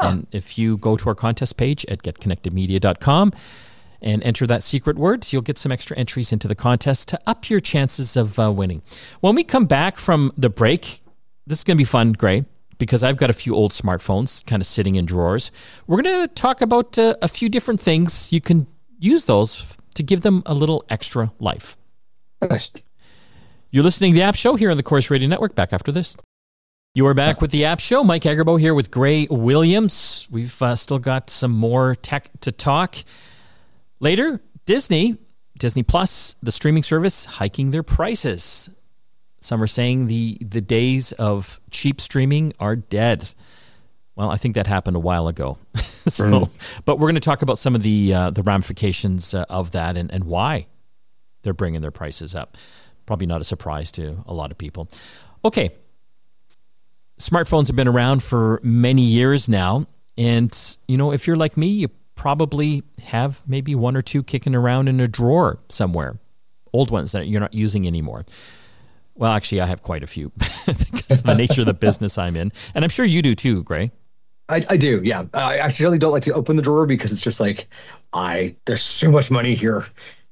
And 0.00 0.26
if 0.30 0.58
you 0.58 0.76
go 0.76 0.96
to 0.96 1.08
our 1.08 1.14
contest 1.14 1.56
page 1.56 1.86
at 1.86 2.02
getconnectedmedia.com 2.02 3.32
and 4.02 4.22
enter 4.24 4.46
that 4.46 4.62
secret 4.62 4.98
word, 4.98 5.32
you'll 5.32 5.40
get 5.40 5.56
some 5.56 5.72
extra 5.72 5.96
entries 5.96 6.32
into 6.32 6.46
the 6.46 6.54
contest 6.54 7.08
to 7.08 7.20
up 7.26 7.48
your 7.48 7.60
chances 7.60 8.14
of 8.16 8.38
uh, 8.38 8.52
winning. 8.52 8.82
When 9.20 9.34
we 9.34 9.42
come 9.42 9.64
back 9.64 9.96
from 9.96 10.32
the 10.36 10.50
break, 10.50 11.00
this 11.46 11.58
is 11.58 11.64
going 11.64 11.76
to 11.76 11.80
be 11.80 11.84
fun, 11.84 12.12
Gray, 12.12 12.44
because 12.76 13.02
I've 13.02 13.16
got 13.16 13.30
a 13.30 13.32
few 13.32 13.54
old 13.54 13.70
smartphones 13.72 14.44
kind 14.44 14.60
of 14.60 14.66
sitting 14.66 14.96
in 14.96 15.06
drawers. 15.06 15.50
We're 15.86 16.02
going 16.02 16.28
to 16.28 16.34
talk 16.34 16.60
about 16.60 16.98
uh, 16.98 17.14
a 17.22 17.28
few 17.28 17.48
different 17.48 17.80
things. 17.80 18.30
You 18.32 18.42
can 18.42 18.66
use 18.98 19.24
those 19.24 19.78
to 19.94 20.02
give 20.02 20.20
them 20.20 20.42
a 20.44 20.52
little 20.52 20.84
extra 20.90 21.32
life. 21.38 21.74
You're 23.70 23.84
listening 23.84 24.12
to 24.12 24.16
the 24.16 24.22
App 24.22 24.34
Show 24.36 24.56
here 24.56 24.70
on 24.70 24.76
the 24.76 24.82
Corus 24.82 25.10
Radio 25.10 25.28
Network. 25.28 25.54
Back 25.54 25.72
after 25.72 25.92
this. 25.92 26.16
You 26.94 27.06
are 27.06 27.14
back 27.14 27.40
with 27.42 27.50
the 27.50 27.64
App 27.66 27.80
Show. 27.80 28.02
Mike 28.04 28.22
Agerbo 28.22 28.58
here 28.58 28.74
with 28.74 28.90
Gray 28.90 29.26
Williams. 29.30 30.26
We've 30.30 30.60
uh, 30.62 30.76
still 30.76 30.98
got 30.98 31.28
some 31.28 31.50
more 31.50 31.94
tech 31.94 32.30
to 32.40 32.52
talk. 32.52 32.96
Later, 34.00 34.40
Disney, 34.64 35.18
Disney 35.58 35.82
Plus, 35.82 36.36
the 36.42 36.50
streaming 36.50 36.82
service, 36.82 37.26
hiking 37.26 37.70
their 37.70 37.82
prices. 37.82 38.70
Some 39.40 39.62
are 39.62 39.66
saying 39.66 40.06
the 40.06 40.38
the 40.40 40.60
days 40.62 41.12
of 41.12 41.60
cheap 41.70 42.00
streaming 42.00 42.52
are 42.58 42.76
dead. 42.76 43.30
Well, 44.14 44.30
I 44.30 44.36
think 44.36 44.54
that 44.54 44.66
happened 44.66 44.96
a 44.96 45.00
while 45.00 45.28
ago. 45.28 45.58
so, 45.76 46.24
Mm. 46.24 46.50
but 46.86 46.96
we're 46.98 47.08
going 47.08 47.14
to 47.16 47.20
talk 47.20 47.42
about 47.42 47.58
some 47.58 47.74
of 47.74 47.82
the 47.82 48.14
uh, 48.14 48.30
the 48.30 48.42
ramifications 48.42 49.34
uh, 49.34 49.44
of 49.50 49.72
that 49.72 49.98
and, 49.98 50.10
and 50.10 50.24
why 50.24 50.66
they're 51.46 51.54
bringing 51.54 51.80
their 51.80 51.92
prices 51.92 52.34
up. 52.34 52.56
Probably 53.06 53.26
not 53.26 53.40
a 53.40 53.44
surprise 53.44 53.92
to 53.92 54.24
a 54.26 54.34
lot 54.34 54.50
of 54.50 54.58
people. 54.58 54.90
Okay, 55.44 55.70
smartphones 57.20 57.68
have 57.68 57.76
been 57.76 57.86
around 57.86 58.22
for 58.22 58.60
many 58.64 59.02
years 59.02 59.48
now, 59.48 59.86
and 60.18 60.76
you 60.88 60.96
know 60.96 61.12
if 61.12 61.26
you're 61.26 61.36
like 61.36 61.56
me, 61.56 61.68
you 61.68 61.88
probably 62.16 62.82
have 63.04 63.42
maybe 63.46 63.76
one 63.76 63.96
or 63.96 64.02
two 64.02 64.24
kicking 64.24 64.56
around 64.56 64.88
in 64.88 64.98
a 64.98 65.06
drawer 65.06 65.60
somewhere, 65.68 66.18
old 66.72 66.90
ones 66.90 67.12
that 67.12 67.28
you're 67.28 67.40
not 67.40 67.54
using 67.54 67.86
anymore. 67.86 68.26
Well, 69.14 69.30
actually, 69.30 69.60
I 69.60 69.66
have 69.66 69.82
quite 69.82 70.02
a 70.02 70.06
few 70.08 70.32
because 70.66 71.20
of 71.20 71.22
the 71.22 71.34
nature 71.34 71.62
of 71.62 71.66
the 71.66 71.74
business 71.74 72.18
I'm 72.18 72.36
in, 72.36 72.52
and 72.74 72.84
I'm 72.84 72.90
sure 72.90 73.06
you 73.06 73.22
do 73.22 73.36
too, 73.36 73.62
Gray. 73.62 73.92
I, 74.48 74.64
I 74.70 74.76
do, 74.76 75.00
yeah. 75.02 75.24
I 75.34 75.58
actually 75.58 75.98
don't 75.98 76.12
like 76.12 76.22
to 76.24 76.32
open 76.32 76.56
the 76.56 76.62
drawer 76.62 76.86
because 76.86 77.12
it's 77.12 77.20
just 77.20 77.40
like 77.40 77.66
I 78.12 78.54
there's 78.64 78.82
so 78.82 79.10
much 79.10 79.30
money 79.30 79.54
here, 79.54 79.84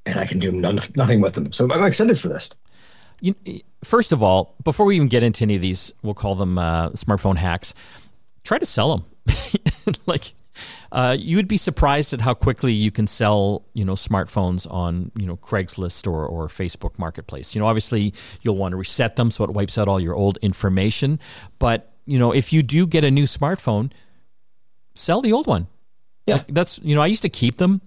and 0.06 0.18
I 0.18 0.26
can 0.26 0.38
do 0.38 0.52
none, 0.52 0.78
nothing 0.96 1.20
with 1.20 1.34
them. 1.34 1.52
So 1.52 1.70
I'm 1.72 1.84
excited 1.84 2.18
for 2.18 2.28
this. 2.28 2.50
You, 3.20 3.34
first 3.82 4.12
of 4.12 4.22
all, 4.22 4.54
before 4.64 4.86
we 4.86 4.96
even 4.96 5.08
get 5.08 5.22
into 5.22 5.44
any 5.44 5.56
of 5.56 5.62
these, 5.62 5.92
we'll 6.02 6.14
call 6.14 6.34
them 6.34 6.58
uh, 6.58 6.90
smartphone 6.90 7.36
hacks. 7.36 7.74
Try 8.42 8.58
to 8.58 8.66
sell 8.66 8.96
them. 8.96 9.36
like, 10.06 10.34
Uh, 10.92 11.16
you 11.18 11.36
would 11.36 11.48
be 11.48 11.56
surprised 11.56 12.12
at 12.12 12.20
how 12.20 12.32
quickly 12.32 12.72
you 12.72 12.92
can 12.92 13.08
sell, 13.08 13.64
you 13.74 13.84
know, 13.84 13.94
smartphones 13.94 14.70
on, 14.70 15.10
you 15.16 15.26
know, 15.26 15.36
Craigslist 15.36 16.06
or, 16.06 16.24
or 16.24 16.46
Facebook 16.46 16.96
Marketplace. 16.98 17.54
You 17.54 17.60
know, 17.60 17.66
obviously 17.66 18.14
you'll 18.42 18.56
want 18.56 18.72
to 18.72 18.76
reset 18.76 19.16
them 19.16 19.32
so 19.32 19.42
it 19.42 19.50
wipes 19.50 19.76
out 19.76 19.88
all 19.88 19.98
your 19.98 20.14
old 20.14 20.38
information. 20.42 21.18
But, 21.58 21.92
you 22.06 22.18
know, 22.18 22.30
if 22.32 22.52
you 22.52 22.62
do 22.62 22.86
get 22.86 23.02
a 23.02 23.10
new 23.10 23.24
smartphone, 23.24 23.90
sell 24.94 25.20
the 25.20 25.32
old 25.32 25.48
one. 25.48 25.66
Yeah. 26.26 26.36
Like, 26.36 26.46
that's, 26.48 26.78
you 26.78 26.94
know, 26.94 27.02
I 27.02 27.06
used 27.08 27.22
to 27.22 27.28
keep 27.28 27.56
them 27.56 27.80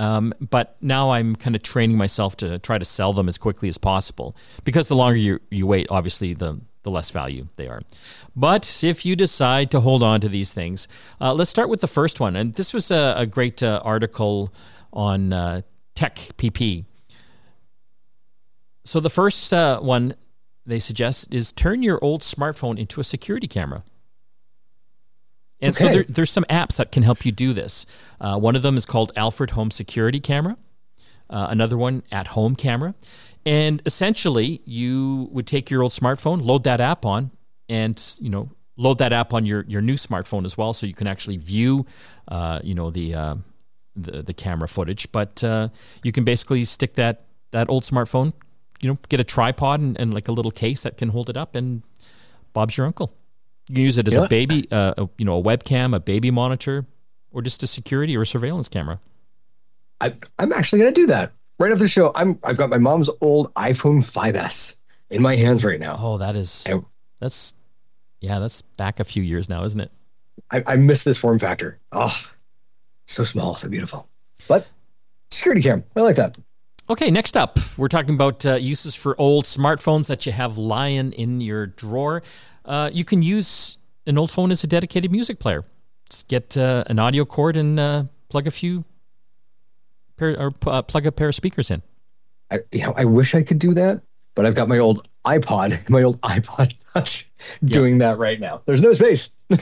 um, 0.00 0.32
but 0.40 0.78
now 0.80 1.10
I'm 1.10 1.36
kind 1.36 1.54
of 1.54 1.62
training 1.62 1.98
myself 1.98 2.34
to 2.38 2.58
try 2.58 2.78
to 2.78 2.86
sell 2.86 3.12
them 3.12 3.28
as 3.28 3.36
quickly 3.36 3.68
as 3.68 3.76
possible 3.76 4.34
because 4.64 4.88
the 4.88 4.96
longer 4.96 5.18
you, 5.18 5.40
you 5.50 5.66
wait, 5.66 5.88
obviously, 5.90 6.32
the, 6.32 6.58
the 6.84 6.90
less 6.90 7.10
value 7.10 7.48
they 7.56 7.68
are. 7.68 7.82
But 8.34 8.82
if 8.82 9.04
you 9.04 9.14
decide 9.14 9.70
to 9.72 9.80
hold 9.80 10.02
on 10.02 10.22
to 10.22 10.28
these 10.30 10.54
things, 10.54 10.88
uh, 11.20 11.34
let's 11.34 11.50
start 11.50 11.68
with 11.68 11.82
the 11.82 11.86
first 11.86 12.18
one. 12.18 12.34
And 12.34 12.54
this 12.54 12.72
was 12.72 12.90
a, 12.90 13.12
a 13.14 13.26
great 13.26 13.62
uh, 13.62 13.82
article 13.84 14.54
on 14.90 15.34
uh, 15.34 15.60
TechPP. 15.96 16.86
So 18.86 19.00
the 19.00 19.10
first 19.10 19.52
uh, 19.52 19.80
one 19.80 20.14
they 20.64 20.78
suggest 20.78 21.34
is 21.34 21.52
turn 21.52 21.82
your 21.82 22.02
old 22.02 22.22
smartphone 22.22 22.78
into 22.78 23.02
a 23.02 23.04
security 23.04 23.48
camera. 23.48 23.84
And 25.62 25.74
okay. 25.74 25.86
so 25.86 25.92
there, 25.92 26.04
there's 26.08 26.30
some 26.30 26.44
apps 26.44 26.76
that 26.76 26.90
can 26.92 27.02
help 27.02 27.24
you 27.24 27.32
do 27.32 27.52
this. 27.52 27.86
Uh, 28.20 28.38
one 28.38 28.56
of 28.56 28.62
them 28.62 28.76
is 28.76 28.86
called 28.86 29.12
Alfred 29.16 29.50
Home 29.50 29.70
Security 29.70 30.20
Camera. 30.20 30.56
Uh, 31.28 31.46
another 31.50 31.76
one, 31.76 32.02
At 32.10 32.28
Home 32.28 32.56
Camera. 32.56 32.94
And 33.46 33.80
essentially, 33.86 34.60
you 34.64 35.28
would 35.32 35.46
take 35.46 35.70
your 35.70 35.82
old 35.82 35.92
smartphone, 35.92 36.44
load 36.44 36.64
that 36.64 36.80
app 36.80 37.06
on, 37.06 37.30
and 37.68 38.02
you 38.20 38.30
know 38.30 38.50
load 38.76 38.98
that 38.98 39.12
app 39.12 39.32
on 39.34 39.46
your, 39.46 39.64
your 39.68 39.80
new 39.80 39.94
smartphone 39.94 40.44
as 40.44 40.56
well, 40.56 40.72
so 40.72 40.86
you 40.86 40.94
can 40.94 41.06
actually 41.06 41.36
view, 41.36 41.86
uh, 42.28 42.60
you 42.62 42.74
know 42.74 42.90
the, 42.90 43.14
uh, 43.14 43.34
the 43.96 44.22
the 44.22 44.34
camera 44.34 44.68
footage. 44.68 45.10
But 45.12 45.42
uh, 45.42 45.68
you 46.02 46.12
can 46.12 46.24
basically 46.24 46.64
stick 46.64 46.96
that 46.96 47.22
that 47.52 47.70
old 47.70 47.84
smartphone, 47.84 48.32
you 48.80 48.90
know, 48.90 48.98
get 49.08 49.20
a 49.20 49.24
tripod 49.24 49.80
and, 49.80 49.98
and 49.98 50.12
like 50.12 50.28
a 50.28 50.32
little 50.32 50.52
case 50.52 50.82
that 50.82 50.98
can 50.98 51.10
hold 51.10 51.30
it 51.30 51.36
up, 51.36 51.54
and 51.54 51.82
Bob's 52.52 52.76
your 52.76 52.86
uncle. 52.86 53.14
You 53.70 53.74
can 53.76 53.84
use 53.84 53.98
it 53.98 54.08
as 54.08 54.14
yeah. 54.14 54.24
a 54.24 54.28
baby, 54.28 54.66
uh, 54.72 54.94
a, 54.98 55.08
you 55.16 55.24
know, 55.24 55.38
a 55.38 55.42
webcam, 55.42 55.94
a 55.94 56.00
baby 56.00 56.32
monitor, 56.32 56.86
or 57.30 57.40
just 57.40 57.62
a 57.62 57.68
security 57.68 58.16
or 58.16 58.22
a 58.22 58.26
surveillance 58.26 58.68
camera. 58.68 58.98
I, 60.00 60.12
I'm 60.40 60.52
actually 60.52 60.80
going 60.80 60.92
to 60.92 61.00
do 61.00 61.06
that 61.06 61.32
right 61.60 61.70
after 61.70 61.84
the 61.84 61.88
show. 61.88 62.10
I'm 62.16 62.36
I've 62.42 62.56
got 62.56 62.68
my 62.68 62.78
mom's 62.78 63.08
old 63.20 63.54
iPhone 63.54 64.02
5s 64.02 64.78
in 65.10 65.22
my 65.22 65.36
hands 65.36 65.64
right 65.64 65.78
now. 65.78 65.96
Oh, 66.00 66.18
that 66.18 66.34
is 66.34 66.66
and, 66.66 66.84
that's 67.20 67.54
yeah, 68.20 68.40
that's 68.40 68.62
back 68.62 68.98
a 68.98 69.04
few 69.04 69.22
years 69.22 69.48
now, 69.48 69.62
isn't 69.62 69.80
it? 69.80 69.92
I, 70.50 70.64
I 70.66 70.74
miss 70.76 71.04
this 71.04 71.18
form 71.18 71.38
factor. 71.38 71.78
Oh, 71.92 72.20
so 73.06 73.22
small, 73.22 73.54
so 73.54 73.68
beautiful. 73.68 74.08
But 74.48 74.68
security 75.30 75.62
cam, 75.62 75.84
I 75.94 76.00
like 76.00 76.16
that. 76.16 76.36
Okay, 76.88 77.08
next 77.08 77.36
up, 77.36 77.60
we're 77.78 77.86
talking 77.86 78.16
about 78.16 78.44
uh, 78.44 78.54
uses 78.54 78.96
for 78.96 79.14
old 79.20 79.44
smartphones 79.44 80.08
that 80.08 80.26
you 80.26 80.32
have 80.32 80.58
lying 80.58 81.12
in 81.12 81.40
your 81.40 81.66
drawer 81.66 82.20
uh, 82.70 82.88
you 82.92 83.04
can 83.04 83.20
use 83.20 83.78
an 84.06 84.16
old 84.16 84.30
phone 84.30 84.52
as 84.52 84.62
a 84.62 84.68
dedicated 84.68 85.10
music 85.10 85.40
player. 85.40 85.64
Just 86.08 86.28
get 86.28 86.56
uh, 86.56 86.84
an 86.86 87.00
audio 87.00 87.24
cord 87.24 87.56
and 87.56 87.78
uh, 87.78 88.04
plug 88.28 88.46
a 88.46 88.50
few 88.52 88.84
pair, 90.16 90.40
or 90.40 90.52
uh, 90.68 90.80
plug 90.82 91.04
a 91.04 91.12
pair 91.12 91.28
of 91.28 91.34
speakers 91.34 91.70
in. 91.70 91.82
I, 92.50 92.60
you 92.70 92.82
know, 92.82 92.94
I 92.96 93.04
wish 93.04 93.34
I 93.34 93.42
could 93.42 93.58
do 93.58 93.74
that, 93.74 94.02
but 94.36 94.46
I've 94.46 94.54
got 94.54 94.68
my 94.68 94.78
old 94.78 95.08
iPod, 95.24 95.88
my 95.90 96.02
old 96.04 96.20
iPod 96.20 96.74
Touch, 96.94 97.28
doing 97.64 97.98
that 97.98 98.18
right 98.18 98.38
now. 98.38 98.62
There's 98.66 98.80
no 98.80 98.92
space. 98.92 99.30
no, 99.50 99.58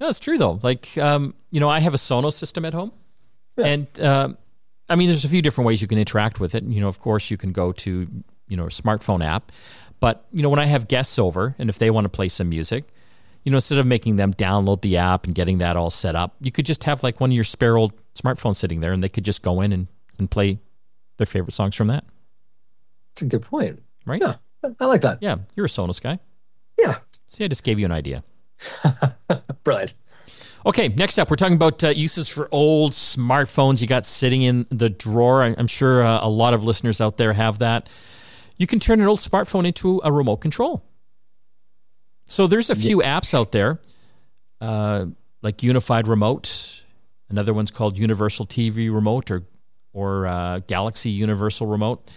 it's 0.00 0.20
true 0.20 0.38
though. 0.38 0.60
Like, 0.62 0.96
um, 0.98 1.34
you 1.50 1.58
know, 1.58 1.68
I 1.68 1.80
have 1.80 1.94
a 1.94 1.98
Sonos 1.98 2.34
system 2.34 2.64
at 2.64 2.74
home, 2.74 2.92
yeah. 3.56 3.66
and 3.66 4.00
uh, 4.00 4.28
I 4.88 4.94
mean, 4.94 5.08
there's 5.08 5.24
a 5.24 5.28
few 5.28 5.42
different 5.42 5.66
ways 5.66 5.82
you 5.82 5.88
can 5.88 5.98
interact 5.98 6.38
with 6.38 6.54
it. 6.54 6.62
You 6.62 6.80
know, 6.80 6.88
of 6.88 7.00
course, 7.00 7.28
you 7.30 7.36
can 7.36 7.50
go 7.50 7.72
to 7.72 8.08
you 8.48 8.56
know 8.56 8.64
a 8.64 8.68
smartphone 8.68 9.24
app. 9.24 9.52
But 10.00 10.26
you 10.32 10.42
know, 10.42 10.48
when 10.48 10.58
I 10.58 10.66
have 10.66 10.88
guests 10.88 11.18
over, 11.18 11.54
and 11.58 11.70
if 11.70 11.78
they 11.78 11.90
want 11.90 12.04
to 12.04 12.08
play 12.08 12.28
some 12.28 12.48
music, 12.48 12.84
you 13.44 13.50
know, 13.50 13.56
instead 13.56 13.78
of 13.78 13.86
making 13.86 14.16
them 14.16 14.34
download 14.34 14.82
the 14.82 14.96
app 14.96 15.24
and 15.24 15.34
getting 15.34 15.58
that 15.58 15.76
all 15.76 15.90
set 15.90 16.14
up, 16.16 16.34
you 16.40 16.50
could 16.50 16.66
just 16.66 16.84
have 16.84 17.02
like 17.02 17.20
one 17.20 17.30
of 17.30 17.34
your 17.34 17.44
spare 17.44 17.76
old 17.76 17.92
smartphones 18.14 18.56
sitting 18.56 18.80
there, 18.80 18.92
and 18.92 19.02
they 19.02 19.08
could 19.08 19.24
just 19.24 19.42
go 19.42 19.60
in 19.60 19.72
and, 19.72 19.86
and 20.18 20.30
play 20.30 20.58
their 21.16 21.26
favorite 21.26 21.52
songs 21.52 21.74
from 21.74 21.88
that. 21.88 22.04
That's 23.14 23.22
a 23.22 23.26
good 23.26 23.42
point, 23.42 23.82
right? 24.04 24.20
Yeah, 24.20 24.34
I 24.80 24.86
like 24.86 25.02
that. 25.02 25.18
Yeah, 25.20 25.36
you're 25.54 25.66
a 25.66 25.68
Sonos 25.68 26.00
guy. 26.02 26.18
Yeah. 26.78 26.96
See, 27.28 27.44
I 27.44 27.48
just 27.48 27.64
gave 27.64 27.78
you 27.78 27.86
an 27.86 27.92
idea. 27.92 28.24
Brilliant. 29.64 29.94
Okay, 30.66 30.88
next 30.88 31.18
up, 31.18 31.30
we're 31.30 31.36
talking 31.36 31.54
about 31.54 31.84
uh, 31.84 31.88
uses 31.90 32.28
for 32.28 32.48
old 32.50 32.92
smartphones 32.92 33.80
you 33.80 33.86
got 33.86 34.04
sitting 34.04 34.42
in 34.42 34.66
the 34.70 34.90
drawer. 34.90 35.44
I'm 35.44 35.68
sure 35.68 36.02
uh, 36.02 36.18
a 36.20 36.28
lot 36.28 36.54
of 36.54 36.64
listeners 36.64 37.00
out 37.00 37.16
there 37.16 37.32
have 37.32 37.60
that 37.60 37.88
you 38.56 38.66
can 38.66 38.80
turn 38.80 39.00
an 39.00 39.06
old 39.06 39.20
smartphone 39.20 39.66
into 39.66 40.00
a 40.04 40.12
remote 40.12 40.38
control. 40.38 40.84
So 42.26 42.46
there's 42.46 42.70
a 42.70 42.74
few 42.74 43.02
yeah. 43.02 43.18
apps 43.18 43.34
out 43.34 43.52
there, 43.52 43.80
uh, 44.60 45.06
like 45.42 45.62
Unified 45.62 46.08
Remote. 46.08 46.82
Another 47.28 47.54
one's 47.54 47.70
called 47.70 47.98
Universal 47.98 48.46
TV 48.46 48.92
Remote 48.92 49.30
or 49.30 49.44
or 49.92 50.26
uh, 50.26 50.60
Galaxy 50.66 51.10
Universal 51.10 51.66
Remote. 51.66 52.10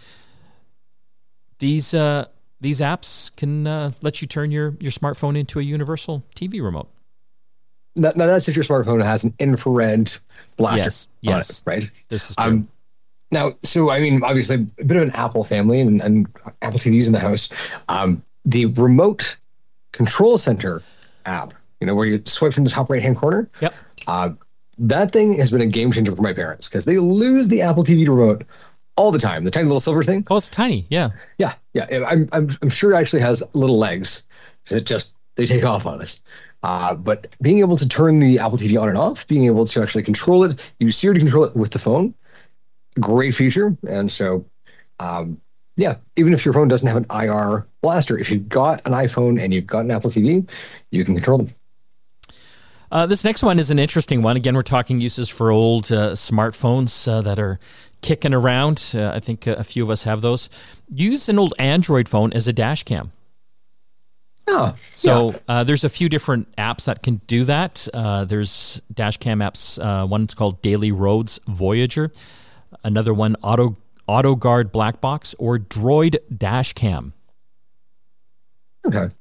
These 1.59 1.93
uh, 1.93 2.25
these 2.61 2.79
apps 2.79 3.35
can 3.35 3.67
uh, 3.67 3.91
let 4.01 4.21
you 4.21 4.27
turn 4.27 4.51
your 4.51 4.75
your 4.79 4.91
smartphone 4.91 5.37
into 5.37 5.59
a 5.59 5.63
universal 5.63 6.23
TV 6.35 6.63
remote. 6.63 6.89
Now, 7.95 8.11
now 8.15 8.27
that's 8.27 8.47
if 8.47 8.55
your 8.55 8.65
smartphone 8.65 9.03
has 9.03 9.23
an 9.23 9.33
infrared 9.39 10.11
blaster. 10.57 10.85
Yes, 10.85 11.09
yes, 11.21 11.61
it, 11.61 11.67
right. 11.67 11.91
This 12.07 12.29
is 12.29 12.35
true. 12.35 12.51
Um, 12.51 12.67
now, 13.31 13.53
so 13.63 13.89
I 13.89 13.99
mean, 13.99 14.23
obviously, 14.23 14.67
a 14.79 14.83
bit 14.83 14.97
of 14.97 15.03
an 15.03 15.11
Apple 15.15 15.43
family 15.43 15.79
and, 15.79 16.01
and 16.01 16.27
Apple 16.61 16.79
TVs 16.79 17.07
in 17.07 17.13
the 17.13 17.19
house. 17.19 17.49
Um, 17.87 18.23
the 18.45 18.67
remote 18.67 19.37
control 19.91 20.37
center 20.37 20.81
app, 21.25 21.53
you 21.79 21.87
know, 21.87 21.95
where 21.95 22.05
you 22.05 22.21
swipe 22.25 22.53
from 22.53 22.63
the 22.63 22.69
top 22.69 22.89
right 22.89 23.01
hand 23.01 23.17
corner. 23.17 23.49
Yep. 23.61 23.73
Uh, 24.07 24.29
that 24.77 25.11
thing 25.11 25.33
has 25.33 25.51
been 25.51 25.61
a 25.61 25.67
game 25.67 25.91
changer 25.91 26.15
for 26.15 26.21
my 26.21 26.33
parents 26.33 26.67
because 26.67 26.85
they 26.85 26.97
lose 26.97 27.49
the 27.49 27.61
Apple 27.61 27.83
TV 27.83 28.07
remote 28.07 28.45
all 28.95 29.11
the 29.11 29.19
time. 29.19 29.43
The 29.43 29.51
tiny 29.51 29.65
little 29.65 29.79
silver 29.79 30.03
thing. 30.03 30.25
Oh, 30.29 30.37
it's 30.37 30.49
tiny. 30.49 30.85
Yeah. 30.89 31.11
Yeah. 31.37 31.53
Yeah. 31.73 31.85
I'm, 32.07 32.29
I'm, 32.31 32.49
I'm 32.61 32.69
sure 32.69 32.93
it 32.93 32.97
actually 32.97 33.21
has 33.21 33.43
little 33.53 33.77
legs. 33.77 34.23
It 34.69 34.85
just, 34.85 35.15
they 35.35 35.45
take 35.45 35.63
off 35.63 35.85
on 35.85 36.01
us. 36.01 36.21
Uh, 36.63 36.95
but 36.95 37.27
being 37.41 37.59
able 37.59 37.77
to 37.77 37.87
turn 37.87 38.19
the 38.19 38.39
Apple 38.39 38.57
TV 38.57 38.79
on 38.81 38.89
and 38.89 38.97
off, 38.97 39.25
being 39.27 39.45
able 39.45 39.65
to 39.65 39.81
actually 39.81 40.03
control 40.03 40.43
it, 40.43 40.71
use 40.79 40.97
Siri 40.97 41.15
to 41.15 41.19
control 41.19 41.45
it 41.45 41.55
with 41.55 41.71
the 41.71 41.79
phone, 41.79 42.13
great 42.99 43.35
feature. 43.35 43.75
And 43.87 44.11
so, 44.11 44.45
um, 44.99 45.39
yeah, 45.77 45.95
even 46.15 46.33
if 46.33 46.43
your 46.43 46.53
phone 46.53 46.67
doesn't 46.67 46.87
have 46.87 46.97
an 46.97 47.05
IR 47.09 47.65
blaster, 47.81 48.17
if 48.17 48.29
you've 48.29 48.49
got 48.49 48.81
an 48.85 48.93
iPhone 48.93 49.41
and 49.41 49.53
you've 49.53 49.67
got 49.67 49.85
an 49.85 49.91
Apple 49.91 50.09
TV, 50.09 50.47
you 50.91 51.05
can 51.05 51.15
control 51.15 51.39
them. 51.39 51.47
Uh, 52.91 53.05
this 53.05 53.23
next 53.23 53.43
one 53.43 53.59
is 53.59 53.69
an 53.69 53.79
interesting 53.79 54.21
one. 54.21 54.35
Again, 54.35 54.55
we're 54.55 54.61
talking 54.61 54.99
uses 54.99 55.29
for 55.29 55.51
old 55.51 55.91
uh, 55.91 56.11
smartphones 56.13 57.07
uh, 57.07 57.21
that 57.21 57.39
are 57.39 57.59
kicking 58.01 58.33
around. 58.33 58.93
Uh, 58.95 59.11
I 59.13 59.19
think 59.19 59.45
a 59.45 59.63
few 59.63 59.83
of 59.83 59.89
us 59.89 60.03
have 60.03 60.21
those. 60.21 60.49
Use 60.89 61.29
an 61.29 61.37
old 61.37 61.53
Android 61.59 62.09
phone 62.09 62.33
as 62.33 62.47
a 62.47 62.53
dash 62.53 62.83
cam. 62.83 63.11
Oh, 64.47 64.73
so 64.95 65.29
yeah. 65.29 65.37
uh, 65.47 65.63
there's 65.63 65.83
a 65.83 65.89
few 65.89 66.09
different 66.09 66.51
apps 66.55 66.85
that 66.85 67.03
can 67.03 67.21
do 67.27 67.45
that. 67.45 67.87
Uh, 67.93 68.25
there's 68.25 68.81
dash 68.91 69.17
cam 69.17 69.39
apps. 69.39 69.77
Uh, 69.79 70.07
one's 70.07 70.33
called 70.33 70.63
DailyRoads 70.63 71.39
Voyager 71.47 72.11
another 72.83 73.13
one 73.13 73.35
auto 73.41 73.77
AutoGuard 74.07 74.71
Black 74.71 75.01
Box 75.01 75.35
or 75.37 75.59
Droid 75.59 76.17
Dash 76.35 76.73
Cam. 76.73 77.13
Okay. 78.85 79.13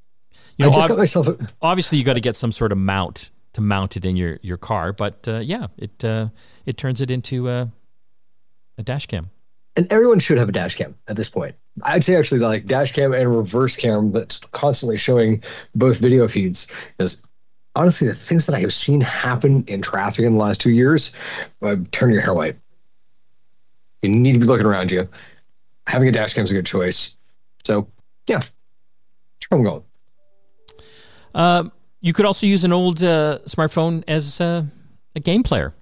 You 0.56 0.64
know, 0.64 0.70
I 0.70 0.74
just 0.74 0.88
got 0.88 0.98
myself. 0.98 1.28
A- 1.28 1.48
obviously, 1.60 1.98
you 1.98 2.04
got 2.04 2.14
to 2.14 2.20
get 2.20 2.36
some 2.36 2.52
sort 2.52 2.72
of 2.72 2.78
mount 2.78 3.30
to 3.52 3.60
mount 3.60 3.96
it 3.96 4.06
in 4.06 4.16
your, 4.16 4.38
your 4.42 4.56
car, 4.56 4.92
but 4.92 5.26
uh, 5.28 5.38
yeah, 5.38 5.66
it 5.76 6.04
uh, 6.04 6.28
it 6.64 6.76
turns 6.76 7.00
it 7.00 7.10
into 7.10 7.48
a, 7.48 7.70
a 8.78 8.82
dash 8.82 9.06
cam. 9.06 9.30
And 9.76 9.86
everyone 9.92 10.18
should 10.18 10.38
have 10.38 10.48
a 10.48 10.52
dash 10.52 10.74
cam 10.74 10.96
at 11.06 11.16
this 11.16 11.28
point. 11.28 11.54
I'd 11.82 12.02
say 12.02 12.16
actually 12.16 12.40
like 12.40 12.66
dash 12.66 12.92
cam 12.92 13.12
and 13.12 13.36
reverse 13.36 13.76
cam 13.76 14.10
that's 14.10 14.38
constantly 14.38 14.96
showing 14.96 15.42
both 15.74 15.98
video 15.98 16.26
feeds 16.26 16.66
is 16.98 17.22
honestly 17.76 18.08
the 18.08 18.14
things 18.14 18.46
that 18.46 18.56
I 18.56 18.60
have 18.60 18.74
seen 18.74 19.00
happen 19.00 19.64
in 19.68 19.82
traffic 19.82 20.24
in 20.24 20.32
the 20.34 20.40
last 20.40 20.60
two 20.60 20.72
years 20.72 21.12
uh, 21.62 21.76
turn 21.92 22.12
your 22.12 22.22
hair 22.22 22.34
white. 22.34 22.56
You 24.02 24.10
need 24.10 24.34
to 24.34 24.38
be 24.38 24.46
looking 24.46 24.66
around 24.66 24.90
you. 24.90 25.08
Having 25.86 26.08
a 26.08 26.12
dash 26.12 26.34
cam 26.34 26.44
is 26.44 26.50
a 26.50 26.54
good 26.54 26.66
choice. 26.66 27.16
So, 27.64 27.88
yeah, 28.26 28.42
where 29.48 29.60
I'm. 29.60 29.82
Uh, 31.34 31.68
you 32.00 32.12
could 32.12 32.26
also 32.26 32.46
use 32.46 32.64
an 32.64 32.72
old 32.72 33.02
uh, 33.02 33.38
smartphone 33.46 34.04
as 34.06 34.40
uh, 34.40 34.64
a 35.14 35.20
game 35.20 35.42
player. 35.42 35.74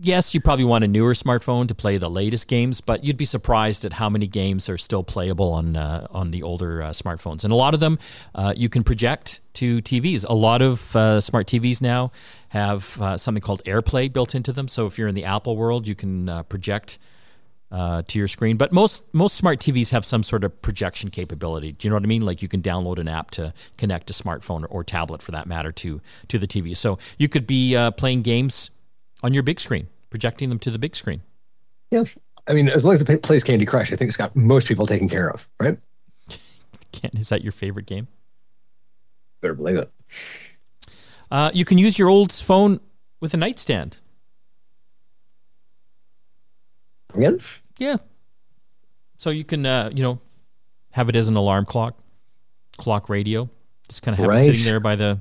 Yes, 0.00 0.34
you 0.34 0.40
probably 0.40 0.64
want 0.64 0.82
a 0.82 0.88
newer 0.88 1.12
smartphone 1.12 1.68
to 1.68 1.74
play 1.74 1.98
the 1.98 2.10
latest 2.10 2.48
games, 2.48 2.80
but 2.80 3.04
you'd 3.04 3.16
be 3.16 3.24
surprised 3.24 3.84
at 3.84 3.92
how 3.94 4.08
many 4.08 4.26
games 4.26 4.68
are 4.68 4.78
still 4.78 5.04
playable 5.04 5.52
on 5.52 5.76
uh, 5.76 6.06
on 6.10 6.30
the 6.30 6.42
older 6.42 6.82
uh, 6.82 6.90
smartphones. 6.90 7.44
And 7.44 7.52
a 7.52 7.56
lot 7.56 7.74
of 7.74 7.80
them 7.80 7.98
uh, 8.34 8.54
you 8.56 8.68
can 8.68 8.82
project 8.82 9.40
to 9.54 9.80
TVs. 9.82 10.24
A 10.28 10.34
lot 10.34 10.62
of 10.62 10.96
uh, 10.96 11.20
smart 11.20 11.46
TVs 11.46 11.82
now 11.82 12.10
have 12.48 13.00
uh, 13.00 13.16
something 13.16 13.42
called 13.42 13.62
AirPlay 13.64 14.12
built 14.12 14.34
into 14.34 14.52
them. 14.52 14.66
So 14.68 14.86
if 14.86 14.98
you're 14.98 15.08
in 15.08 15.14
the 15.14 15.24
Apple 15.24 15.56
world, 15.56 15.86
you 15.86 15.94
can 15.94 16.28
uh, 16.28 16.42
project. 16.44 16.98
to 17.70 18.18
your 18.18 18.26
screen, 18.26 18.56
but 18.56 18.72
most 18.72 19.04
most 19.14 19.36
smart 19.36 19.60
TVs 19.60 19.90
have 19.90 20.04
some 20.04 20.24
sort 20.24 20.42
of 20.42 20.50
projection 20.60 21.08
capability. 21.10 21.70
Do 21.72 21.86
you 21.86 21.90
know 21.90 21.96
what 21.96 22.02
I 22.02 22.08
mean? 22.08 22.22
Like 22.22 22.42
you 22.42 22.48
can 22.48 22.62
download 22.62 22.98
an 22.98 23.06
app 23.06 23.30
to 23.32 23.54
connect 23.76 24.10
a 24.10 24.12
smartphone 24.12 24.64
or, 24.64 24.66
or 24.66 24.84
tablet, 24.84 25.22
for 25.22 25.30
that 25.32 25.46
matter, 25.46 25.70
to 25.72 26.00
to 26.28 26.38
the 26.38 26.48
TV. 26.48 26.74
So 26.74 26.98
you 27.16 27.28
could 27.28 27.46
be 27.46 27.76
playing 27.96 28.22
games 28.22 28.70
on 29.22 29.34
your 29.34 29.42
big 29.42 29.60
screen, 29.60 29.88
projecting 30.10 30.48
them 30.48 30.58
to 30.60 30.70
the 30.70 30.78
big 30.78 30.96
screen. 30.96 31.22
Yeah. 31.90 32.04
I 32.46 32.54
mean, 32.54 32.68
as 32.68 32.84
long 32.84 32.94
as 32.94 33.02
it 33.02 33.22
plays 33.22 33.44
Candy 33.44 33.66
Crush, 33.66 33.92
I 33.92 33.96
think 33.96 34.08
it's 34.08 34.16
got 34.16 34.34
most 34.34 34.66
people 34.66 34.86
taken 34.86 35.08
care 35.08 35.30
of, 35.30 35.48
right? 35.60 35.78
Is 37.14 37.28
that 37.28 37.42
your 37.42 37.52
favorite 37.52 37.86
game? 37.86 38.08
Better 39.40 39.54
believe 39.54 39.76
it. 39.76 39.90
Uh, 41.30 41.50
you 41.54 41.64
can 41.64 41.78
use 41.78 41.98
your 41.98 42.08
old 42.08 42.32
phone 42.32 42.80
with 43.20 43.34
a 43.34 43.36
nightstand. 43.36 43.98
Again? 47.14 47.40
Yeah. 47.78 47.96
So 49.16 49.30
you 49.30 49.44
can, 49.44 49.64
uh, 49.66 49.90
you 49.94 50.02
know, 50.02 50.20
have 50.90 51.08
it 51.08 51.16
as 51.16 51.28
an 51.28 51.36
alarm 51.36 51.66
clock, 51.66 51.98
clock 52.76 53.08
radio. 53.08 53.48
Just 53.88 54.02
kind 54.02 54.14
of 54.14 54.20
have 54.20 54.28
right. 54.28 54.38
it 54.40 54.44
sitting 54.44 54.64
there 54.64 54.80
by 54.80 54.96
the 54.96 55.20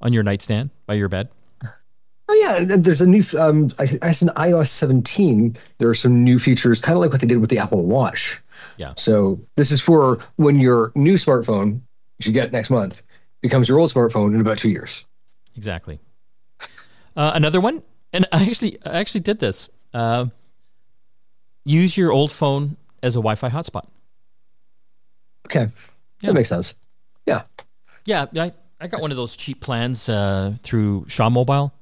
on 0.00 0.12
your 0.12 0.22
nightstand 0.22 0.70
by 0.86 0.94
your 0.94 1.08
bed. 1.08 1.28
Oh 2.30 2.34
yeah, 2.34 2.76
there's 2.76 3.00
a 3.00 3.06
new 3.06 3.22
um, 3.38 3.72
as 3.78 4.22
an 4.22 4.28
iOS 4.36 4.68
17. 4.68 5.56
There 5.78 5.88
are 5.88 5.94
some 5.94 6.22
new 6.22 6.38
features, 6.38 6.82
kind 6.82 6.94
of 6.94 7.00
like 7.00 7.10
what 7.10 7.22
they 7.22 7.26
did 7.26 7.38
with 7.38 7.48
the 7.48 7.58
Apple 7.58 7.82
Watch. 7.84 8.42
Yeah. 8.76 8.92
So 8.96 9.40
this 9.56 9.70
is 9.70 9.80
for 9.80 10.18
when 10.36 10.56
your 10.60 10.92
new 10.94 11.14
smartphone, 11.14 11.80
which 12.18 12.26
you 12.26 12.32
get 12.34 12.52
next 12.52 12.68
month, 12.68 13.02
becomes 13.40 13.68
your 13.68 13.78
old 13.78 13.92
smartphone 13.92 14.34
in 14.34 14.40
about 14.42 14.58
two 14.58 14.68
years. 14.68 15.06
Exactly. 15.56 16.00
Uh, 17.16 17.32
another 17.34 17.60
one, 17.62 17.82
and 18.12 18.26
I 18.30 18.44
actually 18.44 18.78
I 18.84 18.98
actually 18.98 19.22
did 19.22 19.38
this. 19.38 19.70
Uh, 19.94 20.26
use 21.64 21.96
your 21.96 22.12
old 22.12 22.30
phone 22.30 22.76
as 23.02 23.16
a 23.16 23.20
Wi-Fi 23.20 23.48
hotspot. 23.48 23.86
Okay, 25.46 25.68
yeah. 26.20 26.28
that 26.28 26.34
makes 26.34 26.50
sense. 26.50 26.74
Yeah. 27.26 27.42
Yeah, 28.04 28.26
I, 28.36 28.52
I 28.80 28.86
got 28.86 29.00
one 29.00 29.10
of 29.10 29.16
those 29.16 29.36
cheap 29.36 29.60
plans 29.60 30.08
uh, 30.10 30.56
through 30.62 31.06
Shaw 31.08 31.30
Mobile 31.30 31.72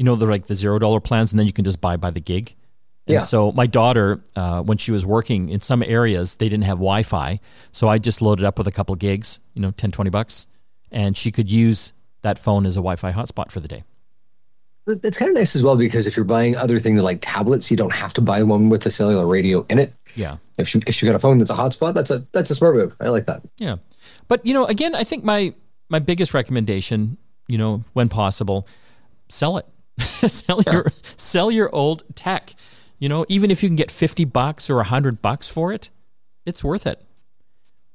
you 0.00 0.04
know, 0.04 0.16
they're 0.16 0.30
like 0.30 0.46
the 0.46 0.54
zero 0.54 0.78
dollar 0.78 0.98
plans, 0.98 1.30
and 1.30 1.38
then 1.38 1.46
you 1.46 1.52
can 1.52 1.62
just 1.62 1.78
buy 1.78 1.98
by 1.98 2.10
the 2.10 2.20
gig. 2.20 2.56
And 3.06 3.14
yeah. 3.14 3.18
so 3.18 3.52
my 3.52 3.66
daughter, 3.66 4.22
uh, 4.34 4.62
when 4.62 4.78
she 4.78 4.92
was 4.92 5.04
working 5.04 5.50
in 5.50 5.60
some 5.60 5.82
areas, 5.82 6.36
they 6.36 6.48
didn't 6.48 6.64
have 6.64 6.78
Wi-Fi. 6.78 7.38
So 7.70 7.86
I 7.86 7.98
just 7.98 8.22
loaded 8.22 8.46
up 8.46 8.56
with 8.56 8.66
a 8.66 8.72
couple 8.72 8.94
gigs, 8.94 9.40
you 9.52 9.60
know, 9.60 9.72
10, 9.72 9.90
20 9.90 10.08
bucks, 10.08 10.46
and 10.90 11.14
she 11.14 11.30
could 11.30 11.52
use 11.52 11.92
that 12.22 12.38
phone 12.38 12.64
as 12.64 12.76
a 12.76 12.80
Wi-Fi 12.80 13.12
hotspot 13.12 13.50
for 13.50 13.60
the 13.60 13.68
day. 13.68 13.84
It's 14.86 15.18
kind 15.18 15.28
of 15.28 15.34
nice 15.34 15.54
as 15.54 15.62
well 15.62 15.76
because 15.76 16.06
if 16.06 16.16
you're 16.16 16.24
buying 16.24 16.56
other 16.56 16.78
things 16.78 17.02
like 17.02 17.18
tablets, 17.20 17.70
you 17.70 17.76
don't 17.76 17.92
have 17.92 18.14
to 18.14 18.22
buy 18.22 18.42
one 18.42 18.70
with 18.70 18.86
a 18.86 18.90
cellular 18.90 19.26
radio 19.26 19.66
in 19.68 19.78
it. 19.78 19.92
Yeah. 20.14 20.38
If 20.56 20.66
she 20.66 20.80
if 20.86 20.94
she 20.94 21.04
got 21.04 21.14
a 21.14 21.18
phone 21.18 21.36
that's 21.36 21.50
a 21.50 21.54
hotspot, 21.54 21.92
that's 21.92 22.10
a 22.10 22.26
that's 22.32 22.50
a 22.50 22.54
smart 22.54 22.74
move. 22.74 22.96
I 23.00 23.10
like 23.10 23.26
that. 23.26 23.42
Yeah. 23.58 23.76
But 24.28 24.46
you 24.46 24.54
know, 24.54 24.64
again, 24.64 24.94
I 24.94 25.04
think 25.04 25.24
my 25.24 25.52
my 25.90 25.98
biggest 25.98 26.32
recommendation, 26.32 27.18
you 27.48 27.58
know, 27.58 27.84
when 27.92 28.08
possible, 28.08 28.66
sell 29.28 29.58
it. 29.58 29.66
sell 30.28 30.60
your 30.66 30.86
sell 31.02 31.50
your 31.50 31.74
old 31.74 32.02
tech. 32.14 32.54
You 32.98 33.08
know, 33.08 33.24
even 33.28 33.50
if 33.50 33.62
you 33.62 33.68
can 33.68 33.76
get 33.76 33.90
50 33.90 34.26
bucks 34.26 34.68
or 34.68 34.76
100 34.76 35.22
bucks 35.22 35.48
for 35.48 35.72
it, 35.72 35.90
it's 36.44 36.62
worth 36.62 36.86
it. 36.86 37.02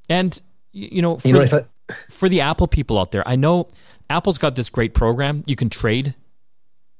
And 0.09 0.41
you 0.71 1.01
know, 1.01 1.17
for, 1.17 1.27
you 1.27 1.33
know, 1.33 1.41
I, 1.41 1.93
for 2.09 2.27
the 2.27 2.41
Apple 2.41 2.67
people 2.67 2.99
out 2.99 3.11
there, 3.11 3.27
I 3.27 3.35
know 3.35 3.67
Apple's 4.09 4.37
got 4.37 4.55
this 4.55 4.69
great 4.69 4.93
program. 4.93 5.43
You 5.45 5.55
can 5.55 5.69
trade 5.69 6.15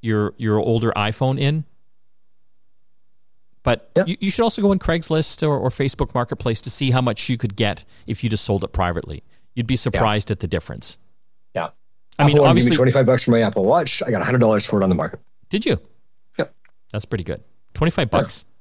your 0.01 0.33
your 0.37 0.59
older 0.59 0.91
iPhone 0.95 1.39
in. 1.39 1.65
But 3.63 3.89
yeah. 3.97 4.03
you, 4.05 4.17
you, 4.19 4.31
should 4.31 4.43
also 4.43 4.61
go 4.61 4.69
on 4.69 4.77
Craigslist 4.77 5.41
or, 5.41 5.57
or, 5.57 5.69
Facebook 5.69 6.13
Marketplace 6.13 6.61
to 6.61 6.69
see 6.69 6.91
how 6.91 7.01
much 7.01 7.29
you 7.29 7.35
could 7.35 7.55
get 7.55 7.83
if 8.05 8.23
you 8.23 8.29
just 8.29 8.45
sold 8.45 8.63
it 8.63 8.71
privately. 8.71 9.23
You'd 9.55 9.65
be 9.65 9.75
surprised 9.75 10.29
yeah. 10.29 10.33
at 10.33 10.39
the 10.39 10.47
difference. 10.47 10.99
I 12.17 12.27
mean, 12.27 12.39
obviously, 12.39 12.71
me 12.71 12.77
twenty 12.77 12.91
five 12.91 13.05
bucks 13.05 13.23
for 13.23 13.31
my 13.31 13.41
Apple 13.41 13.65
Watch. 13.65 14.01
I 14.03 14.11
got 14.11 14.23
hundred 14.23 14.39
dollars 14.39 14.65
for 14.65 14.79
it 14.79 14.83
on 14.83 14.89
the 14.89 14.95
market. 14.95 15.19
Did 15.49 15.65
you? 15.65 15.79
Yep. 16.37 16.53
That's 16.91 17.05
pretty 17.05 17.23
good. 17.23 17.43
Twenty 17.73 17.91
five 17.91 18.09
bucks. 18.09 18.45
Yeah. 18.47 18.51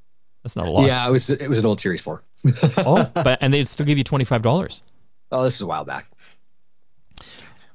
That's 0.43 0.57
not 0.57 0.69
a 0.69 0.71
lot. 0.71 0.87
Yeah, 0.87 1.09
it 1.09 1.11
was 1.11 1.31
it 1.31 1.49
was 1.49 1.59
an 1.59 1.67
old 1.67 1.81
Series 1.81 2.01
Four. 2.01 2.23
oh, 2.79 3.11
but 3.14 3.38
and 3.40 3.55
they'd 3.55 3.69
still 3.69 3.87
give 3.87 3.99
you 3.99 4.05
twenty 4.05 4.25
five 4.25 4.43
dollars. 4.43 4.83
Oh, 5.33 5.43
this 5.43 5.55
is 5.55 5.62
a 5.62 5.67
while 5.67 5.85
back. 5.85 6.07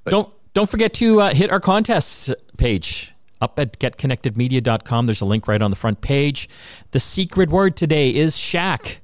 But, 0.04 0.12
don't 0.12 0.30
don't 0.54 0.70
forget 0.70 0.94
to 0.96 1.22
uh, 1.22 1.34
hit 1.34 1.52
our 1.52 1.60
contests 1.60 2.32
page 2.58 3.12
up 3.42 3.58
at 3.60 3.80
getconnectedmedia.com. 3.80 5.06
There's 5.06 5.22
a 5.22 5.26
link 5.26 5.48
right 5.48 5.62
on 5.62 5.72
the 5.72 5.78
front 5.78 6.02
page. 6.02 6.50
The 6.92 7.00
secret 7.00 7.50
word 7.50 7.76
today 7.76 8.14
is 8.14 8.36
Shaq, 8.36 9.00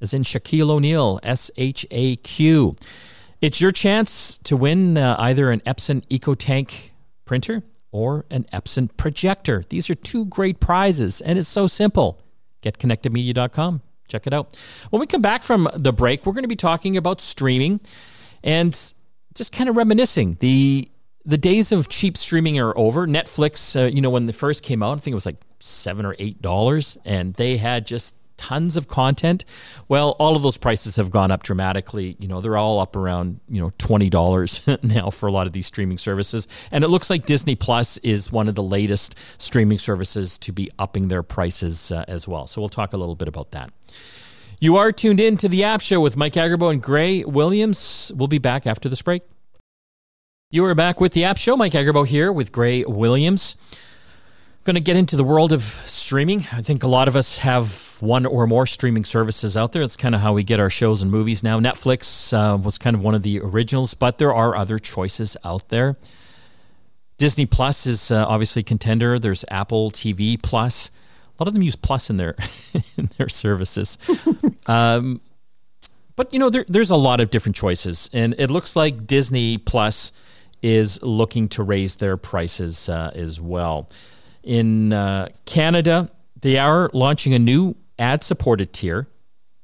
as 0.00 0.14
in 0.14 0.22
Shaquille 0.22 0.70
O'Neal, 0.70 1.18
S 1.22 1.50
H 1.56 1.86
A 1.90 2.16
Q. 2.16 2.76
It's 3.40 3.60
your 3.60 3.70
chance 3.70 4.38
to 4.38 4.56
win 4.56 4.98
uh, 4.98 5.14
either 5.18 5.50
an 5.50 5.60
Epson 5.60 6.04
EcoTank 6.08 6.90
printer 7.24 7.62
or 7.92 8.26
an 8.30 8.46
Epson 8.52 8.88
projector. 8.96 9.62
These 9.68 9.88
are 9.88 9.94
two 9.94 10.24
great 10.24 10.58
prizes, 10.58 11.20
and 11.20 11.38
it's 11.38 11.48
so 11.48 11.68
simple. 11.68 12.20
GetConnectedMedia.com. 12.62 13.82
Check 14.08 14.26
it 14.26 14.34
out. 14.34 14.56
When 14.90 15.00
we 15.00 15.06
come 15.06 15.22
back 15.22 15.44
from 15.44 15.68
the 15.74 15.92
break, 15.92 16.26
we're 16.26 16.32
going 16.32 16.44
to 16.44 16.48
be 16.48 16.56
talking 16.56 16.96
about 16.96 17.20
streaming 17.20 17.80
and 18.42 18.72
just 19.34 19.52
kind 19.52 19.68
of 19.68 19.76
reminiscing. 19.76 20.36
The 20.40 20.90
the 21.24 21.36
days 21.38 21.72
of 21.72 21.88
cheap 21.88 22.16
streaming 22.16 22.58
are 22.58 22.76
over. 22.78 23.06
Netflix, 23.06 23.78
uh, 23.78 23.84
you 23.84 24.00
know, 24.00 24.08
when 24.08 24.24
they 24.24 24.32
first 24.32 24.62
came 24.62 24.82
out, 24.82 24.96
I 24.96 25.00
think 25.00 25.12
it 25.12 25.14
was 25.14 25.26
like 25.26 25.36
seven 25.60 26.06
or 26.06 26.16
eight 26.18 26.40
dollars, 26.40 26.96
and 27.04 27.34
they 27.34 27.58
had 27.58 27.86
just 27.86 28.16
tons 28.38 28.76
of 28.76 28.88
content. 28.88 29.44
Well, 29.88 30.16
all 30.18 30.34
of 30.34 30.42
those 30.42 30.56
prices 30.56 30.96
have 30.96 31.10
gone 31.10 31.30
up 31.30 31.42
dramatically. 31.42 32.16
You 32.18 32.28
know, 32.28 32.40
they're 32.40 32.56
all 32.56 32.80
up 32.80 32.96
around, 32.96 33.40
you 33.48 33.60
know, 33.60 33.70
$20 33.78 34.82
now 34.82 35.10
for 35.10 35.26
a 35.26 35.32
lot 35.32 35.46
of 35.46 35.52
these 35.52 35.66
streaming 35.66 35.98
services. 35.98 36.48
And 36.70 36.84
it 36.84 36.88
looks 36.88 37.10
like 37.10 37.26
Disney 37.26 37.54
Plus 37.54 37.98
is 37.98 38.32
one 38.32 38.48
of 38.48 38.54
the 38.54 38.62
latest 38.62 39.14
streaming 39.36 39.78
services 39.78 40.38
to 40.38 40.52
be 40.52 40.70
upping 40.78 41.08
their 41.08 41.22
prices 41.22 41.92
uh, 41.92 42.04
as 42.08 42.26
well. 42.26 42.46
So 42.46 42.62
we'll 42.62 42.70
talk 42.70 42.94
a 42.94 42.96
little 42.96 43.16
bit 43.16 43.28
about 43.28 43.50
that. 43.50 43.70
You 44.60 44.76
are 44.76 44.90
tuned 44.90 45.20
in 45.20 45.36
to 45.36 45.48
the 45.48 45.62
App 45.62 45.80
Show 45.80 46.00
with 46.00 46.16
Mike 46.16 46.32
Agerbo 46.32 46.72
and 46.72 46.82
Gray 46.82 47.24
Williams. 47.24 48.10
We'll 48.16 48.26
be 48.26 48.38
back 48.38 48.66
after 48.66 48.88
this 48.88 49.02
break. 49.02 49.22
You 50.50 50.64
are 50.64 50.74
back 50.74 51.00
with 51.00 51.12
the 51.12 51.24
App 51.24 51.36
Show. 51.36 51.56
Mike 51.56 51.74
Agerbo 51.74 52.06
here 52.06 52.32
with 52.32 52.50
Gray 52.50 52.82
Williams. 52.82 53.54
Going 54.64 54.74
to 54.74 54.80
get 54.80 54.96
into 54.96 55.14
the 55.14 55.22
world 55.22 55.52
of 55.52 55.62
streaming. 55.84 56.46
I 56.50 56.62
think 56.62 56.82
a 56.82 56.88
lot 56.88 57.06
of 57.06 57.14
us 57.14 57.38
have 57.38 57.87
one 58.02 58.26
or 58.26 58.46
more 58.46 58.66
streaming 58.66 59.04
services 59.04 59.56
out 59.56 59.72
there. 59.72 59.82
It's 59.82 59.96
kind 59.96 60.14
of 60.14 60.20
how 60.20 60.32
we 60.32 60.44
get 60.44 60.60
our 60.60 60.70
shows 60.70 61.02
and 61.02 61.10
movies 61.10 61.42
now. 61.42 61.60
Netflix 61.60 62.32
uh, 62.32 62.56
was 62.56 62.78
kind 62.78 62.94
of 62.96 63.02
one 63.02 63.14
of 63.14 63.22
the 63.22 63.40
originals, 63.40 63.94
but 63.94 64.18
there 64.18 64.34
are 64.34 64.56
other 64.56 64.78
choices 64.78 65.36
out 65.44 65.68
there. 65.68 65.96
Disney 67.18 67.46
Plus 67.46 67.86
is 67.86 68.10
uh, 68.10 68.24
obviously 68.26 68.62
contender. 68.62 69.18
There's 69.18 69.44
Apple 69.48 69.90
TV 69.90 70.40
Plus. 70.40 70.90
A 71.38 71.42
lot 71.42 71.48
of 71.48 71.54
them 71.54 71.62
use 71.62 71.76
Plus 71.76 72.10
in 72.10 72.16
their 72.16 72.36
in 72.96 73.10
their 73.18 73.28
services. 73.28 73.98
um, 74.66 75.20
but 76.14 76.32
you 76.32 76.38
know, 76.38 76.50
there, 76.50 76.64
there's 76.68 76.90
a 76.90 76.96
lot 76.96 77.20
of 77.20 77.30
different 77.30 77.56
choices, 77.56 78.08
and 78.12 78.34
it 78.38 78.50
looks 78.50 78.76
like 78.76 79.06
Disney 79.06 79.58
Plus 79.58 80.12
is 80.62 81.02
looking 81.02 81.48
to 81.48 81.62
raise 81.62 81.96
their 81.96 82.16
prices 82.16 82.88
uh, 82.88 83.12
as 83.14 83.40
well. 83.40 83.88
In 84.42 84.92
uh, 84.92 85.28
Canada, 85.44 86.10
they 86.40 86.58
are 86.58 86.90
launching 86.92 87.34
a 87.34 87.38
new 87.38 87.76
ad 87.98 88.22
supported 88.22 88.72
tier 88.72 89.06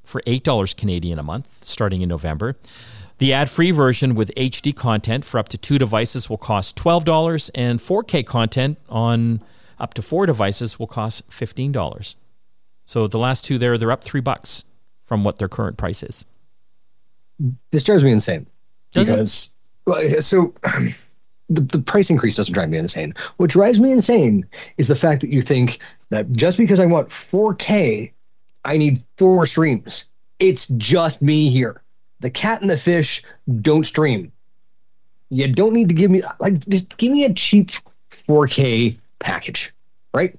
for 0.02 0.20
$8 0.22 0.76
Canadian 0.76 1.18
a 1.18 1.22
month 1.22 1.64
starting 1.64 2.02
in 2.02 2.08
November. 2.08 2.56
The 3.18 3.32
ad 3.32 3.48
free 3.48 3.70
version 3.70 4.14
with 4.14 4.32
HD 4.36 4.74
content 4.74 5.24
for 5.24 5.38
up 5.38 5.48
to 5.50 5.58
two 5.58 5.78
devices 5.78 6.28
will 6.28 6.38
cost 6.38 6.76
$12, 6.76 7.50
and 7.54 7.78
4K 7.78 8.26
content 8.26 8.78
on 8.88 9.40
up 9.78 9.94
to 9.94 10.02
four 10.02 10.26
devices 10.26 10.78
will 10.78 10.86
cost 10.86 11.28
$15. 11.30 12.14
So 12.84 13.06
the 13.06 13.18
last 13.18 13.44
two 13.44 13.58
there, 13.58 13.78
they're 13.78 13.92
up 13.92 14.04
three 14.04 14.20
bucks 14.20 14.64
from 15.04 15.24
what 15.24 15.38
their 15.38 15.48
current 15.48 15.76
price 15.76 16.02
is. 16.02 16.24
This 17.70 17.84
drives 17.84 18.04
me 18.04 18.12
insane. 18.12 18.46
Does 18.92 19.08
because, 19.08 19.52
it? 19.86 20.22
so 20.22 20.54
the, 21.48 21.60
the 21.60 21.78
price 21.78 22.10
increase 22.10 22.36
doesn't 22.36 22.54
drive 22.54 22.70
me 22.70 22.78
insane. 22.78 23.14
What 23.36 23.50
drives 23.50 23.80
me 23.80 23.92
insane 23.92 24.46
is 24.76 24.88
the 24.88 24.94
fact 24.94 25.20
that 25.20 25.30
you 25.30 25.40
think 25.40 25.78
that 26.10 26.30
just 26.32 26.58
because 26.58 26.80
I 26.80 26.86
want 26.86 27.08
4K, 27.08 28.12
I 28.64 28.76
need 28.76 29.02
four 29.18 29.46
streams. 29.46 30.06
It's 30.38 30.68
just 30.68 31.22
me 31.22 31.50
here. 31.50 31.82
The 32.20 32.30
cat 32.30 32.60
and 32.60 32.70
the 32.70 32.76
fish 32.76 33.22
don't 33.60 33.84
stream. 33.84 34.32
You 35.30 35.48
don't 35.48 35.72
need 35.72 35.88
to 35.88 35.94
give 35.94 36.10
me 36.10 36.22
like 36.38 36.66
just 36.68 36.96
give 36.96 37.12
me 37.12 37.24
a 37.24 37.32
cheap 37.32 37.70
4K 38.10 38.96
package, 39.18 39.74
right? 40.12 40.38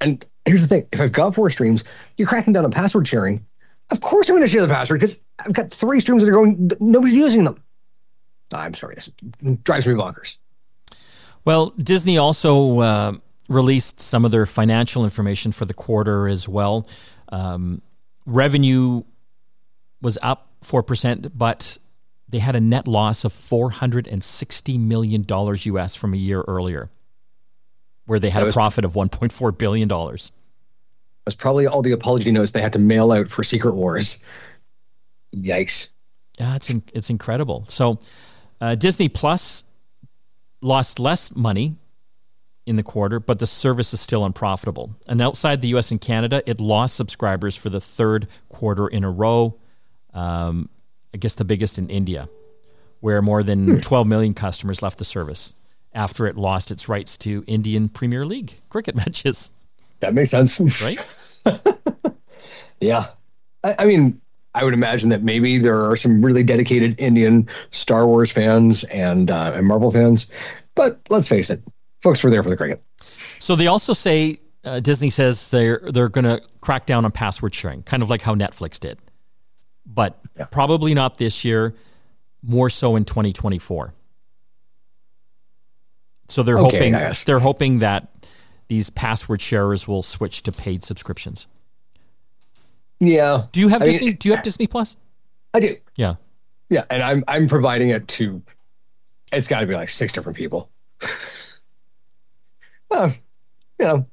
And 0.00 0.24
here's 0.44 0.62
the 0.62 0.68
thing: 0.68 0.86
if 0.92 1.00
I've 1.00 1.12
got 1.12 1.34
four 1.34 1.50
streams, 1.50 1.84
you're 2.16 2.28
cracking 2.28 2.52
down 2.52 2.64
on 2.64 2.70
password 2.70 3.06
sharing. 3.06 3.44
Of 3.90 4.00
course, 4.00 4.28
I'm 4.28 4.34
going 4.34 4.46
to 4.46 4.52
share 4.52 4.60
the 4.60 4.72
password 4.72 5.00
because 5.00 5.20
I've 5.38 5.52
got 5.52 5.70
three 5.70 6.00
streams 6.00 6.22
that 6.22 6.28
are 6.28 6.32
going. 6.32 6.70
Nobody's 6.80 7.14
using 7.14 7.44
them. 7.44 7.62
I'm 8.52 8.74
sorry, 8.74 8.94
this 8.94 9.10
drives 9.62 9.86
me 9.86 9.94
bonkers. 9.94 10.38
Well, 11.44 11.70
Disney 11.78 12.18
also 12.18 12.80
uh, 12.80 13.12
released 13.48 14.00
some 14.00 14.24
of 14.24 14.30
their 14.30 14.46
financial 14.46 15.04
information 15.04 15.52
for 15.52 15.64
the 15.64 15.74
quarter 15.74 16.28
as 16.28 16.48
well. 16.48 16.86
Um, 17.30 17.82
revenue 18.26 19.02
was 20.00 20.18
up 20.22 20.48
4%, 20.62 21.32
but 21.34 21.78
they 22.28 22.38
had 22.38 22.56
a 22.56 22.60
net 22.60 22.86
loss 22.86 23.24
of 23.24 23.32
$460 23.32 24.78
million 24.78 25.24
US 25.28 25.96
from 25.96 26.14
a 26.14 26.16
year 26.16 26.42
earlier, 26.46 26.90
where 28.06 28.18
they 28.18 28.30
had 28.30 28.44
was, 28.44 28.54
a 28.54 28.56
profit 28.56 28.84
of 28.84 28.92
$1.4 28.92 29.58
billion. 29.58 29.88
That's 29.88 31.36
probably 31.36 31.66
all 31.66 31.82
the 31.82 31.92
apology 31.92 32.30
notes 32.30 32.52
they 32.52 32.62
had 32.62 32.72
to 32.74 32.78
mail 32.78 33.12
out 33.12 33.28
for 33.28 33.42
Secret 33.42 33.74
Wars. 33.74 34.20
Yikes. 35.34 35.90
Yeah, 36.38 36.54
it's, 36.56 36.70
in, 36.70 36.82
it's 36.92 37.10
incredible. 37.10 37.64
So, 37.68 37.98
uh, 38.60 38.74
Disney 38.74 39.08
Plus 39.08 39.64
lost 40.60 40.98
less 40.98 41.34
money 41.34 41.76
in 42.68 42.76
the 42.76 42.82
quarter, 42.82 43.18
but 43.18 43.38
the 43.38 43.46
service 43.46 43.94
is 43.94 44.00
still 44.00 44.24
unprofitable. 44.24 44.94
And 45.08 45.22
outside 45.22 45.62
the 45.62 45.68
US 45.68 45.90
and 45.90 46.00
Canada, 46.00 46.42
it 46.46 46.60
lost 46.60 46.94
subscribers 46.96 47.56
for 47.56 47.70
the 47.70 47.80
third 47.80 48.28
quarter 48.50 48.86
in 48.86 49.04
a 49.04 49.10
row. 49.10 49.56
Um, 50.12 50.68
I 51.14 51.16
guess 51.16 51.34
the 51.34 51.44
biggest 51.44 51.78
in 51.78 51.88
India, 51.88 52.28
where 53.00 53.22
more 53.22 53.42
than 53.42 53.66
hmm. 53.66 53.80
12 53.80 54.06
million 54.06 54.34
customers 54.34 54.82
left 54.82 54.98
the 54.98 55.04
service 55.04 55.54
after 55.94 56.26
it 56.26 56.36
lost 56.36 56.70
its 56.70 56.88
rights 56.88 57.16
to 57.18 57.42
Indian 57.46 57.88
Premier 57.88 58.24
League 58.26 58.52
cricket 58.68 58.94
matches. 59.02 59.50
That 60.00 60.14
makes 60.14 60.30
sense. 60.30 60.60
Right? 60.82 60.98
yeah. 62.80 63.06
I, 63.64 63.76
I 63.80 63.84
mean, 63.86 64.20
I 64.54 64.64
would 64.64 64.74
imagine 64.74 65.08
that 65.08 65.22
maybe 65.22 65.58
there 65.58 65.90
are 65.90 65.96
some 65.96 66.24
really 66.24 66.42
dedicated 66.42 67.00
Indian 67.00 67.48
Star 67.70 68.06
Wars 68.06 68.30
fans 68.30 68.84
and, 68.84 69.30
uh, 69.30 69.52
and 69.54 69.66
Marvel 69.66 69.90
fans. 69.90 70.30
But 70.74 71.00
let's 71.08 71.28
face 71.28 71.50
it, 71.50 71.62
folks 72.00 72.22
were 72.22 72.30
there 72.30 72.42
for 72.42 72.50
the 72.50 72.56
cricket. 72.56 72.82
So 73.38 73.56
they 73.56 73.66
also 73.66 73.92
say 73.92 74.38
uh, 74.64 74.80
Disney 74.80 75.10
says 75.10 75.50
they're 75.50 75.80
they're 75.92 76.08
going 76.08 76.24
to 76.24 76.42
crack 76.60 76.86
down 76.86 77.04
on 77.04 77.12
password 77.12 77.54
sharing, 77.54 77.82
kind 77.82 78.02
of 78.02 78.10
like 78.10 78.22
how 78.22 78.34
Netflix 78.34 78.78
did, 78.78 78.98
but 79.86 80.18
yeah. 80.36 80.46
probably 80.46 80.94
not 80.94 81.18
this 81.18 81.44
year. 81.44 81.74
More 82.40 82.70
so 82.70 82.94
in 82.94 83.04
2024. 83.04 83.92
So 86.28 86.42
they're 86.44 86.58
okay, 86.58 86.90
hoping 86.92 87.14
they're 87.26 87.38
hoping 87.40 87.78
that 87.80 88.08
these 88.68 88.90
password 88.90 89.40
sharers 89.40 89.88
will 89.88 90.02
switch 90.02 90.44
to 90.44 90.52
paid 90.52 90.84
subscriptions. 90.84 91.48
Yeah. 93.00 93.46
Do 93.50 93.60
you 93.60 93.68
have 93.68 93.82
I 93.82 93.86
Disney? 93.86 94.06
Mean, 94.08 94.16
do 94.16 94.28
you 94.28 94.34
have 94.34 94.44
Disney 94.44 94.66
Plus? 94.66 94.96
I 95.54 95.60
do. 95.60 95.76
Yeah. 95.96 96.14
Yeah, 96.68 96.84
and 96.90 97.02
I'm 97.02 97.24
I'm 97.26 97.48
providing 97.48 97.88
it 97.88 98.06
to. 98.08 98.42
It's 99.32 99.48
got 99.48 99.60
to 99.60 99.66
be 99.66 99.74
like 99.74 99.88
six 99.88 100.12
different 100.12 100.36
people. 100.36 100.70
well, 102.90 103.12
you 103.78 103.84
know. 103.84 104.06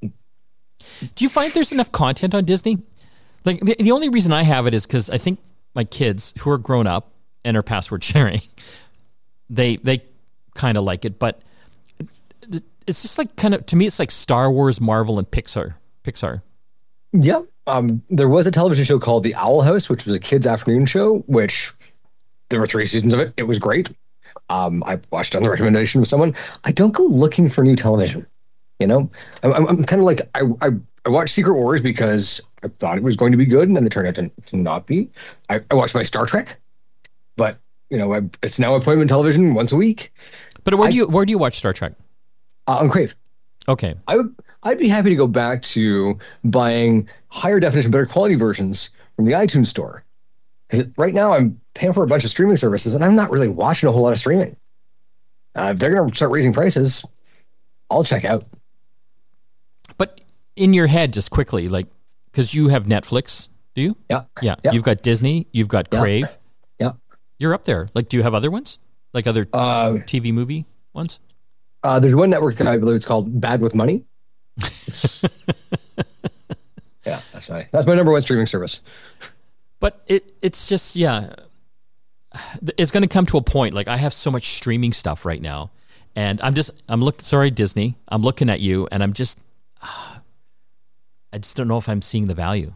Do 0.00 1.24
you 1.24 1.28
find 1.28 1.52
there's 1.52 1.72
enough 1.72 1.92
content 1.92 2.34
on 2.34 2.44
Disney? 2.44 2.78
Like 3.44 3.60
the, 3.60 3.76
the 3.78 3.92
only 3.92 4.08
reason 4.08 4.32
I 4.32 4.42
have 4.42 4.66
it 4.66 4.74
is 4.74 4.86
because 4.86 5.10
I 5.10 5.18
think 5.18 5.38
my 5.74 5.84
kids 5.84 6.34
who 6.40 6.50
are 6.50 6.58
grown 6.58 6.86
up 6.86 7.12
and 7.44 7.56
are 7.56 7.62
password 7.62 8.04
sharing, 8.04 8.42
they 9.50 9.76
they 9.76 10.02
kind 10.54 10.76
of 10.76 10.84
like 10.84 11.04
it, 11.04 11.18
but 11.18 11.40
it's 12.86 13.02
just 13.02 13.18
like 13.18 13.36
kind 13.36 13.54
of 13.54 13.64
to 13.66 13.76
me 13.76 13.86
it's 13.86 13.98
like 13.98 14.10
Star 14.10 14.50
Wars, 14.50 14.80
Marvel, 14.80 15.18
and 15.18 15.30
Pixar. 15.30 15.74
Pixar. 16.04 16.42
Yeah. 17.12 17.42
Um, 17.66 18.02
there 18.08 18.28
was 18.28 18.46
a 18.46 18.50
television 18.50 18.84
show 18.84 18.98
called 18.98 19.22
The 19.22 19.34
Owl 19.34 19.60
House, 19.60 19.88
which 19.88 20.04
was 20.04 20.14
a 20.14 20.18
kids' 20.18 20.46
afternoon 20.46 20.86
show, 20.86 21.18
which 21.26 21.72
there 22.48 22.58
were 22.58 22.66
three 22.66 22.86
seasons 22.86 23.12
of 23.12 23.20
it. 23.20 23.34
It 23.36 23.44
was 23.44 23.58
great. 23.58 23.90
Um, 24.52 24.82
I 24.86 25.00
watched 25.10 25.34
on 25.34 25.42
the 25.42 25.50
recommendation 25.56 26.00
of 26.00 26.08
someone. 26.08 26.34
I 26.64 26.72
don't 26.72 26.92
go 26.92 27.04
looking 27.04 27.48
for 27.48 27.64
new 27.64 27.76
television. 27.76 28.26
You 28.78 28.86
know, 28.86 29.10
I'm, 29.42 29.66
I'm 29.66 29.84
kind 29.84 30.00
of 30.00 30.06
like 30.06 30.28
I, 30.34 30.42
I 30.60 30.70
I 31.04 31.08
watched 31.08 31.34
Secret 31.34 31.54
Wars 31.54 31.80
because 31.80 32.40
I 32.62 32.68
thought 32.68 32.96
it 32.96 33.02
was 33.02 33.16
going 33.16 33.32
to 33.32 33.38
be 33.38 33.46
good, 33.46 33.68
and 33.68 33.76
then 33.76 33.86
it 33.86 33.90
turned 33.90 34.08
out 34.08 34.14
to, 34.16 34.28
to 34.28 34.56
not 34.56 34.86
be. 34.86 35.08
I, 35.48 35.60
I 35.70 35.74
watched 35.74 35.94
my 35.94 36.02
Star 36.02 36.26
Trek, 36.26 36.60
but 37.36 37.58
you 37.90 37.98
know, 37.98 38.12
I, 38.12 38.22
it's 38.42 38.58
now 38.58 38.74
appointment 38.74 39.08
television 39.08 39.54
once 39.54 39.72
a 39.72 39.76
week. 39.76 40.12
But 40.64 40.74
where 40.74 40.88
I, 40.88 40.90
do 40.90 40.96
you 40.96 41.08
where 41.08 41.24
do 41.24 41.30
you 41.30 41.38
watch 41.38 41.56
Star 41.56 41.72
Trek? 41.72 41.92
Uh, 42.66 42.78
on 42.78 42.88
Crave. 42.88 43.14
Okay. 43.68 43.94
I 44.08 44.16
would 44.16 44.34
I'd 44.64 44.78
be 44.78 44.88
happy 44.88 45.10
to 45.10 45.16
go 45.16 45.26
back 45.26 45.62
to 45.62 46.18
buying 46.44 47.08
higher 47.28 47.60
definition, 47.60 47.90
better 47.90 48.06
quality 48.06 48.34
versions 48.34 48.90
from 49.16 49.24
the 49.24 49.32
iTunes 49.32 49.66
store. 49.66 50.04
Because 50.72 50.88
right 50.96 51.12
now 51.12 51.34
I'm 51.34 51.60
paying 51.74 51.92
for 51.92 52.02
a 52.02 52.06
bunch 52.06 52.24
of 52.24 52.30
streaming 52.30 52.56
services 52.56 52.94
and 52.94 53.04
I'm 53.04 53.14
not 53.14 53.30
really 53.30 53.48
watching 53.48 53.90
a 53.90 53.92
whole 53.92 54.02
lot 54.02 54.14
of 54.14 54.18
streaming. 54.18 54.56
Uh, 55.54 55.72
if 55.74 55.78
they're 55.78 55.94
going 55.94 56.08
to 56.08 56.14
start 56.14 56.32
raising 56.32 56.54
prices, 56.54 57.04
I'll 57.90 58.04
check 58.04 58.24
out. 58.24 58.44
But 59.98 60.22
in 60.56 60.72
your 60.72 60.86
head, 60.86 61.12
just 61.12 61.30
quickly, 61.30 61.68
like, 61.68 61.88
because 62.30 62.54
you 62.54 62.68
have 62.68 62.84
Netflix, 62.84 63.50
do 63.74 63.82
you? 63.82 63.96
Yeah. 64.08 64.22
yeah. 64.40 64.54
Yeah. 64.64 64.72
You've 64.72 64.82
got 64.82 65.02
Disney, 65.02 65.46
you've 65.52 65.68
got 65.68 65.90
Crave. 65.90 66.38
Yeah. 66.80 66.86
yeah. 66.86 66.92
You're 67.38 67.52
up 67.52 67.64
there. 67.66 67.90
Like, 67.94 68.08
do 68.08 68.16
you 68.16 68.22
have 68.22 68.32
other 68.32 68.50
ones? 68.50 68.78
Like 69.12 69.26
other 69.26 69.46
uh, 69.52 69.98
TV 70.06 70.32
movie 70.32 70.64
ones? 70.94 71.20
Uh, 71.82 72.00
there's 72.00 72.14
one 72.14 72.30
network 72.30 72.56
that 72.56 72.66
I 72.66 72.78
believe 72.78 72.96
it's 72.96 73.04
called 73.04 73.38
Bad 73.38 73.60
with 73.60 73.74
Money. 73.74 74.06
yeah, 77.04 77.20
that's 77.32 77.50
my 77.50 77.66
that's 77.72 77.86
my 77.86 77.94
number 77.94 78.12
one 78.12 78.22
streaming 78.22 78.46
service. 78.46 78.80
But 79.82 80.00
it 80.06 80.32
it's 80.40 80.68
just 80.68 80.94
yeah, 80.94 81.34
it's 82.78 82.92
going 82.92 83.02
to 83.02 83.08
come 83.08 83.26
to 83.26 83.36
a 83.36 83.42
point. 83.42 83.74
Like 83.74 83.88
I 83.88 83.96
have 83.96 84.14
so 84.14 84.30
much 84.30 84.50
streaming 84.50 84.92
stuff 84.92 85.26
right 85.26 85.42
now, 85.42 85.72
and 86.14 86.40
I'm 86.40 86.54
just 86.54 86.70
I'm 86.88 87.00
looking. 87.00 87.22
Sorry, 87.22 87.50
Disney. 87.50 87.96
I'm 88.06 88.22
looking 88.22 88.48
at 88.48 88.60
you, 88.60 88.86
and 88.92 89.02
I'm 89.02 89.12
just 89.12 89.40
I 89.82 90.20
just 91.38 91.56
don't 91.56 91.66
know 91.66 91.78
if 91.78 91.88
I'm 91.88 92.00
seeing 92.00 92.26
the 92.26 92.34
value. 92.34 92.72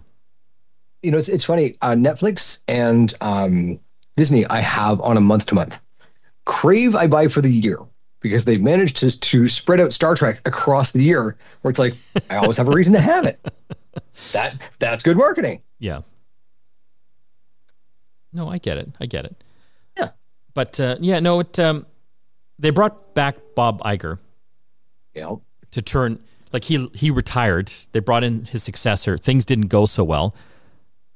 You 1.05 1.12
know, 1.12 1.19
it's 1.19 1.29
it's 1.29 1.45
funny. 1.45 1.77
Uh, 1.81 1.92
Netflix 1.92 2.59
and 2.66 3.14
um, 3.21 3.79
Disney, 4.16 4.45
I 4.47 4.59
have 4.59 5.01
on 5.01 5.16
a 5.16 5.21
month 5.21 5.47
to 5.47 5.55
month. 5.55 5.79
Crave, 6.45 6.97
I 6.97 7.07
buy 7.07 7.29
for 7.29 7.40
the 7.40 7.53
year 7.53 7.79
because 8.19 8.47
they've 8.47 8.61
managed 8.61 8.97
to, 8.97 9.16
to 9.16 9.47
spread 9.47 9.81
out 9.81 9.92
Star 9.92 10.16
Trek 10.16 10.40
across 10.45 10.90
the 10.90 11.05
year 11.05 11.37
where 11.62 11.71
it's 11.71 11.79
like, 11.79 11.95
I 12.31 12.37
always 12.37 12.57
have 12.57 12.66
a 12.66 12.73
reason 12.73 12.95
to 12.95 13.01
have 13.01 13.27
it. 13.27 13.38
That 14.33 14.55
That's 14.79 15.03
good 15.03 15.16
marketing. 15.16 15.62
Yeah. 15.79 16.03
No, 18.33 18.49
I 18.49 18.59
get 18.59 18.79
it. 18.79 18.91
I 19.01 19.07
get 19.07 19.25
it. 19.25 19.43
Yeah. 19.97 20.11
But 20.55 20.79
uh, 20.81 20.97
yeah, 21.01 21.21
no, 21.21 21.41
it, 21.41 21.59
um, 21.59 21.87
they 22.59 22.71
brought 22.71 23.15
back 23.15 23.37
Bob 23.55 23.81
Iger. 23.83 24.19
Yeah. 25.15 25.37
To 25.73 25.83
turn, 25.83 26.21
like 26.53 26.65
he, 26.65 26.89
he 26.95 27.11
retired. 27.11 27.73
They 27.93 28.01
brought 28.01 28.25
in 28.25 28.45
his 28.45 28.62
successor. 28.62 29.17
Things 29.17 29.45
didn't 29.45 29.69
go 29.69 29.87
so 29.87 30.05
well. 30.05 30.35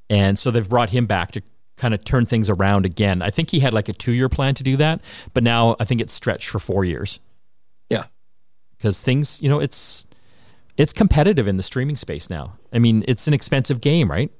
And 0.09 0.39
so 0.39 0.51
they've 0.51 0.69
brought 0.69 0.91
him 0.91 1.07
back 1.07 1.33
to 1.33 1.43
kind 1.77 1.95
of 1.95 2.05
turn 2.05 2.27
things 2.27 2.51
around 2.51 2.85
again. 2.85 3.23
I 3.23 3.31
think 3.31 3.51
he 3.51 3.61
had 3.61 3.73
like 3.73 3.89
a 3.89 3.93
two 3.93 4.13
year 4.13 4.29
plan 4.29 4.55
to 4.57 4.63
do 4.63 4.77
that, 4.77 5.01
but 5.33 5.43
now 5.43 5.77
I 5.81 5.85
think 5.85 6.01
it's 6.01 6.13
stretched 6.13 6.49
for 6.49 6.59
four 6.59 6.85
years. 6.85 7.21
Yeah. 7.89 8.05
Because 8.77 9.03
things, 9.03 9.41
you 9.43 9.49
know, 9.49 9.61
it's 9.61 10.07
it's 10.77 10.93
competitive 10.93 11.47
in 11.49 11.57
the 11.57 11.63
streaming 11.63 11.97
space 11.97 12.31
now. 12.31 12.59
I 12.73 12.79
mean, 12.79 13.05
it's 13.09 13.27
an 13.27 13.35
expensive 13.35 13.81
game, 13.81 14.11
right? 14.11 14.31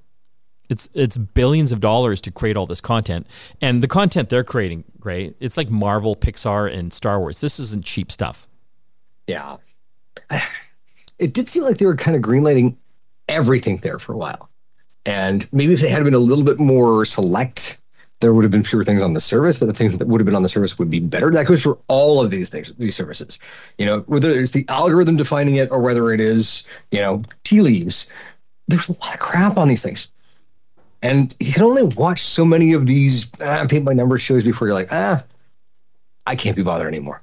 It's 0.71 0.89
it's 0.95 1.19
billions 1.19 1.73
of 1.73 1.81
dollars 1.81 2.21
to 2.23 2.31
create 2.31 2.57
all 2.57 2.65
this 2.65 2.81
content, 2.81 3.27
and 3.61 3.83
the 3.83 3.89
content 3.89 4.31
they're 4.31 4.45
creating, 4.45 4.85
right? 5.03 5.35
It's 5.41 5.57
like 5.57 5.69
Marvel, 5.69 6.15
Pixar, 6.15 6.73
and 6.73 6.93
Star 6.93 7.19
Wars. 7.19 7.41
This 7.41 7.59
isn't 7.59 7.85
cheap 7.85 8.11
stuff. 8.13 8.47
Yeah, 9.27 9.57
it 11.19 11.35
did 11.35 11.49
seem 11.49 11.65
like 11.65 11.79
they 11.79 11.87
were 11.87 11.97
kind 11.97 12.17
of 12.17 12.23
greenlighting 12.23 12.77
everything 13.29 13.79
there 13.79 13.99
for 13.99 14.13
a 14.13 14.17
while. 14.17 14.49
And 15.07 15.49
maybe 15.53 15.73
if 15.73 15.81
they 15.81 15.89
had 15.89 16.05
been 16.05 16.15
a 16.15 16.19
little 16.19 16.45
bit 16.45 16.59
more 16.59 17.05
select, 17.05 17.79
there 18.21 18.35
would 18.35 18.45
have 18.45 18.51
been 18.51 18.63
fewer 18.63 18.85
things 18.85 19.03
on 19.03 19.15
the 19.15 19.21
service, 19.21 19.59
but 19.59 19.67
the 19.67 19.73
things 19.73 19.97
that 19.97 20.07
would 20.07 20.21
have 20.21 20.27
been 20.27 20.35
on 20.35 20.43
the 20.43 20.49
service 20.49 20.79
would 20.79 20.91
be 20.91 21.01
better. 21.01 21.31
That 21.31 21.47
goes 21.47 21.63
for 21.63 21.79
all 21.89 22.23
of 22.23 22.31
these 22.31 22.51
things, 22.51 22.73
these 22.75 22.95
services. 22.95 23.39
You 23.79 23.87
know, 23.87 24.01
whether 24.01 24.31
it's 24.31 24.51
the 24.51 24.67
algorithm 24.69 25.17
defining 25.17 25.57
it 25.57 25.71
or 25.71 25.81
whether 25.81 26.13
it 26.13 26.21
is, 26.21 26.65
you 26.91 27.01
know, 27.01 27.23
tea 27.45 27.63
leaves. 27.63 28.11
There's 28.69 28.89
a 28.89 28.93
lot 29.01 29.15
of 29.15 29.21
crap 29.21 29.57
on 29.57 29.69
these 29.69 29.83
things. 29.83 30.09
And 31.03 31.35
you 31.41 31.53
can 31.53 31.63
only 31.63 31.83
watch 31.83 32.21
so 32.23 32.45
many 32.45 32.73
of 32.73 32.87
these 32.87 33.31
ah, 33.41 33.67
paint 33.69 33.85
by 33.85 33.95
numbers 33.95 34.21
shows 34.21 34.45
before 34.45 34.69
you're 34.69 34.75
like, 34.75 34.93
ah, 34.93 35.25
I 36.27 36.37
can't 36.37 36.57
be 36.57 36.63
bothered 36.63 36.89
anymore. 36.89 37.23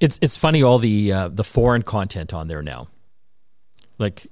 It's 0.00 0.18
it's 0.22 0.36
funny 0.36 0.62
all 0.62 0.78
the 0.78 1.12
uh, 1.12 1.28
the 1.28 1.44
foreign 1.44 1.82
content 1.82 2.32
on 2.32 2.48
there 2.48 2.62
now. 2.62 2.88
Like 3.98 4.26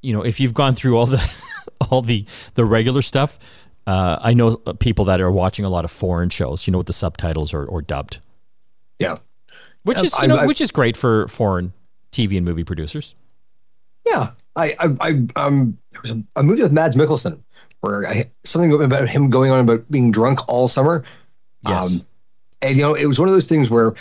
you 0.00 0.12
know, 0.14 0.22
if 0.22 0.40
you've 0.40 0.54
gone 0.54 0.74
through 0.74 0.96
all 0.96 1.06
the 1.06 1.36
all 1.90 2.00
the 2.00 2.24
the 2.54 2.64
regular 2.64 3.02
stuff, 3.02 3.38
uh, 3.86 4.18
I 4.20 4.32
know 4.32 4.56
people 4.56 5.04
that 5.06 5.20
are 5.20 5.30
watching 5.30 5.66
a 5.66 5.68
lot 5.68 5.84
of 5.84 5.90
foreign 5.90 6.30
shows. 6.30 6.66
You 6.66 6.72
know, 6.72 6.78
with 6.78 6.86
the 6.86 6.94
subtitles 6.94 7.52
or, 7.52 7.64
or 7.66 7.82
dubbed. 7.82 8.20
Yeah, 8.98 9.18
which 9.82 10.02
is 10.02 10.18
you 10.18 10.28
know, 10.28 10.36
I, 10.36 10.46
which 10.46 10.62
is 10.62 10.70
great 10.70 10.96
for 10.96 11.28
foreign 11.28 11.74
TV 12.10 12.36
and 12.38 12.46
movie 12.46 12.64
producers. 12.64 13.14
Yeah, 14.06 14.30
I, 14.56 14.76
I, 14.80 14.96
I 15.00 15.08
um, 15.36 15.78
there 15.90 16.00
was 16.02 16.10
a, 16.10 16.22
a 16.36 16.42
movie 16.42 16.62
with 16.62 16.72
Mads 16.72 16.96
Mikkelsen 16.96 17.40
where 17.80 18.06
I 18.06 18.30
something 18.44 18.72
about 18.82 19.08
him 19.08 19.30
going 19.30 19.50
on 19.50 19.60
about 19.60 19.90
being 19.90 20.10
drunk 20.10 20.48
all 20.48 20.68
summer. 20.68 21.04
Yes. 21.66 22.00
Um, 22.00 22.06
and 22.62 22.76
you 22.76 22.82
know, 22.82 22.94
it 22.94 23.06
was 23.06 23.18
one 23.18 23.28
of 23.28 23.34
those 23.34 23.46
things 23.46 23.70
where 23.70 23.94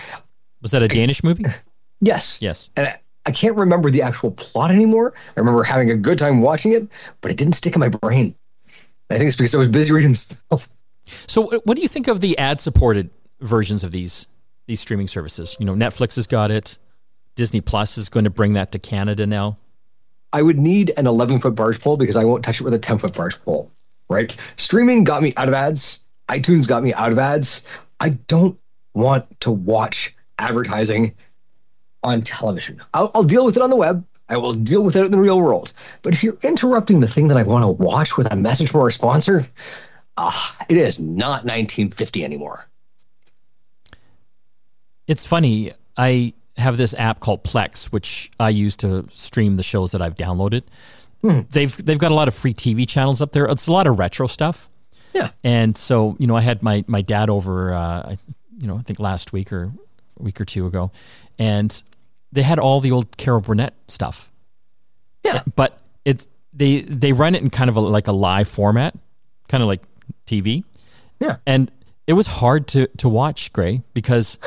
Was 0.62 0.72
that 0.72 0.84
a 0.84 0.88
Danish 0.88 1.24
movie? 1.24 1.46
yes, 2.02 2.40
Yes. 2.42 2.70
and 2.76 2.88
I, 2.88 3.00
I 3.26 3.32
can't 3.32 3.56
remember 3.56 3.90
the 3.90 4.02
actual 4.02 4.32
plot 4.32 4.72
anymore. 4.72 5.14
I 5.36 5.40
remember 5.40 5.64
having 5.64 5.90
a 5.92 5.96
good 5.96 6.18
time 6.18 6.42
watching 6.42 6.74
it, 6.74 6.88
but 7.22 7.32
it 7.32 7.38
didn't 7.38 7.54
stick 7.54 7.74
in 7.76 7.80
my 7.80 7.90
brain. 7.90 8.36
I 9.10 9.18
think 9.18 9.28
it's 9.28 9.38
because 9.38 9.54
I 9.56 9.58
was 9.58 9.68
busy 9.70 9.92
reading 9.94 10.14
styles. 10.16 10.74
So, 11.06 11.52
uh, 11.52 11.60
what 11.66 11.76
do 11.76 11.82
you 11.82 11.88
think 11.88 12.08
of 12.08 12.22
the 12.22 12.38
ad-supported 12.38 13.10
versions 13.42 13.84
of 13.84 13.92
these 13.92 14.28
these 14.68 14.80
streaming 14.80 15.08
services? 15.08 15.56
You 15.60 15.66
know, 15.66 15.74
Netflix 15.74 16.16
has 16.16 16.28
got 16.28 16.52
it. 16.52 16.78
Disney 17.36 17.62
Plus 17.62 17.98
is 17.98 18.10
going 18.10 18.24
to 18.26 18.30
bring 18.30 18.54
that 18.54 18.72
to 18.74 18.80
Canada 18.80 19.26
now. 19.26 19.58
I 20.34 20.42
would 20.42 20.58
need 20.58 20.92
an 20.98 21.08
11 21.08 21.40
foot 21.40 21.56
barge 21.56 21.80
pole 21.80 21.96
because 21.96 22.16
I 22.16 22.26
won't 22.26 22.44
touch 22.44 22.60
it 22.60 22.64
with 22.64 22.74
a 22.74 22.80
10 22.80 22.98
foot 22.98 23.14
barge 23.14 23.40
pole. 23.44 23.72
Right? 24.10 24.36
Streaming 24.58 25.04
got 25.04 25.24
me 25.24 25.34
out 25.38 25.48
of 25.48 25.54
ads. 25.54 26.04
iTunes 26.28 26.68
got 26.68 26.84
me 26.84 26.94
out 26.94 27.12
of 27.12 27.20
ads. 27.20 27.64
I 28.00 28.10
don't 28.10 28.60
want 28.94 29.40
to 29.42 29.52
watch 29.52 30.16
advertising 30.40 31.14
on 32.04 32.22
television. 32.22 32.82
I'll, 32.94 33.12
I'll 33.16 33.24
deal 33.24 33.46
with 33.46 33.56
it 33.56 33.64
on 33.64 33.70
the 33.70 33.76
web. 33.76 34.06
I 34.30 34.38
will 34.38 34.54
deal 34.54 34.84
with 34.84 34.96
it 34.96 35.06
in 35.06 35.12
the 35.12 35.20
real 35.20 35.40
world. 35.40 35.74
But 36.02 36.14
if 36.14 36.24
you're 36.24 36.38
interrupting 36.42 37.00
the 37.00 37.08
thing 37.08 37.28
that 37.28 37.38
I 37.38 37.44
want 37.44 37.64
to 37.64 37.68
watch 37.68 38.18
with 38.18 38.32
a 38.32 38.36
message 38.36 38.72
from 38.72 38.82
our 38.82 38.92
sponsor, 38.92 39.48
ah, 40.18 40.58
it 40.70 40.78
is 40.78 41.00
not 41.00 41.46
1950 41.46 42.24
anymore. 42.24 42.68
It's 45.08 45.26
funny. 45.26 45.74
I 45.98 46.34
have 46.58 46.78
this 46.78 46.94
app 46.96 47.20
called 47.20 47.44
Plex, 47.44 47.86
which 47.86 48.32
I 48.40 48.50
use 48.50 48.78
to 48.78 49.06
stream 49.12 49.58
the 49.58 49.64
shows 49.64 49.92
that 49.92 50.02
I've 50.02 50.16
downloaded. 50.16 50.64
They've 51.52 51.76
they've 51.86 51.98
got 51.98 52.12
a 52.12 52.16
lot 52.16 52.28
of 52.28 52.34
free 52.36 52.54
TV 52.54 52.88
channels 52.88 53.22
up 53.22 53.32
there. 53.32 53.46
It's 53.46 53.68
a 53.68 53.72
lot 53.72 53.88
of 53.88 53.98
retro 53.98 54.28
stuff. 54.28 54.70
Yeah. 55.14 55.30
And 55.44 55.78
so, 55.78 56.18
you 56.20 56.28
know, 56.28 56.36
I 56.36 56.42
had 56.42 56.62
my 56.62 56.84
my 56.88 57.02
dad 57.02 57.30
over, 57.30 57.74
uh, 57.74 58.10
I- 58.12 58.18
you 58.58 58.68
know, 58.68 58.76
I 58.78 58.82
think 58.82 59.00
last 59.00 59.32
week 59.32 59.54
or 59.54 59.72
a 60.20 60.24
week 60.24 60.40
or 60.42 60.46
two 60.46 60.68
ago, 60.68 60.92
and 61.40 61.82
they 62.34 62.42
had 62.44 62.60
all 62.60 62.82
the 62.82 62.92
old 62.92 63.16
Carol 63.18 63.40
Burnett 63.42 63.74
stuff. 63.88 64.30
Yeah. 65.24 65.44
But 65.56 65.80
it's 66.04 66.28
they 66.54 66.82
they 66.82 67.14
run 67.14 67.36
it 67.36 67.42
in 67.42 67.50
kind 67.50 67.70
of 67.70 67.78
a, 67.78 67.80
like 67.80 68.08
a 68.08 68.12
live 68.12 68.48
format, 68.50 68.94
kind 69.48 69.64
of 69.64 69.68
like 69.70 69.82
TV, 70.28 70.64
Yeah. 71.22 71.38
and 71.48 71.72
it 72.06 72.14
was 72.14 72.28
hard 72.28 72.68
to 72.70 72.88
to 72.98 73.08
watch 73.08 73.54
Gray 73.54 73.82
because 73.94 74.38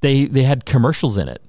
they 0.00 0.26
they 0.26 0.42
had 0.44 0.64
commercials 0.64 1.16
in 1.18 1.28
it, 1.28 1.42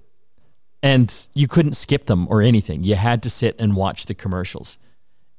and 0.83 1.27
you 1.33 1.47
couldn't 1.47 1.73
skip 1.73 2.05
them 2.05 2.27
or 2.29 2.41
anything. 2.41 2.83
You 2.83 2.95
had 2.95 3.23
to 3.23 3.29
sit 3.29 3.55
and 3.59 3.75
watch 3.75 4.05
the 4.05 4.13
commercials. 4.13 4.77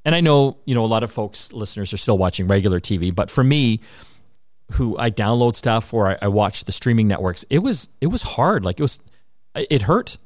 And 0.03 0.15
I 0.15 0.21
know, 0.21 0.57
you 0.65 0.73
know, 0.73 0.83
a 0.83 0.87
lot 0.87 1.03
of 1.03 1.11
folks, 1.11 1.53
listeners, 1.53 1.93
are 1.93 1.97
still 1.97 2.17
watching 2.17 2.47
regular 2.47 2.79
TV, 2.79 3.13
but 3.13 3.29
for 3.29 3.43
me, 3.43 3.81
who 4.71 4.97
I 4.97 5.11
download 5.11 5.55
stuff 5.55 5.93
or 5.93 6.07
I, 6.07 6.17
I 6.23 6.27
watch 6.27 6.63
the 6.63 6.71
streaming 6.71 7.07
networks, 7.07 7.45
it 7.49 7.59
was 7.59 7.89
it 7.99 8.07
was 8.07 8.21
hard. 8.23 8.65
Like 8.65 8.79
it 8.79 8.83
was, 8.83 8.99
it 9.55 9.83
hurt. 9.83 10.17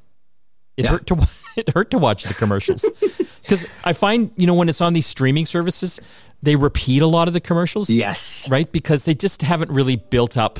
It 0.76 0.84
Yeah. 0.84 0.92
hurt 0.92 1.06
to 1.08 1.28
it 1.56 1.70
hurt 1.74 1.90
to 1.90 1.98
watch 1.98 2.24
the 2.24 2.34
commercials 2.34 2.84
because 3.42 3.66
I 3.84 3.92
find 3.92 4.30
you 4.36 4.46
know 4.46 4.54
when 4.54 4.68
it's 4.68 4.80
on 4.80 4.92
these 4.92 5.06
streaming 5.06 5.44
services, 5.46 6.00
they 6.42 6.54
repeat 6.56 7.02
a 7.02 7.06
lot 7.06 7.28
of 7.28 7.34
the 7.34 7.40
commercials 7.40 7.90
Yes. 7.90 8.48
right? 8.50 8.70
Because 8.70 9.04
they 9.04 9.14
just 9.14 9.42
haven't 9.42 9.70
really 9.70 9.96
built 9.96 10.36
up 10.38 10.58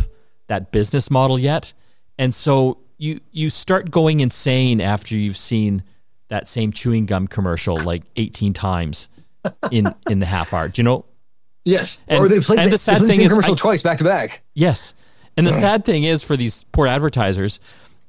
that 0.49 0.73
business 0.73 1.11
model 1.11 1.39
yet, 1.39 1.73
and 2.19 2.35
so 2.35 2.79
you 2.99 3.21
you 3.33 3.51
start 3.51 3.91
going 3.91 4.21
insane 4.21 4.81
after 4.81 5.17
you've 5.17 5.37
seen 5.37 5.83
that 6.29 6.49
same 6.49 6.73
chewing 6.73 7.07
gum 7.07 7.27
commercial 7.29 7.77
like 7.77 8.03
18 8.17 8.53
times 8.53 9.09
in 9.71 9.95
in 10.09 10.19
the 10.19 10.27
half 10.27 10.53
hour. 10.53 10.69
Do 10.69 10.81
you 10.81 10.85
know? 10.85 11.05
Yes. 11.65 12.01
And- 12.09 12.21
or 12.21 12.29
they 12.29 12.41
played, 12.41 12.59
and 12.59 12.67
the 12.69 12.71
they 12.73 12.77
sad 12.77 12.99
thing 13.01 13.13
same 13.13 13.27
is 13.27 13.33
commercial 13.33 13.53
I- 13.55 13.57
twice 13.57 13.83
back 13.83 13.99
to 13.99 14.05
back. 14.05 14.43
Yes. 14.55 14.95
And 15.37 15.47
the 15.47 15.53
sad 15.53 15.85
thing 15.85 16.05
is 16.05 16.23
for 16.25 16.35
these 16.37 16.65
poor 16.73 16.87
advertisers, 16.87 17.61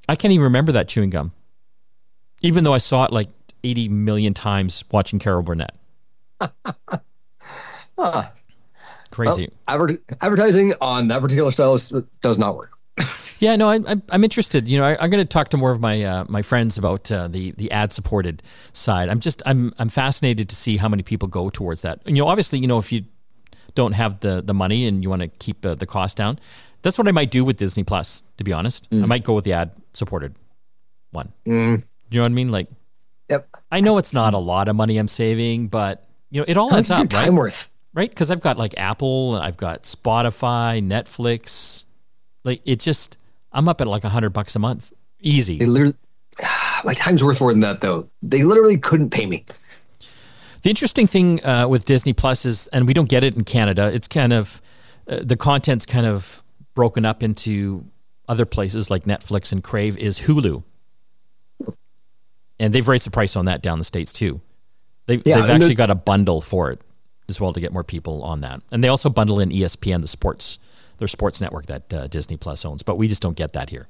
I 0.08 0.16
can't 0.16 0.32
even 0.32 0.46
remember 0.46 0.72
that 0.72 0.88
chewing 0.88 1.10
gum, 1.10 1.34
even 2.42 2.64
though 2.64 2.74
I 2.74 2.78
saw 2.78 3.04
it 3.04 3.12
like 3.12 3.28
80 3.66 3.90
million 3.90 4.34
times 4.34 4.86
watching 4.92 5.20
Carol 5.20 5.42
Burnett. 5.44 5.76
Crazy. 9.12 9.50
Adver- 9.68 10.00
advertising 10.22 10.74
on 10.80 11.08
that 11.10 11.22
particular 11.22 11.52
style 11.52 11.74
is, 11.74 11.92
does 12.22 12.38
not 12.38 12.56
work. 12.56 12.77
Yeah, 13.40 13.56
no, 13.56 13.70
I'm 13.70 13.86
I'm, 13.88 14.04
I'm 14.10 14.24
interested. 14.24 14.68
You 14.68 14.80
know, 14.80 14.86
I, 14.86 14.98
I'm 15.04 15.10
going 15.10 15.22
to 15.24 15.26
talk 15.26 15.50
to 15.50 15.58
more 15.58 15.72
of 15.72 15.80
my 15.80 16.04
uh, 16.04 16.26
my 16.28 16.42
friends 16.42 16.78
about 16.78 17.12
uh, 17.12 17.28
the 17.28 17.52
the 17.52 17.72
ad 17.72 17.94
supported 17.94 18.42
side. 18.74 19.10
I'm 19.10 19.20
just 19.20 19.42
I'm 19.46 19.74
I'm 19.78 19.90
fascinated 19.90 20.50
to 20.50 20.56
see 20.56 20.78
how 20.78 20.90
many 20.90 21.04
people 21.04 21.28
go 21.28 21.50
towards 21.50 21.82
that. 21.84 22.02
And 22.06 22.18
you 22.18 22.24
know, 22.24 22.30
obviously, 22.30 22.60
you 22.60 22.68
know, 22.68 22.78
if 22.80 22.92
you 22.92 23.04
don't 23.76 23.94
have 23.94 24.20
the 24.22 24.42
the 24.42 24.54
money 24.54 24.88
and 24.88 25.04
you 25.04 25.10
want 25.10 25.22
to 25.22 25.28
keep 25.28 25.66
uh, 25.66 25.76
the 25.76 25.86
cost 25.86 26.18
down, 26.18 26.40
that's 26.82 26.98
what 26.98 27.08
I 27.08 27.12
might 27.12 27.30
do 27.32 27.46
with 27.46 27.58
Disney 27.58 27.84
Plus. 27.84 28.24
To 28.38 28.44
be 28.44 28.54
honest, 28.54 28.88
I 28.92 28.96
might 29.06 29.24
go 29.24 29.34
with 29.34 29.46
the 29.46 29.54
ad 29.54 29.72
supported 29.94 30.34
one. 31.12 31.32
Mm. 31.46 31.84
You 32.10 32.18
know 32.18 32.22
what 32.24 32.32
I 32.32 32.34
mean? 32.34 32.50
Like, 32.50 32.68
Yep. 33.30 33.50
I 33.72 33.82
know 33.82 33.98
it's 33.98 34.14
not 34.14 34.34
a 34.34 34.38
lot 34.38 34.70
of 34.70 34.76
money 34.78 34.98
I'm 34.98 35.10
saving, 35.10 35.68
but 35.68 36.08
you 36.32 36.40
know, 36.42 36.46
it 36.48 36.56
all 36.56 36.70
How 36.70 36.78
adds 36.78 36.90
up, 36.90 37.00
right? 37.00 37.10
time 37.12 37.36
worth? 37.36 37.70
right? 37.94 38.10
Because 38.10 38.32
I've 38.32 38.40
got 38.42 38.58
like 38.58 38.74
Apple, 38.78 39.36
I've 39.36 39.58
got 39.58 39.84
Spotify, 39.84 40.82
Netflix. 40.82 41.84
Like 42.46 42.62
it's 42.64 42.86
just 42.86 43.17
I'm 43.52 43.68
up 43.70 43.82
at 43.82 43.88
like 43.88 44.04
a 44.04 44.10
hundred 44.10 44.32
bucks 44.32 44.56
a 44.56 44.60
month, 44.60 44.92
easy. 45.20 45.58
They 45.58 45.66
literally, 45.66 45.96
my 46.84 46.94
time's 46.94 47.24
worth 47.24 47.42
more 47.42 47.52
than 47.52 47.62
that 47.62 47.82
though. 47.82 48.08
They 48.22 48.44
literally 48.44 48.78
couldn't 48.78 49.10
pay 49.10 49.26
me. 49.26 49.46
The 50.64 50.70
interesting 50.70 51.08
thing 51.08 51.44
uh, 51.46 51.68
with 51.68 51.86
Disney 51.86 52.14
Plus 52.14 52.46
is, 52.46 52.68
and 52.68 52.88
we 52.88 52.94
don't 52.94 53.10
get 53.10 53.24
it 53.24 53.36
in 53.36 53.44
Canada. 53.44 53.92
It's 53.94 54.08
kind 54.08 54.34
of 54.34 54.62
uh, 55.08 55.20
the 55.22 55.38
content's 55.38 55.86
kind 55.86 56.06
of 56.06 56.44
broken 56.74 57.06
up 57.06 57.24
into 57.24 57.86
other 58.28 58.46
places 58.46 58.90
like 58.90 59.06
Netflix 59.06 59.52
and 59.52 59.64
Crave. 59.64 59.98
Is 59.98 60.22
Hulu, 60.22 60.64
and 62.60 62.74
they've 62.74 62.88
raised 62.88 63.06
the 63.06 63.12
price 63.12 63.36
on 63.36 63.46
that 63.46 63.62
down 63.62 63.78
the 63.78 63.86
states 63.86 64.12
too. 64.12 64.42
They've, 65.06 65.22
Yeah, 65.26 65.42
they've 65.42 65.52
actually 65.52 65.76
got 65.76 65.90
a 65.90 65.96
bundle 65.96 66.42
for 66.42 66.72
it 66.72 66.82
as 67.30 67.40
well 67.40 67.54
to 67.54 67.60
get 67.60 67.72
more 67.72 67.84
people 67.84 68.24
on 68.24 68.42
that, 68.42 68.62
and 68.72 68.84
they 68.84 68.90
also 68.90 69.10
bundle 69.10 69.40
in 69.40 69.50
ESPN, 69.50 70.02
the 70.02 70.08
sports, 70.08 70.60
their 70.98 71.08
sports 71.08 71.42
network 71.42 71.66
that 71.68 71.94
uh, 71.94 72.08
Disney 72.08 72.38
Plus 72.38 72.66
owns. 72.66 72.84
But 72.84 72.98
we 72.98 73.08
just 73.08 73.22
don't 73.22 73.36
get 73.38 73.54
that 73.54 73.70
here. 73.70 73.88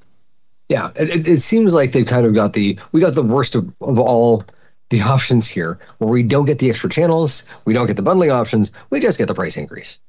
Yeah, 0.70 0.92
it, 0.96 1.28
it, 1.28 1.40
seems 1.42 1.74
like 1.74 1.94
they've 1.94 2.06
kind 2.06 2.26
of 2.26 2.34
got 2.34 2.54
the 2.54 2.78
we 2.92 3.00
got 3.00 3.16
the 3.16 3.24
worst 3.24 3.56
of, 3.56 3.74
of 3.82 3.98
all 4.00 4.44
the 4.90 5.02
options 5.16 5.48
here, 5.48 5.80
where 6.00 6.10
we 6.10 6.24
don't 6.24 6.46
get 6.46 6.60
the 6.60 6.70
extra 6.70 6.90
channels, 6.90 7.46
we 7.66 7.74
don't 7.74 7.88
get 7.88 7.96
the 7.96 8.02
bundling 8.02 8.32
options, 8.32 8.72
we 8.90 9.00
just 9.00 9.18
get 9.18 9.28
the 9.28 9.34
price 9.34 9.56
increase. 9.56 10.00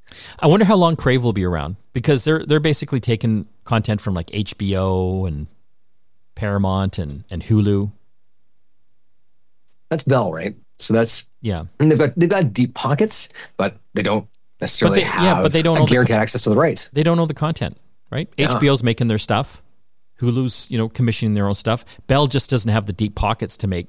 I 0.41 0.47
wonder 0.49 0.65
how 0.65 0.77
long 0.77 0.97
Crave 0.97 1.23
will 1.23 1.33
be 1.33 1.45
around 1.45 1.77
because 1.93 2.25
they're 2.25 2.45
they're 2.45 2.61
basically 2.61 3.01
taking 3.01 3.47
content 3.65 4.01
from 4.01 4.15
like 4.15 4.29
HBO 4.29 5.29
and 5.29 5.47
Paramount 6.35 6.99
and, 6.99 7.25
and 7.31 7.43
Hulu. 7.43 7.91
That's 9.91 10.05
Bell, 10.05 10.33
right? 10.33 10.57
So 10.79 10.95
that's 10.95 11.27
Yeah. 11.41 11.65
and 11.81 11.91
they've 11.91 11.99
got 11.99 12.11
they've 12.17 12.29
got 12.29 12.53
deep 12.53 12.75
pockets, 12.75 13.29
but 13.57 13.77
they 13.95 14.03
don't 14.03 14.29
necessarily 14.61 15.01
they- 15.01 15.07
have 15.07 15.23
yeah, 15.23 15.43
but 15.43 15.53
they 15.53 15.63
don't 15.63 15.79
own 15.79 15.87
the- 15.87 16.15
access 16.15 16.43
to 16.43 16.51
the 16.51 16.57
rights. 16.57 16.89
They 16.93 17.03
don't 17.03 17.19
own 17.19 17.29
the 17.29 17.35
content, 17.35 17.77
right? 18.11 18.29
Yeah. 18.37 18.49
HBO's 18.49 18.83
making 18.83 19.09
their 19.09 19.19
stuff. 19.19 19.63
Hulu's, 20.21 20.69
you 20.71 20.79
know, 20.79 20.89
commissioning 20.89 21.35
their 21.35 21.47
own 21.47 21.55
stuff. 21.55 21.85
Bell 22.09 22.27
just 22.27 22.51
doesn't 22.51 22.71
have 22.71 22.87
the 22.87 22.93
deep 22.93 23.15
pockets 23.15 23.57
to 23.59 23.69
make 23.69 23.89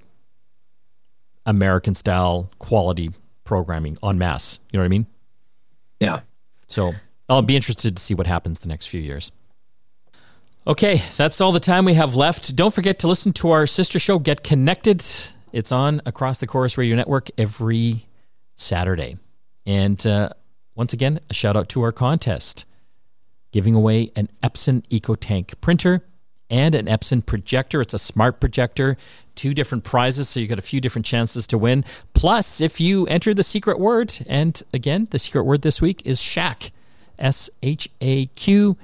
American 1.46 1.96
style 1.96 2.52
quality 2.60 3.12
programming 3.44 3.98
en 4.04 4.18
masse. 4.20 4.60
You 4.72 4.78
know 4.78 4.84
what 4.84 4.86
I 4.86 4.90
mean? 4.90 5.08
Yeah. 6.00 6.20
So 6.68 6.94
I'll 7.28 7.42
be 7.42 7.56
interested 7.56 7.98
to 7.98 8.02
see 8.02 8.14
what 8.14 8.28
happens 8.28 8.60
the 8.60 8.68
next 8.68 8.88
few 8.88 9.02
years. 9.02 9.32
Okay, 10.68 11.02
that's 11.18 11.42
all 11.42 11.52
the 11.52 11.60
time 11.60 11.86
we 11.86 11.96
have 11.96 12.16
left. 12.16 12.56
Don't 12.56 12.74
forget 12.74 13.00
to 13.00 13.08
listen 13.08 13.34
to 13.34 13.50
our 13.52 13.66
sister 13.66 13.98
show, 13.98 14.20
Get 14.20 14.44
Connected. 14.44 15.04
It's 15.52 15.72
on 15.72 16.02
across 16.06 16.38
the 16.38 16.46
Corus 16.48 16.78
Radio 16.78 16.96
Network 16.96 17.30
every 17.40 18.06
Saturday. 18.56 19.18
And 19.66 20.06
uh, 20.06 20.30
once 20.80 20.94
again, 20.94 21.20
a 21.30 21.34
shout 21.34 21.58
out 21.58 21.68
to 21.68 21.82
our 21.82 21.92
contest 21.92 22.64
giving 23.52 23.76
away 23.76 24.12
an 24.16 24.30
Epson 24.42 24.82
EcoTank 24.88 25.60
printer 25.60 26.06
and 26.50 26.74
an 26.74 26.86
Epson 26.86 27.26
projector. 27.26 27.82
It's 27.82 27.94
a 27.94 28.00
smart 28.00 28.40
projector, 28.40 28.96
two 29.36 29.54
different 29.54 29.84
prizes, 29.84 30.30
so 30.30 30.40
you 30.40 30.48
got 30.48 30.58
a 30.58 30.62
few 30.62 30.80
different 30.80 31.06
chances 31.06 31.46
to 31.48 31.58
win. 31.58 31.84
Plus, 32.14 32.62
if 32.62 32.80
you 32.80 33.06
enter 33.08 33.34
the 33.34 33.44
secret 33.44 33.78
word, 33.78 34.20
and 34.26 34.64
again, 34.74 35.10
the 35.12 35.20
secret 35.20 35.44
word 35.44 35.64
this 35.64 35.82
week 35.82 36.02
is 36.06 36.22
Shaq, 36.22 36.72
S 37.18 37.50
H 37.62 37.90
A 38.00 38.28
Q, 38.28 38.78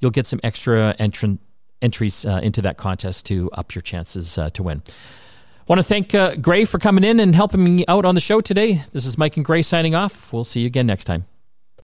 you'll 0.00 0.10
get 0.10 0.26
some 0.26 0.40
extra 0.42 0.94
entran- 1.00 1.38
entries 1.80 2.26
uh, 2.26 2.40
into 2.42 2.60
that 2.60 2.76
contest 2.76 3.24
to 3.26 3.50
up 3.52 3.74
your 3.74 3.82
chances 3.82 4.36
uh, 4.36 4.50
to 4.50 4.62
win. 4.62 4.82
Want 5.68 5.78
to 5.78 5.84
thank 5.84 6.14
uh, 6.14 6.34
Gray 6.34 6.66
for 6.66 6.78
coming 6.78 7.04
in 7.04 7.18
and 7.20 7.34
helping 7.34 7.62
me 7.64 7.84
out 7.86 8.04
on 8.04 8.14
the 8.14 8.20
show 8.20 8.42
today. 8.42 8.82
This 8.92 9.06
is 9.06 9.16
Mike 9.16 9.36
and 9.36 9.46
Gray 9.46 9.62
signing 9.62 9.94
off. 9.94 10.32
We'll 10.32 10.44
see 10.44 10.60
you 10.60 10.66
again 10.66 10.86
next 10.86 11.04
time. 11.04 11.26